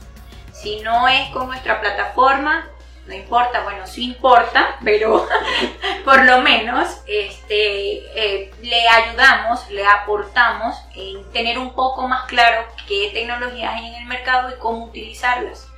Si 0.52 0.82
no 0.82 1.08
es 1.08 1.30
con 1.30 1.48
nuestra 1.48 1.80
plataforma, 1.82 2.70
no 3.08 3.16
importa, 3.16 3.64
bueno, 3.64 3.88
sí 3.88 4.06
importa, 4.06 4.78
pero 4.84 5.28
por 6.06 6.26
lo 6.26 6.42
menos 6.42 7.02
este, 7.08 7.98
eh, 8.16 8.52
le 8.62 8.88
ayudamos, 8.88 9.70
le 9.72 9.86
aportamos 9.86 10.76
en 10.96 11.24
tener 11.32 11.58
un 11.58 11.74
poco 11.74 12.08
más 12.08 12.26
claro 12.26 12.66
qué 12.88 13.12
tecnologías 13.14 13.74
hay 13.74 13.88
en 13.88 13.96
el 13.96 14.06
mercado 14.06 14.50
y 14.50 14.60
cómo 14.60 14.86
utilizarlas. 14.86 15.70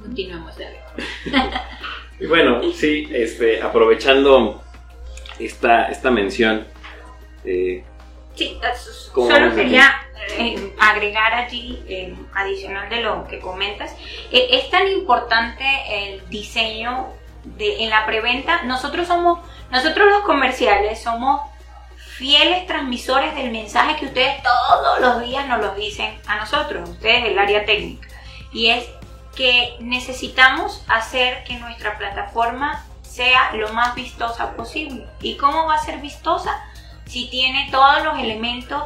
Continuamos, 0.00 0.56
David. 0.56 0.78
Y 2.18 2.24
bueno, 2.24 2.62
sí, 2.72 3.06
este, 3.12 3.60
aprovechando 3.60 4.62
esta, 5.38 5.88
esta 5.88 6.10
mención. 6.10 6.66
Eh, 7.44 7.84
sí, 8.36 8.60
solo 9.14 9.54
quería 9.54 9.92
eh, 10.38 10.74
agregar 10.78 11.34
allí, 11.34 11.82
eh, 11.88 12.14
adicional 12.34 12.88
de 12.88 13.00
lo 13.00 13.26
que 13.26 13.40
comentas, 13.40 13.94
es 14.30 14.70
tan 14.70 14.86
importante 14.88 15.64
el 15.88 16.28
diseño 16.28 17.08
de, 17.44 17.84
en 17.84 17.90
la 17.90 18.06
preventa. 18.06 18.62
Nosotros 18.62 19.06
somos, 19.06 19.38
nosotros 19.70 20.08
los 20.08 20.22
comerciales 20.22 21.02
somos 21.02 21.40
fieles 22.16 22.66
transmisores 22.66 23.34
del 23.34 23.50
mensaje 23.50 23.96
que 23.96 24.06
ustedes 24.06 24.42
todos 24.42 25.00
los 25.00 25.20
días 25.22 25.46
nos 25.46 25.60
lo 25.60 25.74
dicen 25.74 26.18
a 26.26 26.36
nosotros, 26.36 26.88
ustedes 26.88 27.24
del 27.24 27.38
área 27.38 27.64
técnica. 27.64 28.08
Y 28.52 28.70
es 28.70 28.86
que 29.36 29.76
necesitamos 29.80 30.82
hacer 30.88 31.44
que 31.44 31.58
nuestra 31.58 31.98
plataforma 31.98 32.84
sea 33.02 33.52
lo 33.52 33.68
más 33.74 33.94
vistosa 33.94 34.56
posible. 34.56 35.06
¿Y 35.20 35.36
cómo 35.36 35.66
va 35.66 35.74
a 35.74 35.84
ser 35.84 35.98
vistosa? 35.98 36.64
Si 37.06 37.28
tiene 37.30 37.68
todos 37.70 38.04
los 38.04 38.18
elementos 38.18 38.84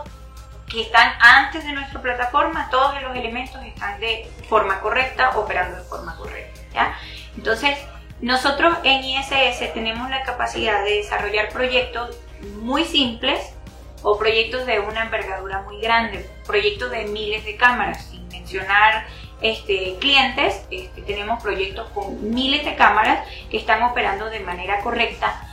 que 0.69 0.83
están 0.83 1.13
antes 1.21 1.65
de 1.65 1.73
nuestra 1.73 2.01
plataforma, 2.01 2.69
todos 2.71 3.01
los 3.03 3.17
elementos 3.17 3.63
están 3.65 3.99
de 3.99 4.31
forma 4.49 4.81
correcta, 4.81 5.37
operando 5.37 5.79
de 5.79 5.85
forma 5.85 6.17
correcta. 6.17 6.61
¿ya? 6.73 6.97
Entonces, 7.37 7.77
nosotros 8.21 8.79
en 8.85 9.03
ISS 9.03 9.73
tenemos 9.75 10.09
la 10.11 10.23
capacidad 10.23 10.85
de 10.85 10.99
desarrollar 10.99 11.49
proyectos 11.49 12.17
muy 12.61 12.85
simples 12.85 13.55
o 14.03 14.19
proyectos 14.19 14.67
de 14.67 14.81
una 14.81 15.03
envergadura 15.05 15.63
muy 15.63 15.81
grande, 15.81 16.29
proyectos 16.47 16.91
de 16.91 17.05
miles 17.07 17.45
de 17.45 17.57
cámaras, 17.57 18.07
sin 18.07 18.27
mencionar 18.29 19.07
este, 19.43 19.97
clientes, 20.01 20.67
este, 20.71 21.03
tenemos 21.03 21.43
proyectos 21.43 21.89
con 21.91 22.31
miles 22.31 22.65
de 22.65 22.77
cámaras 22.77 23.27
que 23.51 23.57
están 23.57 23.83
operando 23.83 24.27
de 24.27 24.41
manera 24.41 24.81
correcta, 24.81 25.47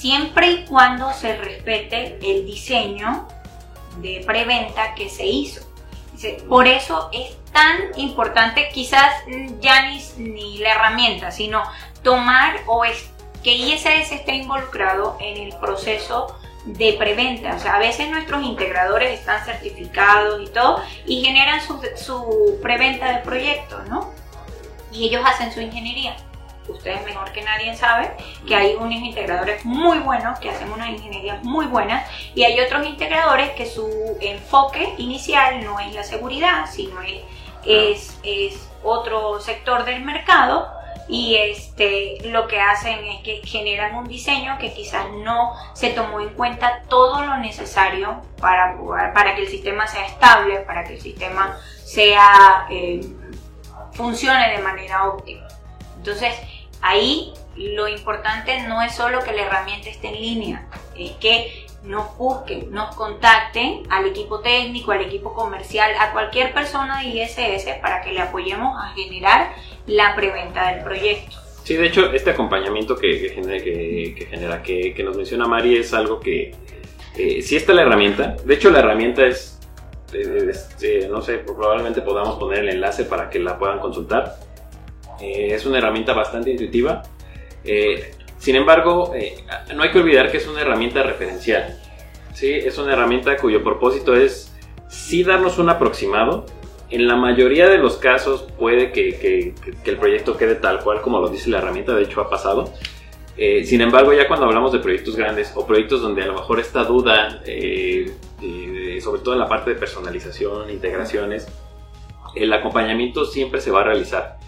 siempre 0.00 0.50
y 0.50 0.64
cuando 0.64 1.12
se 1.12 1.36
respete 1.36 2.18
el 2.22 2.46
diseño 2.46 3.28
de 3.98 4.22
preventa 4.26 4.94
que 4.94 5.10
se 5.10 5.26
hizo. 5.26 5.60
Por 6.48 6.66
eso 6.66 7.10
es 7.12 7.36
tan 7.52 7.76
importante, 7.96 8.70
quizás 8.72 9.12
ya 9.60 9.90
ni, 9.90 10.02
ni 10.16 10.58
la 10.58 10.72
herramienta, 10.72 11.30
sino 11.30 11.62
tomar 12.02 12.60
o 12.66 12.84
es, 12.86 13.10
que 13.42 13.52
ISS 13.52 14.12
esté 14.12 14.36
involucrado 14.36 15.18
en 15.20 15.36
el 15.36 15.56
proceso 15.58 16.34
de 16.64 16.94
preventa. 16.94 17.54
O 17.54 17.58
sea, 17.58 17.76
a 17.76 17.78
veces 17.78 18.08
nuestros 18.10 18.42
integradores 18.42 19.18
están 19.18 19.44
certificados 19.44 20.42
y 20.42 20.46
todo 20.46 20.82
y 21.06 21.22
generan 21.22 21.60
su, 21.60 22.58
preventa 22.62 23.12
de 23.12 23.18
proyectos, 23.18 23.86
¿no? 23.88 24.10
Y 24.92 25.08
ellos 25.08 25.22
hacen 25.26 25.52
su 25.52 25.60
ingeniería. 25.60 26.16
Ustedes 26.70 27.04
mejor 27.04 27.32
que 27.32 27.42
nadie 27.42 27.74
saben 27.76 28.10
que 28.46 28.54
hay 28.54 28.74
unos 28.74 28.92
integradores 28.92 29.64
muy 29.64 29.98
buenos 29.98 30.38
que 30.38 30.50
hacen 30.50 30.70
unas 30.70 30.88
ingenierías 30.88 31.42
muy 31.44 31.66
buenas 31.66 32.08
y 32.34 32.44
hay 32.44 32.58
otros 32.60 32.86
integradores 32.86 33.50
que 33.50 33.66
su 33.66 33.88
enfoque 34.20 34.94
inicial 34.98 35.64
no 35.64 35.78
es 35.80 35.94
la 35.94 36.02
seguridad, 36.02 36.66
sino 36.70 37.00
es, 37.02 37.22
es, 37.64 38.18
es 38.22 38.70
otro 38.82 39.40
sector 39.40 39.84
del 39.84 40.02
mercado 40.02 40.68
y 41.08 41.34
este, 41.34 42.18
lo 42.26 42.46
que 42.46 42.60
hacen 42.60 43.04
es 43.04 43.22
que 43.22 43.40
generan 43.44 43.96
un 43.96 44.06
diseño 44.06 44.56
que 44.58 44.72
quizás 44.72 45.06
no 45.10 45.54
se 45.74 45.90
tomó 45.90 46.20
en 46.20 46.28
cuenta 46.30 46.82
todo 46.88 47.24
lo 47.24 47.36
necesario 47.38 48.22
para, 48.40 48.76
para 49.12 49.34
que 49.34 49.42
el 49.42 49.48
sistema 49.48 49.88
sea 49.88 50.06
estable, 50.06 50.60
para 50.60 50.84
que 50.84 50.94
el 50.94 51.00
sistema 51.00 51.58
sea, 51.84 52.68
eh, 52.70 53.00
funcione 53.92 54.50
de 54.50 54.58
manera 54.58 55.08
óptima. 55.08 55.46
Entonces, 55.96 56.34
ahí 56.82 57.32
lo 57.56 57.88
importante 57.88 58.62
no 58.66 58.82
es 58.82 58.94
solo 58.94 59.22
que 59.22 59.32
la 59.32 59.42
herramienta 59.42 59.88
esté 59.88 60.08
en 60.08 60.20
línea, 60.20 60.68
es 60.96 61.12
que 61.12 61.66
nos 61.82 62.16
busquen, 62.18 62.70
nos 62.70 62.94
contacten 62.94 63.82
al 63.90 64.06
equipo 64.06 64.40
técnico, 64.40 64.92
al 64.92 65.00
equipo 65.02 65.32
comercial, 65.32 65.90
a 65.98 66.12
cualquier 66.12 66.52
persona 66.52 67.00
de 67.00 67.08
ISS 67.08 67.78
para 67.80 68.02
que 68.02 68.12
le 68.12 68.20
apoyemos 68.20 68.76
a 68.82 68.92
generar 68.94 69.52
la 69.86 70.14
preventa 70.14 70.72
del 70.72 70.84
proyecto. 70.84 71.36
Sí, 71.64 71.76
de 71.76 71.86
hecho, 71.86 72.12
este 72.12 72.30
acompañamiento 72.30 72.96
que, 72.96 73.30
genera, 74.28 74.62
que, 74.62 75.02
nos 75.04 75.16
menciona 75.16 75.46
Mari 75.46 75.76
es 75.76 75.94
algo 75.94 76.20
que 76.20 76.54
eh, 77.16 77.42
si 77.42 77.56
está 77.56 77.72
la 77.72 77.82
herramienta. 77.82 78.36
De 78.44 78.54
hecho, 78.54 78.70
la 78.70 78.80
herramienta 78.80 79.26
es, 79.26 79.58
eh, 80.12 81.08
no 81.10 81.22
sé, 81.22 81.38
probablemente 81.38 82.02
podamos 82.02 82.38
poner 82.38 82.60
el 82.60 82.70
enlace 82.70 83.04
para 83.04 83.30
que 83.30 83.38
la 83.38 83.58
puedan 83.58 83.78
consultar. 83.78 84.36
Eh, 85.20 85.54
es 85.54 85.66
una 85.66 85.78
herramienta 85.78 86.12
bastante 86.12 86.50
intuitiva. 86.50 87.02
sin 88.38 88.56
embargo, 88.56 89.12
no 89.74 89.82
hay 89.82 89.90
que 89.90 89.98
olvidar 89.98 90.30
que 90.30 90.38
es 90.38 90.46
una 90.46 90.62
herramienta 90.62 91.02
referencial. 91.02 91.78
¿sí? 92.32 92.50
Es 92.52 92.78
una 92.78 92.94
herramienta 92.94 93.36
cuyo 93.36 93.62
propósito 93.62 94.14
es 94.16 94.54
sí 94.88 95.22
darnos 95.24 95.58
un 95.58 95.68
aproximado 95.68 96.46
en 96.90 97.06
la 97.06 97.16
mayoría 97.16 97.68
de 97.68 97.78
los 97.78 97.96
casos 97.96 98.46
puede 98.58 98.90
que, 98.90 99.54
el 99.84 99.96
proyecto 99.96 100.36
quede 100.36 100.56
tal 100.56 100.80
cual 100.80 101.00
como 101.00 101.20
lo 101.20 101.28
dice 101.28 101.48
la 101.48 101.58
herramienta, 101.58 101.94
de 101.94 102.02
hecho 102.02 102.20
ha 102.20 102.28
pasado. 102.28 102.72
Eh, 103.36 103.64
sin 103.64 103.80
embargo, 103.80 104.12
ya 104.12 104.26
cuando 104.26 104.46
hablamos 104.46 104.72
de 104.72 104.80
proyectos 104.80 105.16
grandes 105.16 105.52
o 105.54 105.66
proyectos 105.66 106.02
donde 106.02 106.22
a 106.22 106.26
lo 106.26 106.34
mejor 106.34 106.58
esta 106.58 106.84
duda, 106.84 107.40
eh, 107.46 108.12
eh, 108.42 108.98
sobre 109.00 109.22
todo 109.22 109.34
en 109.34 109.40
la 109.40 109.48
parte 109.48 109.70
de 109.70 109.76
personalización, 109.76 110.68
integraciones, 110.68 111.46
el 112.34 112.52
acompañamiento 112.52 113.24
siempre 113.24 113.60
se 113.60 113.70
va 113.70 113.80
a 113.80 113.84
realizar. 113.84 114.38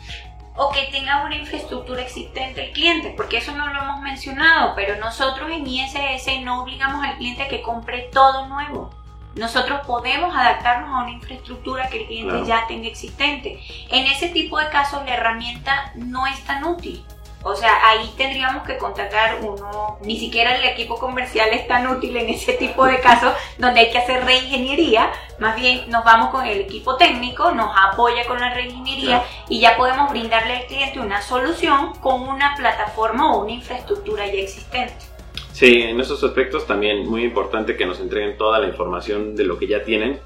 O 0.56 0.70
que 0.70 0.88
tenga 0.90 1.24
una 1.24 1.36
infraestructura 1.36 2.02
existente 2.02 2.66
el 2.66 2.72
cliente, 2.72 3.14
porque 3.16 3.38
eso 3.38 3.52
no 3.52 3.72
lo 3.72 3.82
hemos 3.82 4.00
mencionado, 4.00 4.74
pero 4.76 4.96
nosotros 4.96 5.50
en 5.50 5.66
ISS 5.66 6.42
no 6.42 6.62
obligamos 6.62 7.02
al 7.04 7.16
cliente 7.16 7.44
a 7.44 7.48
que 7.48 7.62
compre 7.62 8.10
todo 8.12 8.46
nuevo 8.48 8.90
nosotros 9.34 9.80
podemos 9.86 10.34
adaptarnos 10.34 10.90
a 10.90 11.02
una 11.02 11.12
infraestructura 11.12 11.88
que 11.88 12.02
el 12.02 12.06
cliente 12.06 12.46
ya 12.46 12.66
tenga 12.66 12.88
existente. 12.88 13.58
En 13.90 14.06
ese 14.06 14.28
tipo 14.28 14.58
de 14.58 14.68
casos 14.68 15.04
la 15.04 15.14
herramienta 15.14 15.92
no 15.94 16.26
es 16.26 16.42
tan 16.44 16.64
útil. 16.64 17.02
O 17.44 17.54
sea, 17.56 17.88
ahí 17.88 18.10
tendríamos 18.16 18.64
que 18.64 18.78
contactar 18.78 19.38
uno, 19.42 19.98
ni 20.02 20.18
siquiera 20.18 20.56
el 20.56 20.64
equipo 20.64 20.98
comercial 20.98 21.50
es 21.52 21.66
tan 21.66 21.86
útil 21.88 22.16
en 22.16 22.28
ese 22.28 22.52
tipo 22.54 22.84
de 22.86 23.00
casos 23.00 23.32
donde 23.58 23.80
hay 23.80 23.90
que 23.90 23.98
hacer 23.98 24.24
reingeniería, 24.24 25.10
más 25.38 25.56
bien 25.56 25.90
nos 25.90 26.04
vamos 26.04 26.30
con 26.30 26.46
el 26.46 26.60
equipo 26.60 26.96
técnico, 26.96 27.50
nos 27.52 27.70
apoya 27.76 28.24
con 28.26 28.40
la 28.40 28.54
reingeniería 28.54 29.24
y 29.48 29.60
ya 29.60 29.76
podemos 29.76 30.10
brindarle 30.10 30.58
al 30.58 30.66
cliente 30.66 31.00
una 31.00 31.20
solución 31.20 31.94
con 32.00 32.22
una 32.22 32.54
plataforma 32.56 33.34
o 33.34 33.42
una 33.42 33.52
infraestructura 33.52 34.26
ya 34.26 34.40
existente. 34.40 35.12
Sí, 35.52 35.82
en 35.82 36.00
esos 36.00 36.22
aspectos 36.24 36.66
también 36.66 37.06
muy 37.06 37.24
importante 37.24 37.76
que 37.76 37.86
nos 37.86 38.00
entreguen 38.00 38.38
toda 38.38 38.58
la 38.58 38.68
información 38.68 39.36
de 39.36 39.44
lo 39.44 39.58
que 39.58 39.66
ya 39.66 39.84
tienen, 39.84 40.20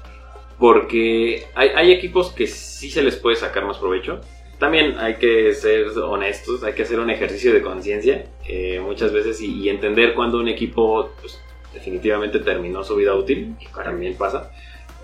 porque 0.57 1.47
hay, 1.53 1.91
equipos 1.91 2.31
que 2.31 2.47
sí 2.47 2.89
se 2.89 3.03
les 3.03 3.15
puede 3.15 3.35
sacar 3.35 3.65
más 3.65 3.77
provecho. 3.77 4.21
También 4.59 4.97
hay 4.99 5.15
que 5.15 5.53
ser 5.53 5.87
honestos, 5.99 6.63
hay 6.63 6.73
que 6.73 6.83
hacer 6.83 6.99
un 6.99 7.09
ejercicio 7.09 7.53
de 7.53 7.61
conciencia 7.61 8.25
eh, 8.47 8.79
muchas 8.79 9.13
veces 9.13 9.39
y, 9.41 9.69
entender 9.69 10.15
cuando 10.15 10.39
un 10.39 10.47
equipo 10.47 11.11
pues, 11.21 11.39
definitivamente 11.73 12.39
terminó 12.39 12.83
su 12.83 12.95
vida 12.95 13.13
útil, 13.13 13.55
que 13.59 13.67
también 13.83 14.17
pasa, 14.17 14.51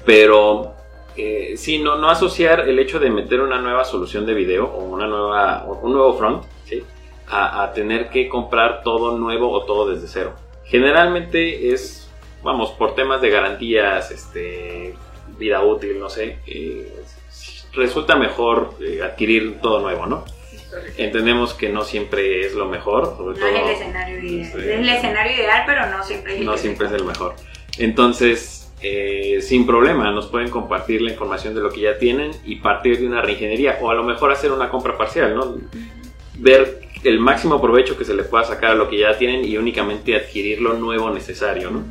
pero 0.06 0.74
eh, 1.16 1.54
sí, 1.56 1.78
no, 1.78 1.98
no 1.98 2.10
asociar 2.10 2.62
el 2.68 2.80
hecho 2.80 3.00
de 3.00 3.12
meter 3.12 3.42
una 3.42 3.60
nueva 3.60 3.84
solución 3.84 4.26
de 4.26 4.34
video 4.34 4.66
o 4.66 4.86
una 4.86 5.06
nueva, 5.06 5.66
un 5.66 5.94
nuevo 5.94 6.14
front, 6.18 6.44
a, 7.28 7.72
tener 7.74 8.10
que 8.10 8.30
comprar 8.30 8.84
todo 8.84 9.18
nuevo 9.18 9.50
o 9.52 9.64
todo 9.66 9.90
desde 9.90 10.08
cero. 10.08 10.34
Generalmente 10.66 11.74
es, 11.74 12.10
vamos, 12.44 12.72
por 12.72 12.96
temas 12.96 13.22
de 13.22 13.30
garantías, 13.30 14.12
este, 14.12 14.94
vida 15.38 15.64
útil, 15.64 16.00
no 16.00 16.10
sé, 16.10 16.38
eh, 16.46 16.94
resulta 17.74 18.16
mejor 18.16 18.76
eh, 18.82 19.02
adquirir 19.04 19.60
todo 19.62 19.80
nuevo, 19.82 20.06
¿no? 20.06 20.26
Entendemos 20.98 21.54
que 21.54 21.70
no 21.70 21.84
siempre 21.84 22.46
es 22.46 22.54
lo 22.54 22.68
mejor, 22.68 23.16
sobre 23.18 23.40
no 23.40 23.46
es 23.46 23.64
el 23.64 23.70
escenario 23.70 24.20
ideal. 24.20 24.42
es 24.42 24.56
el 24.56 24.90
escenario 24.90 25.34
ideal, 25.34 25.64
pero 25.66 25.86
no 25.90 26.04
siempre 26.04 26.34
es 26.34 26.40
el 26.40 26.46
No 26.46 26.58
siempre 26.58 26.88
es 26.88 26.94
el 26.94 27.04
mejor. 27.04 27.36
Entonces, 27.78 28.72
eh, 28.82 29.40
sin 29.42 29.66
problema, 29.66 30.12
nos 30.12 30.28
pueden 30.28 30.50
compartir 30.50 31.02
la 31.02 31.12
información 31.12 31.54
de 31.54 31.62
lo 31.62 31.70
que 31.70 31.82
ya 31.82 31.98
tienen 31.98 32.32
y 32.44 32.58
partir 32.58 33.00
de 33.00 33.08
una 33.08 33.22
reingeniería 33.22 33.78
o 33.82 33.90
a 33.90 33.94
lo 33.94 34.04
mejor 34.04 34.32
hacer 34.32 34.52
una 34.52 34.70
compra 34.70 34.98
parcial, 34.98 35.36
¿no? 35.36 35.58
Ver 36.36 36.82
el 37.04 37.20
máximo 37.20 37.62
provecho 37.62 37.98
que 37.98 38.06
se 38.06 38.14
le 38.14 38.24
pueda 38.24 38.44
sacar 38.44 38.72
a 38.72 38.76
lo 38.76 38.90
que 38.90 39.00
ya 39.00 39.18
tienen 39.18 39.46
y 39.46 39.58
únicamente 39.58 40.16
adquirir 40.16 40.62
lo 40.62 40.74
nuevo 40.74 41.10
necesario, 41.12 41.70
¿no? 41.70 41.84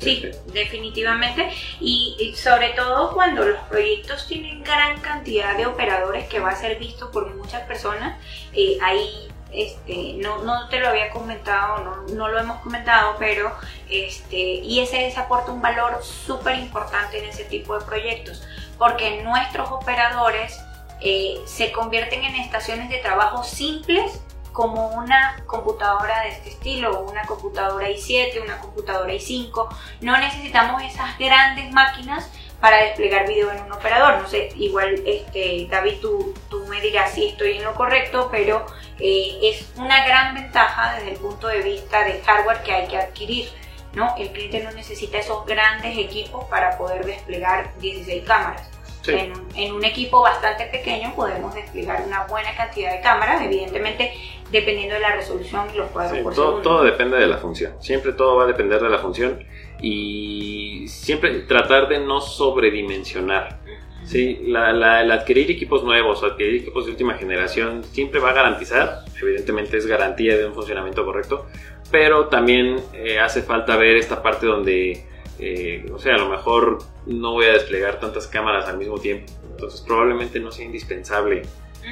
Sí, 0.00 0.24
definitivamente. 0.46 1.50
Y, 1.78 2.34
sobre 2.36 2.70
todo 2.70 3.12
cuando 3.12 3.44
los 3.44 3.60
proyectos 3.68 4.26
tienen 4.26 4.62
gran 4.62 5.00
cantidad 5.00 5.56
de 5.56 5.66
operadores 5.66 6.26
que 6.28 6.40
va 6.40 6.50
a 6.50 6.56
ser 6.56 6.78
visto 6.78 7.10
por 7.10 7.34
muchas 7.34 7.62
personas, 7.62 8.18
eh, 8.52 8.78
ahí 8.82 9.28
este, 9.52 10.14
no, 10.18 10.42
no, 10.44 10.68
te 10.68 10.78
lo 10.78 10.88
había 10.88 11.10
comentado, 11.10 11.84
no, 11.84 12.14
no, 12.14 12.28
lo 12.28 12.38
hemos 12.38 12.60
comentado, 12.60 13.16
pero 13.18 13.52
este, 13.88 14.36
ISS 14.36 15.18
aporta 15.18 15.52
un 15.52 15.60
valor 15.60 16.02
súper 16.02 16.58
importante 16.58 17.18
en 17.18 17.28
ese 17.28 17.44
tipo 17.44 17.78
de 17.78 17.84
proyectos, 17.84 18.42
porque 18.78 19.22
nuestros 19.22 19.70
operadores 19.70 20.58
eh, 21.00 21.40
se 21.46 21.72
convierten 21.72 22.22
en 22.24 22.36
estaciones 22.36 22.90
de 22.90 22.98
trabajo 22.98 23.42
simples 23.42 24.20
como 24.52 24.88
una 24.88 25.42
computadora 25.46 26.22
de 26.22 26.30
este 26.30 26.50
estilo, 26.50 27.02
una 27.02 27.24
computadora 27.26 27.88
i7, 27.88 28.42
una 28.42 28.58
computadora 28.58 29.12
i5. 29.12 29.68
No 30.00 30.16
necesitamos 30.18 30.82
esas 30.82 31.18
grandes 31.18 31.72
máquinas 31.72 32.30
para 32.60 32.78
desplegar 32.78 33.26
video 33.26 33.50
en 33.50 33.62
un 33.62 33.72
operador. 33.72 34.18
No 34.20 34.28
sé, 34.28 34.50
igual 34.56 35.02
este, 35.06 35.66
David, 35.70 36.00
tú, 36.00 36.34
tú 36.48 36.64
me 36.66 36.80
dirás 36.80 37.12
si 37.12 37.28
estoy 37.28 37.56
en 37.56 37.64
lo 37.64 37.74
correcto, 37.74 38.28
pero 38.30 38.66
eh, 38.98 39.38
es 39.42 39.72
una 39.76 40.04
gran 40.04 40.34
ventaja 40.34 40.94
desde 40.94 41.12
el 41.12 41.18
punto 41.18 41.48
de 41.48 41.62
vista 41.62 42.04
de 42.04 42.20
hardware 42.22 42.62
que 42.62 42.72
hay 42.72 42.86
que 42.88 42.98
adquirir. 42.98 43.50
¿no? 43.92 44.14
El 44.16 44.30
cliente 44.30 44.62
no 44.62 44.70
necesita 44.72 45.18
esos 45.18 45.44
grandes 45.46 45.98
equipos 45.98 46.44
para 46.44 46.76
poder 46.78 47.04
desplegar 47.04 47.76
16 47.78 48.24
cámaras. 48.24 48.69
En, 49.06 49.72
un 49.72 49.84
equipo 49.84 50.20
bastante 50.20 50.66
pequeño 50.66 51.14
podemos 51.14 51.54
desplegar 51.54 52.02
una 52.06 52.26
buena 52.26 52.54
cantidad 52.54 52.92
de 52.92 53.00
cámaras, 53.00 53.42
evidentemente 53.42 54.12
dependiendo 54.50 54.94
de 54.94 55.00
la 55.00 55.16
resolución 55.16 55.66
y 55.72 55.78
los 55.78 55.90
cuadros 55.90 56.18
por 56.18 56.34
todo, 56.34 56.60
todo 56.60 56.84
depende 56.84 57.16
de 57.16 57.26
la 57.26 57.38
función, 57.38 57.72
siempre 57.80 58.12
todo 58.12 58.36
va 58.36 58.44
a 58.44 58.46
depender 58.46 58.80
de 58.80 58.88
la 58.88 58.98
función 58.98 59.44
y 59.80 60.86
siempre 60.88 61.30
tratar 61.40 61.88
de 61.88 62.00
no 62.00 62.20
sobredimensionar. 62.20 63.60
Sí, 64.04 64.40
la, 64.46 65.02
el 65.02 65.12
adquirir 65.12 65.50
equipos 65.50 65.84
nuevos 65.84 66.22
o 66.22 66.26
adquirir 66.26 66.62
equipos 66.62 66.86
de 66.86 66.92
última 66.92 67.14
generación 67.14 67.84
siempre 67.84 68.18
va 68.18 68.30
a 68.30 68.32
garantizar, 68.32 69.04
evidentemente 69.20 69.76
es 69.76 69.86
garantía 69.86 70.36
de 70.36 70.46
un 70.46 70.54
funcionamiento 70.54 71.04
correcto, 71.04 71.46
pero 71.90 72.28
también 72.28 72.76
eh, 72.94 73.18
hace 73.20 73.42
falta 73.42 73.76
ver 73.76 73.96
esta 73.96 74.22
parte 74.22 74.46
donde 74.46 75.04
eh, 75.40 75.86
o 75.92 75.98
sea, 75.98 76.14
a 76.14 76.18
lo 76.18 76.28
mejor 76.28 76.78
no 77.06 77.32
voy 77.32 77.46
a 77.46 77.52
desplegar 77.52 77.98
tantas 77.98 78.26
cámaras 78.26 78.66
al 78.68 78.78
mismo 78.78 78.98
tiempo, 78.98 79.32
entonces 79.50 79.80
probablemente 79.80 80.38
no 80.40 80.52
sea 80.52 80.66
indispensable, 80.66 81.42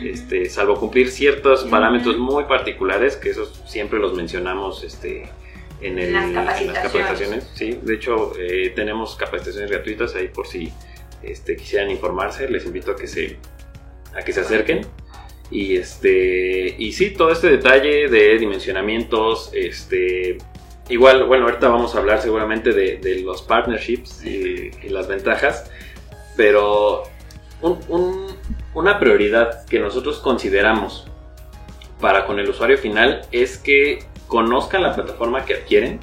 este, 0.02 0.48
salvo 0.50 0.78
cumplir 0.78 1.10
ciertos 1.10 1.64
parámetros 1.64 2.18
muy 2.18 2.44
particulares, 2.44 3.16
que 3.16 3.30
esos 3.30 3.62
siempre 3.66 3.98
los 3.98 4.14
mencionamos 4.14 4.84
este, 4.84 5.30
en, 5.80 6.12
las 6.12 6.60
capacitaciones. 6.72 7.50
Sí, 7.54 7.78
de 7.82 7.94
hecho 7.94 8.32
eh, 8.38 8.72
tenemos 8.76 9.16
capacitaciones 9.16 9.70
gratuitas 9.70 10.14
ahí 10.14 10.28
por 10.28 10.46
si 10.46 10.72
este, 11.22 11.56
quisieran 11.56 11.90
informarse, 11.90 12.48
les 12.48 12.66
invito 12.66 12.92
a 12.92 12.96
que 12.96 13.06
se, 13.06 13.38
a 14.14 14.22
que 14.22 14.32
se 14.32 14.40
acerquen. 14.40 14.86
Y 15.50 15.76
este 15.76 16.74
y 16.78 16.92
sí, 16.92 17.10
todo 17.10 17.32
este 17.32 17.48
detalle 17.48 18.08
de 18.08 18.38
dimensionamientos, 18.38 19.50
este 19.54 20.36
Igual, 20.88 21.24
bueno, 21.24 21.44
ahorita 21.44 21.68
vamos 21.68 21.94
a 21.94 21.98
hablar 21.98 22.22
seguramente 22.22 22.72
de, 22.72 23.20
los 23.22 23.42
partnerships 23.42 24.24
y, 24.24 24.70
las 24.88 25.06
ventajas, 25.06 25.70
pero 26.36 27.04
una 28.74 28.98
prioridad 28.98 29.66
que 29.66 29.80
nosotros 29.80 30.18
consideramos 30.20 31.06
para 32.00 32.24
con 32.24 32.38
el 32.38 32.48
usuario 32.48 32.78
final 32.78 33.22
es 33.32 33.58
que 33.58 33.98
conozcan 34.28 34.82
la 34.82 34.94
plataforma 34.94 35.44
que 35.44 35.54
adquieren, 35.54 36.00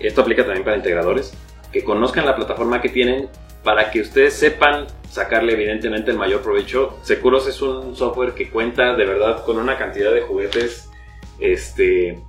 esto 0.00 0.22
aplica 0.22 0.44
también 0.44 0.64
para 0.64 0.76
integradores, 0.76 1.34
que 1.70 1.84
conozcan 1.84 2.26
la 2.26 2.34
plataforma 2.34 2.80
que 2.80 2.88
tienen 2.88 3.28
para 3.62 3.90
que 3.90 4.00
ustedes 4.00 4.34
sepan 4.34 4.86
sacarle 5.10 5.52
evidentemente 5.52 6.10
el 6.10 6.18
mayor 6.18 6.42
provecho. 6.42 6.98
Seguros 7.02 7.46
es 7.46 7.62
un 7.62 7.94
software 7.96 8.34
que 8.34 8.50
cuenta 8.50 8.94
de 8.94 9.04
verdad 9.04 9.44
con 9.44 9.58
una 9.58 9.78
cantidad 9.78 10.12
de 10.12 10.22
juguetes, 10.22 10.90
este, 11.38 12.20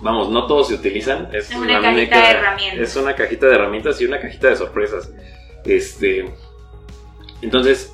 vamos, 0.00 0.30
no 0.30 0.46
todos 0.46 0.68
se 0.68 0.74
utilizan. 0.74 1.28
Es, 1.32 1.50
una 1.54 1.80
cajita 1.80 2.20
de 2.20 2.30
herramientas. 2.30 2.80
Es 2.80 2.96
una 2.96 3.14
cajita 3.14 3.46
de 3.46 3.54
herramientas 3.54 4.00
y 4.00 4.04
una 4.06 4.20
cajita 4.20 4.48
de 4.48 4.56
sorpresas. 4.56 5.12
Este, 5.64 6.32
entonces, 7.42 7.92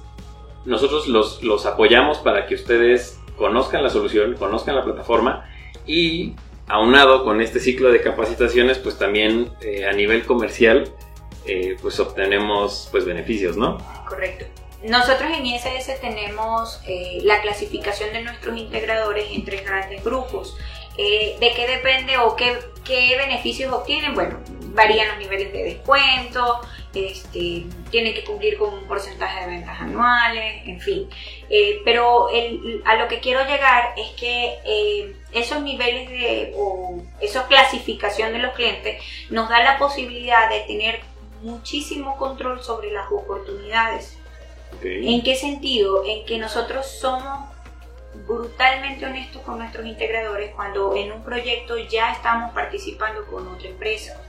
nosotros 0.64 1.08
los, 1.08 1.42
los 1.42 1.66
apoyamos 1.66 2.18
para 2.18 2.46
que 2.46 2.54
ustedes 2.54 3.18
conozcan 3.36 3.82
la 3.82 3.90
solución, 3.90 4.34
conozcan 4.34 4.76
la 4.76 4.84
plataforma 4.84 5.48
y 5.86 6.34
aunado 6.68 7.24
con 7.24 7.40
este 7.40 7.58
ciclo 7.58 7.90
de 7.90 8.00
capacitaciones, 8.00 8.78
pues 8.78 8.98
también 8.98 9.50
eh, 9.60 9.86
a 9.86 9.92
nivel 9.92 10.24
comercial, 10.24 10.92
eh, 11.46 11.76
pues 11.82 11.98
obtenemos 11.98 12.88
pues 12.90 13.04
beneficios, 13.04 13.56
¿no? 13.56 13.78
Correcto. 14.08 14.46
Nosotros 14.82 15.30
en 15.36 15.44
ISS 15.44 16.00
tenemos 16.00 16.80
eh, 16.86 17.18
la 17.22 17.42
clasificación 17.42 18.12
de 18.12 18.22
nuestros 18.22 18.56
integradores 18.56 19.26
en 19.32 19.44
tres 19.44 19.64
grandes 19.64 20.02
grupos. 20.02 20.56
¿De 20.96 21.52
qué 21.56 21.66
depende 21.66 22.18
o 22.18 22.36
qué, 22.36 22.58
qué 22.84 23.16
beneficios 23.16 23.72
obtienen? 23.72 24.14
Bueno, 24.14 24.38
varían 24.74 25.08
los 25.08 25.18
niveles 25.18 25.52
de 25.52 25.64
descuento, 25.64 26.60
este, 26.94 27.66
tienen 27.90 28.14
que 28.14 28.24
cumplir 28.24 28.58
con 28.58 28.74
un 28.74 28.84
porcentaje 28.84 29.40
de 29.40 29.46
ventas 29.46 29.80
anuales, 29.80 30.66
en 30.66 30.80
fin. 30.80 31.08
Eh, 31.48 31.80
pero 31.84 32.28
a 32.84 32.94
lo 32.96 33.08
que 33.08 33.20
quiero 33.20 33.44
llegar 33.44 33.94
es 33.96 34.10
que 34.10 34.58
eh, 34.64 35.16
esos 35.32 35.62
niveles 35.62 36.08
de, 36.10 36.52
o 36.56 37.02
esa 37.20 37.46
clasificación 37.46 38.32
de 38.32 38.38
los 38.38 38.54
clientes 38.54 39.02
nos 39.30 39.48
da 39.48 39.62
la 39.62 39.78
posibilidad 39.78 40.48
de 40.50 40.60
tener 40.60 41.00
muchísimo 41.42 42.16
control 42.16 42.62
sobre 42.62 42.92
las 42.92 43.10
oportunidades. 43.10 44.16
¿En 44.82 45.22
qué 45.22 45.34
sentido? 45.34 46.04
En 46.06 46.24
que 46.24 46.38
nosotros 46.38 46.86
somos 46.86 47.49
brutalmente 48.26 49.06
honestos 49.06 49.42
con 49.42 49.58
nuestros 49.58 49.86
integradores 49.86 50.52
cuando 50.54 50.96
en 50.96 51.12
un 51.12 51.22
proyecto 51.22 51.78
ya 51.78 52.12
estamos 52.12 52.52
participando 52.52 53.24
con 53.26 53.46
otra 53.48 53.68
empresa 53.68 54.20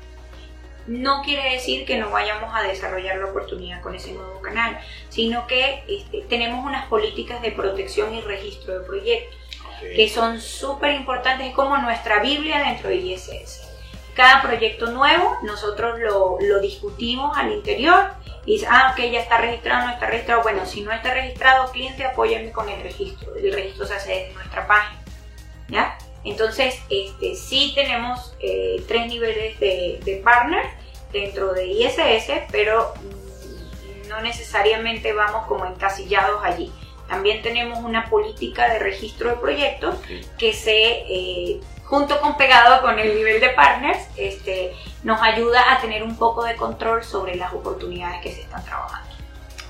no 0.87 1.21
quiere 1.21 1.53
decir 1.53 1.85
que 1.85 1.97
no 1.97 2.09
vayamos 2.09 2.53
a 2.53 2.63
desarrollar 2.63 3.17
la 3.17 3.27
oportunidad 3.27 3.81
con 3.81 3.95
ese 3.95 4.13
nuevo 4.13 4.41
canal, 4.41 4.79
sino 5.09 5.45
que 5.47 5.83
este, 5.87 6.21
tenemos 6.27 6.65
unas 6.65 6.87
políticas 6.87 7.41
de 7.41 7.51
protección 7.51 8.13
y 8.15 8.21
registro 8.21 8.79
de 8.79 8.85
proyectos 8.85 9.37
que 9.81 10.09
son 10.09 10.39
súper 10.39 10.93
importantes, 10.93 11.47
es 11.47 11.55
como 11.55 11.75
nuestra 11.77 12.21
Biblia 12.21 12.59
dentro 12.59 12.89
de 12.89 12.97
ISS. 12.97 13.67
Cada 14.13 14.41
proyecto 14.41 14.91
nuevo 14.91 15.37
nosotros 15.41 15.99
lo, 15.99 16.37
discutimos 16.59 17.35
al 17.35 17.51
interior 17.51 18.11
y 18.45 18.53
dice, 18.53 18.67
ah, 18.69 18.93
ok, 18.93 19.11
ya 19.11 19.19
está 19.19 19.37
registrado, 19.37 19.87
no 19.87 19.93
está 19.93 20.07
registrado. 20.07 20.41
Bueno, 20.41 20.65
si 20.65 20.81
no 20.81 20.91
está 20.91 21.13
registrado, 21.13 21.71
cliente, 21.71 22.03
apóyame 22.03 22.51
con 22.51 22.67
el 22.69 22.81
registro. 22.81 23.35
El 23.35 23.53
registro 23.53 23.85
se 23.85 23.93
hace 23.93 24.11
desde 24.11 24.33
nuestra 24.33 24.65
página. 24.67 24.99
¿Ya? 25.67 25.97
Entonces, 26.23 26.79
este, 26.89 27.35
sí 27.35 27.71
tenemos 27.75 28.35
eh, 28.39 28.83
tres 28.87 29.07
niveles 29.07 29.59
de, 29.59 29.99
de, 30.03 30.17
partner 30.17 30.65
dentro 31.11 31.53
de 31.53 31.67
ISS, 31.67 32.31
pero 32.51 32.93
mm, 32.95 34.07
no 34.09 34.21
necesariamente 34.21 35.13
vamos 35.13 35.47
como 35.47 35.65
encasillados 35.65 36.43
allí. 36.43 36.71
También 37.07 37.41
tenemos 37.41 37.79
una 37.79 38.09
política 38.09 38.71
de 38.71 38.79
registro 38.79 39.29
de 39.29 39.35
proyectos 39.35 39.95
que 40.37 40.53
se, 40.53 41.03
eh, 41.09 41.59
junto 41.83 42.21
con 42.21 42.37
pegado 42.37 42.81
con 42.81 42.99
el 42.99 43.15
nivel 43.15 43.41
de 43.41 43.49
partners, 43.49 43.99
este, 44.15 44.73
nos 45.03 45.21
ayuda 45.21 45.73
a 45.73 45.81
tener 45.81 46.03
un 46.03 46.15
poco 46.15 46.43
de 46.43 46.55
control 46.55 47.03
sobre 47.03 47.35
las 47.35 47.53
oportunidades 47.53 48.21
que 48.21 48.31
se 48.31 48.41
están 48.41 48.63
trabajando. 48.63 49.09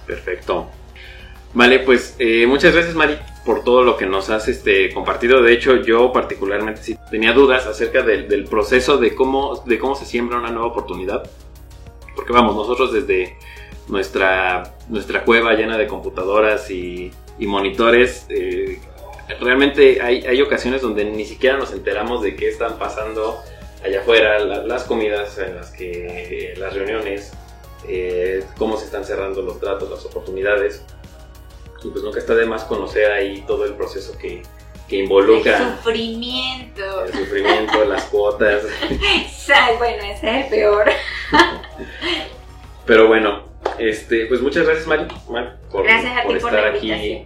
Perfecto. 0.06 0.68
Vale, 1.54 1.80
pues 1.80 2.16
eh, 2.20 2.46
muchas 2.48 2.74
gracias 2.74 2.96
Mari 2.96 3.18
por 3.46 3.64
todo 3.64 3.84
lo 3.84 3.98
que 3.98 4.06
nos 4.06 4.30
has 4.30 4.48
este, 4.48 4.94
compartido. 4.94 5.42
De 5.42 5.54
hecho, 5.54 5.78
yo 5.78 6.12
particularmente 6.12 6.84
sí 6.84 6.98
tenía 7.10 7.34
dudas 7.34 7.66
acerca 7.66 8.04
del, 8.04 8.46
proceso 8.46 8.98
de 8.98 9.16
cómo, 9.16 9.64
de 9.66 9.80
cómo 9.80 9.96
se 9.96 10.06
siembra 10.06 10.38
una 10.38 10.52
nueva 10.52 10.68
oportunidad. 10.68 11.30
Porque 12.16 12.34
vamos, 12.34 12.56
nosotros 12.56 12.94
desde 12.94 13.38
nuestra, 13.88 14.76
nuestra 14.90 15.24
cueva 15.24 15.54
llena 15.54 15.78
de 15.78 15.88
computadoras 15.88 16.70
y, 16.70 17.12
monitores, 17.40 18.28
eh, 18.30 18.80
realmente 19.40 20.00
hay, 20.00 20.24
hay, 20.24 20.40
ocasiones 20.44 20.84
donde 20.84 21.06
ni 21.06 21.26
siquiera 21.26 21.58
nos 21.58 21.74
enteramos 21.74 22.22
de 22.22 22.36
qué 22.36 22.50
están 22.50 22.78
pasando 22.78 23.40
allá 23.84 24.02
afuera, 24.02 24.40
las 24.40 24.84
comidas 24.84 25.38
en 25.38 25.56
las 25.56 25.72
que, 25.72 26.54
las 26.58 26.74
reuniones, 26.74 27.32
eh, 27.88 28.44
cómo 28.58 28.78
se 28.78 28.86
están 28.86 29.04
cerrando 29.04 29.42
los 29.42 29.60
tratos, 29.60 29.90
las 29.90 30.06
oportunidades 30.06 30.84
y 31.84 31.90
pues 31.90 32.04
nunca 32.04 32.20
está 32.20 32.36
de 32.36 32.46
más 32.46 32.64
conocer 32.66 33.12
ahí 33.12 33.44
todo 33.48 33.66
el 33.66 33.74
proceso 33.74 34.18
que, 34.18 34.44
que 34.88 34.98
involucra. 34.98 35.58
El 35.58 35.78
sufrimiento. 35.78 37.06
El 37.06 37.14
sufrimiento, 37.14 37.86
las 37.86 38.06
cuotas. 38.06 38.64
bueno, 39.78 40.04
ese 40.04 40.40
es 40.40 40.46
el 40.46 40.50
peor. 40.50 40.90
Pero 42.86 43.08
bueno, 43.08 43.46
este, 43.80 44.26
pues 44.26 44.42
muchas 44.42 44.66
gracias 44.66 44.88
Mari, 44.88 45.08
por, 45.72 45.86
por 46.26 46.38
estar 46.38 46.66
aquí, 46.66 47.26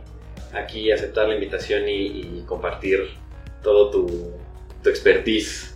aquí, 0.53 0.91
aceptar 0.91 1.27
la 1.27 1.35
invitación 1.35 1.83
y, 1.87 2.43
compartir 2.47 3.09
todo 3.63 3.89
tu, 3.89 4.31
tu 4.83 4.89
expertise. 4.89 5.74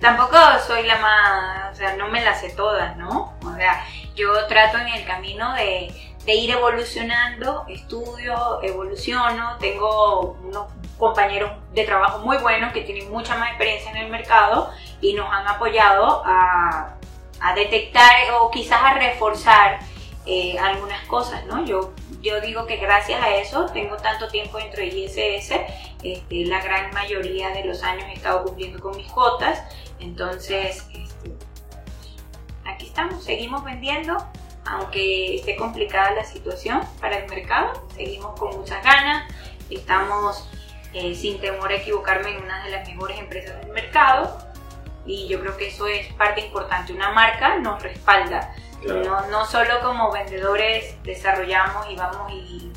Tampoco 0.00 0.36
soy 0.66 0.84
la 0.84 0.98
más, 0.98 1.72
o 1.72 1.76
sea, 1.76 1.96
no 1.96 2.08
me 2.08 2.24
las 2.24 2.40
sé 2.40 2.50
todas, 2.50 2.96
¿no? 2.96 3.34
O 3.44 3.54
sea, 3.56 3.84
yo 4.14 4.46
trato 4.46 4.78
en 4.78 4.88
el 4.88 5.04
camino 5.04 5.54
de 5.54 6.10
de 6.24 6.34
ir 6.34 6.50
evolucionando, 6.50 7.64
estudio, 7.68 8.62
evoluciono, 8.62 9.56
tengo 9.58 10.36
unos 10.44 10.66
compañeros 10.98 11.52
de 11.72 11.84
trabajo 11.84 12.18
muy 12.18 12.36
buenos 12.38 12.72
que 12.72 12.82
tienen 12.82 13.10
mucha 13.10 13.36
más 13.36 13.48
experiencia 13.48 13.90
en 13.90 13.96
el 13.98 14.10
mercado 14.10 14.70
y 15.00 15.14
nos 15.14 15.30
han 15.32 15.46
apoyado 15.46 16.22
a, 16.24 16.96
detectar 17.54 18.32
o 18.38 18.50
quizás 18.50 18.82
a 18.82 18.94
reforzar 18.94 19.78
eh, 20.26 20.58
algunas 20.58 21.02
cosas, 21.06 21.46
¿no? 21.46 21.64
Yo, 21.64 21.94
yo 22.20 22.38
digo 22.42 22.66
que 22.66 22.76
gracias 22.76 23.20
a 23.22 23.30
eso 23.30 23.64
tengo 23.72 23.96
tanto 23.96 24.28
tiempo 24.28 24.58
dentro 24.58 24.82
de 24.82 24.88
ISS, 24.88 25.54
este, 26.02 26.46
la 26.46 26.62
gran 26.62 26.92
mayoría 26.92 27.50
de 27.50 27.64
los 27.64 27.82
años 27.82 28.04
he 28.08 28.14
estado 28.14 28.44
cumpliendo 28.44 28.80
con 28.80 28.96
mis 28.96 29.10
cuotas, 29.10 29.62
entonces 29.98 30.86
este, 30.92 31.32
aquí 32.64 32.86
estamos, 32.86 33.22
seguimos 33.22 33.64
vendiendo, 33.64 34.16
aunque 34.64 35.36
esté 35.36 35.56
complicada 35.56 36.12
la 36.12 36.24
situación 36.24 36.80
para 37.00 37.18
el 37.18 37.28
mercado, 37.28 37.86
seguimos 37.94 38.38
con 38.38 38.56
muchas 38.56 38.82
ganas, 38.84 39.30
estamos 39.68 40.48
eh, 40.92 41.14
sin 41.14 41.40
temor 41.40 41.70
a 41.70 41.76
equivocarme 41.76 42.30
en 42.30 42.42
una 42.42 42.64
de 42.64 42.70
las 42.70 42.88
mejores 42.88 43.18
empresas 43.18 43.60
del 43.60 43.70
mercado 43.70 44.38
y 45.06 45.28
yo 45.28 45.40
creo 45.40 45.56
que 45.56 45.68
eso 45.68 45.86
es 45.86 46.12
parte 46.14 46.40
importante. 46.40 46.92
Una 46.92 47.12
marca 47.12 47.56
nos 47.58 47.82
respalda, 47.82 48.54
no, 48.86 49.26
no 49.26 49.44
solo 49.46 49.80
como 49.82 50.10
vendedores 50.10 51.00
desarrollamos 51.02 51.90
y 51.90 51.96
vamos 51.96 52.32
y 52.32 52.72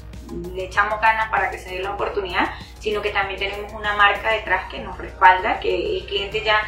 le 0.54 0.66
echamos 0.66 1.00
ganas 1.02 1.30
para 1.30 1.50
que 1.50 1.58
se 1.58 1.76
dé 1.76 1.80
la 1.80 1.94
oportunidad, 1.94 2.50
sino 2.80 3.02
que 3.02 3.10
también 3.10 3.40
tenemos 3.40 3.72
una 3.74 3.96
marca 3.96 4.32
detrás 4.32 4.70
que 4.72 4.80
nos 4.80 4.98
respalda, 4.98 5.60
que 5.60 5.98
el 5.98 6.06
cliente 6.06 6.44
ya 6.44 6.62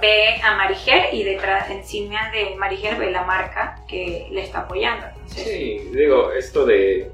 ve 0.00 0.40
a 0.42 0.56
Mariger 0.56 1.12
y 1.12 1.24
detrás, 1.24 1.70
encima 1.70 2.30
de 2.30 2.54
Mariger 2.56 2.96
ve 2.96 3.10
la 3.10 3.24
marca 3.24 3.82
que 3.88 4.28
le 4.30 4.42
está 4.42 4.60
apoyando. 4.60 5.06
Sí, 5.26 5.90
digo, 5.92 6.32
esto 6.32 6.64
de, 6.64 7.10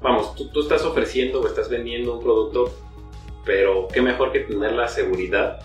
vamos, 0.00 0.34
tú, 0.34 0.50
tú, 0.50 0.60
estás 0.62 0.84
ofreciendo 0.84 1.40
o 1.40 1.46
estás 1.46 1.68
vendiendo 1.68 2.16
un 2.16 2.22
producto, 2.22 2.72
pero 3.44 3.88
qué 3.88 4.00
mejor 4.00 4.32
que 4.32 4.40
tener 4.40 4.72
la 4.72 4.88
seguridad 4.88 5.60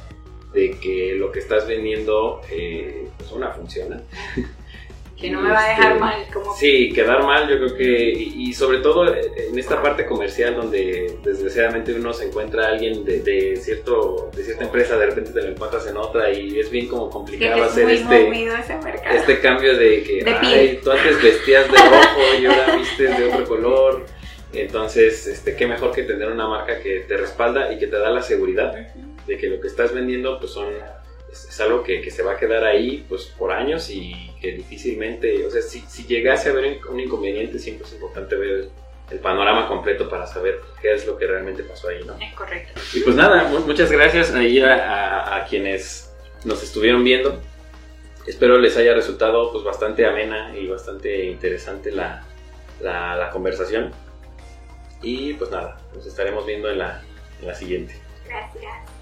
de 0.54 0.72
que 0.80 1.14
lo 1.16 1.32
que 1.32 1.40
estás 1.40 1.68
vendiendo, 1.68 2.42
eh, 2.50 3.08
pues 3.18 3.32
una 3.32 3.52
funciona. 3.52 4.02
que 5.20 5.30
no 5.30 5.42
me 5.42 5.50
va 5.50 5.66
a 5.66 5.70
dejar 5.70 5.92
este, 5.92 6.00
mal. 6.00 6.28
Como... 6.34 6.56
Sí, 6.56 6.92
quedar 6.94 7.24
mal 7.24 7.50
yo 7.50 7.58
creo 7.58 7.76
que, 7.76 8.12
y, 8.12 8.54
sobre 8.54 8.80
todo 8.80 9.14
en 9.14 9.58
esta 9.58 9.82
parte 9.82 10.06
comercial 10.06 10.56
donde 10.56 11.18
desgraciadamente 11.24 11.94
uno 11.94 12.14
se 12.14 12.28
encuentra 12.28 12.68
a 12.68 12.70
alguien 12.70 13.04
de, 13.04 13.58
cierto, 13.58 14.30
de 14.36 14.44
cierta 14.44 14.64
empresa, 14.64 14.98
de 14.98 15.06
repente 15.08 15.32
te 15.32 15.42
lo 15.42 15.50
encuentras 15.50 15.88
en 15.88 15.98
otra 15.98 16.32
y 16.32 16.60
es 16.60 16.72
bien 16.72 16.88
como 16.88 17.10
complicado 17.10 17.64
hacer 17.64 17.90
este, 17.90 18.50
este 19.14 19.40
cambio 19.40 19.78
de 19.78 20.04
que 20.04 20.26
ay, 20.30 20.80
tú 20.84 20.92
antes 20.92 21.22
vestías 21.22 21.70
de 21.70 21.78
rojo 21.78 22.42
y 22.42 22.46
ahora 22.46 22.76
vistes 22.78 23.18
de 23.18 23.26
otro 23.26 23.46
color. 23.46 24.06
Entonces, 24.52 25.28
este, 25.28 25.56
qué 25.56 25.68
mejor 25.68 25.92
que 25.92 26.04
tener 26.04 26.32
una 26.32 26.48
marca 26.48 26.80
que 26.80 27.02
te 27.02 27.18
respalda 27.18 27.72
y 27.72 27.78
que 27.78 27.86
te 27.86 28.00
da 28.00 28.10
la 28.10 28.24
seguridad 28.24 28.74
de 29.28 29.38
que 29.38 29.48
lo 29.48 29.62
que 29.62 29.68
estás 29.68 29.94
vendiendo 29.94 30.40
pues 30.40 30.52
son 30.52 30.74
es, 31.32 31.62
algo 31.62 31.84
que, 31.84 32.02
que, 32.02 32.12
se 32.12 32.24
va 32.24 32.34
a 32.34 32.38
quedar 32.38 32.64
ahí 32.64 33.06
pues 33.08 33.26
por 33.26 33.52
años 33.52 33.90
y 33.90 34.32
que 34.42 34.52
difícilmente, 34.54 35.46
o 35.46 35.52
sea, 35.52 35.62
si, 35.62 35.82
si 35.82 36.06
llegase 36.06 36.50
a 36.50 36.52
haber 36.52 36.80
un 36.90 37.00
inconveniente, 37.00 37.60
siempre 37.60 37.86
es 37.88 37.94
importante 37.94 38.36
ver 38.36 38.70
el, 39.12 39.20
panorama 39.20 39.68
completo 39.68 40.08
para 40.08 40.28
saber 40.28 40.62
qué 40.82 40.94
es 40.94 41.08
lo 41.08 41.18
que 41.18 41.26
realmente 41.26 41.64
pasó 41.64 41.90
ahí, 41.90 42.04
¿no? 42.06 42.16
Es 42.20 42.34
correcto. 42.34 42.80
Y 42.94 43.00
pues 43.00 43.16
nada, 43.16 43.50
muchas 43.66 43.92
gracias 43.92 44.32
ahí 44.34 44.60
a, 44.60 45.36
a, 45.36 45.46
quienes 45.46 46.14
nos 46.46 46.62
estuvieron 46.62 47.04
viendo. 47.04 47.42
Espero 48.28 48.60
les 48.60 48.78
haya 48.78 48.94
resultado 48.94 49.52
pues, 49.52 49.64
bastante 49.64 50.06
amena 50.06 50.56
y 50.56 50.68
bastante 50.68 51.26
interesante 51.26 51.92
la, 51.92 52.24
la, 52.82 53.30
conversación. 53.32 53.92
Y 55.02 55.34
pues 55.34 55.50
nada, 55.50 55.80
nos 55.96 56.06
estaremos 56.06 56.46
viendo 56.46 56.70
en 56.70 56.78
la, 56.78 57.02
en 57.42 57.48
la 57.48 57.56
siguiente. 57.56 57.96
Gracias. 58.28 58.99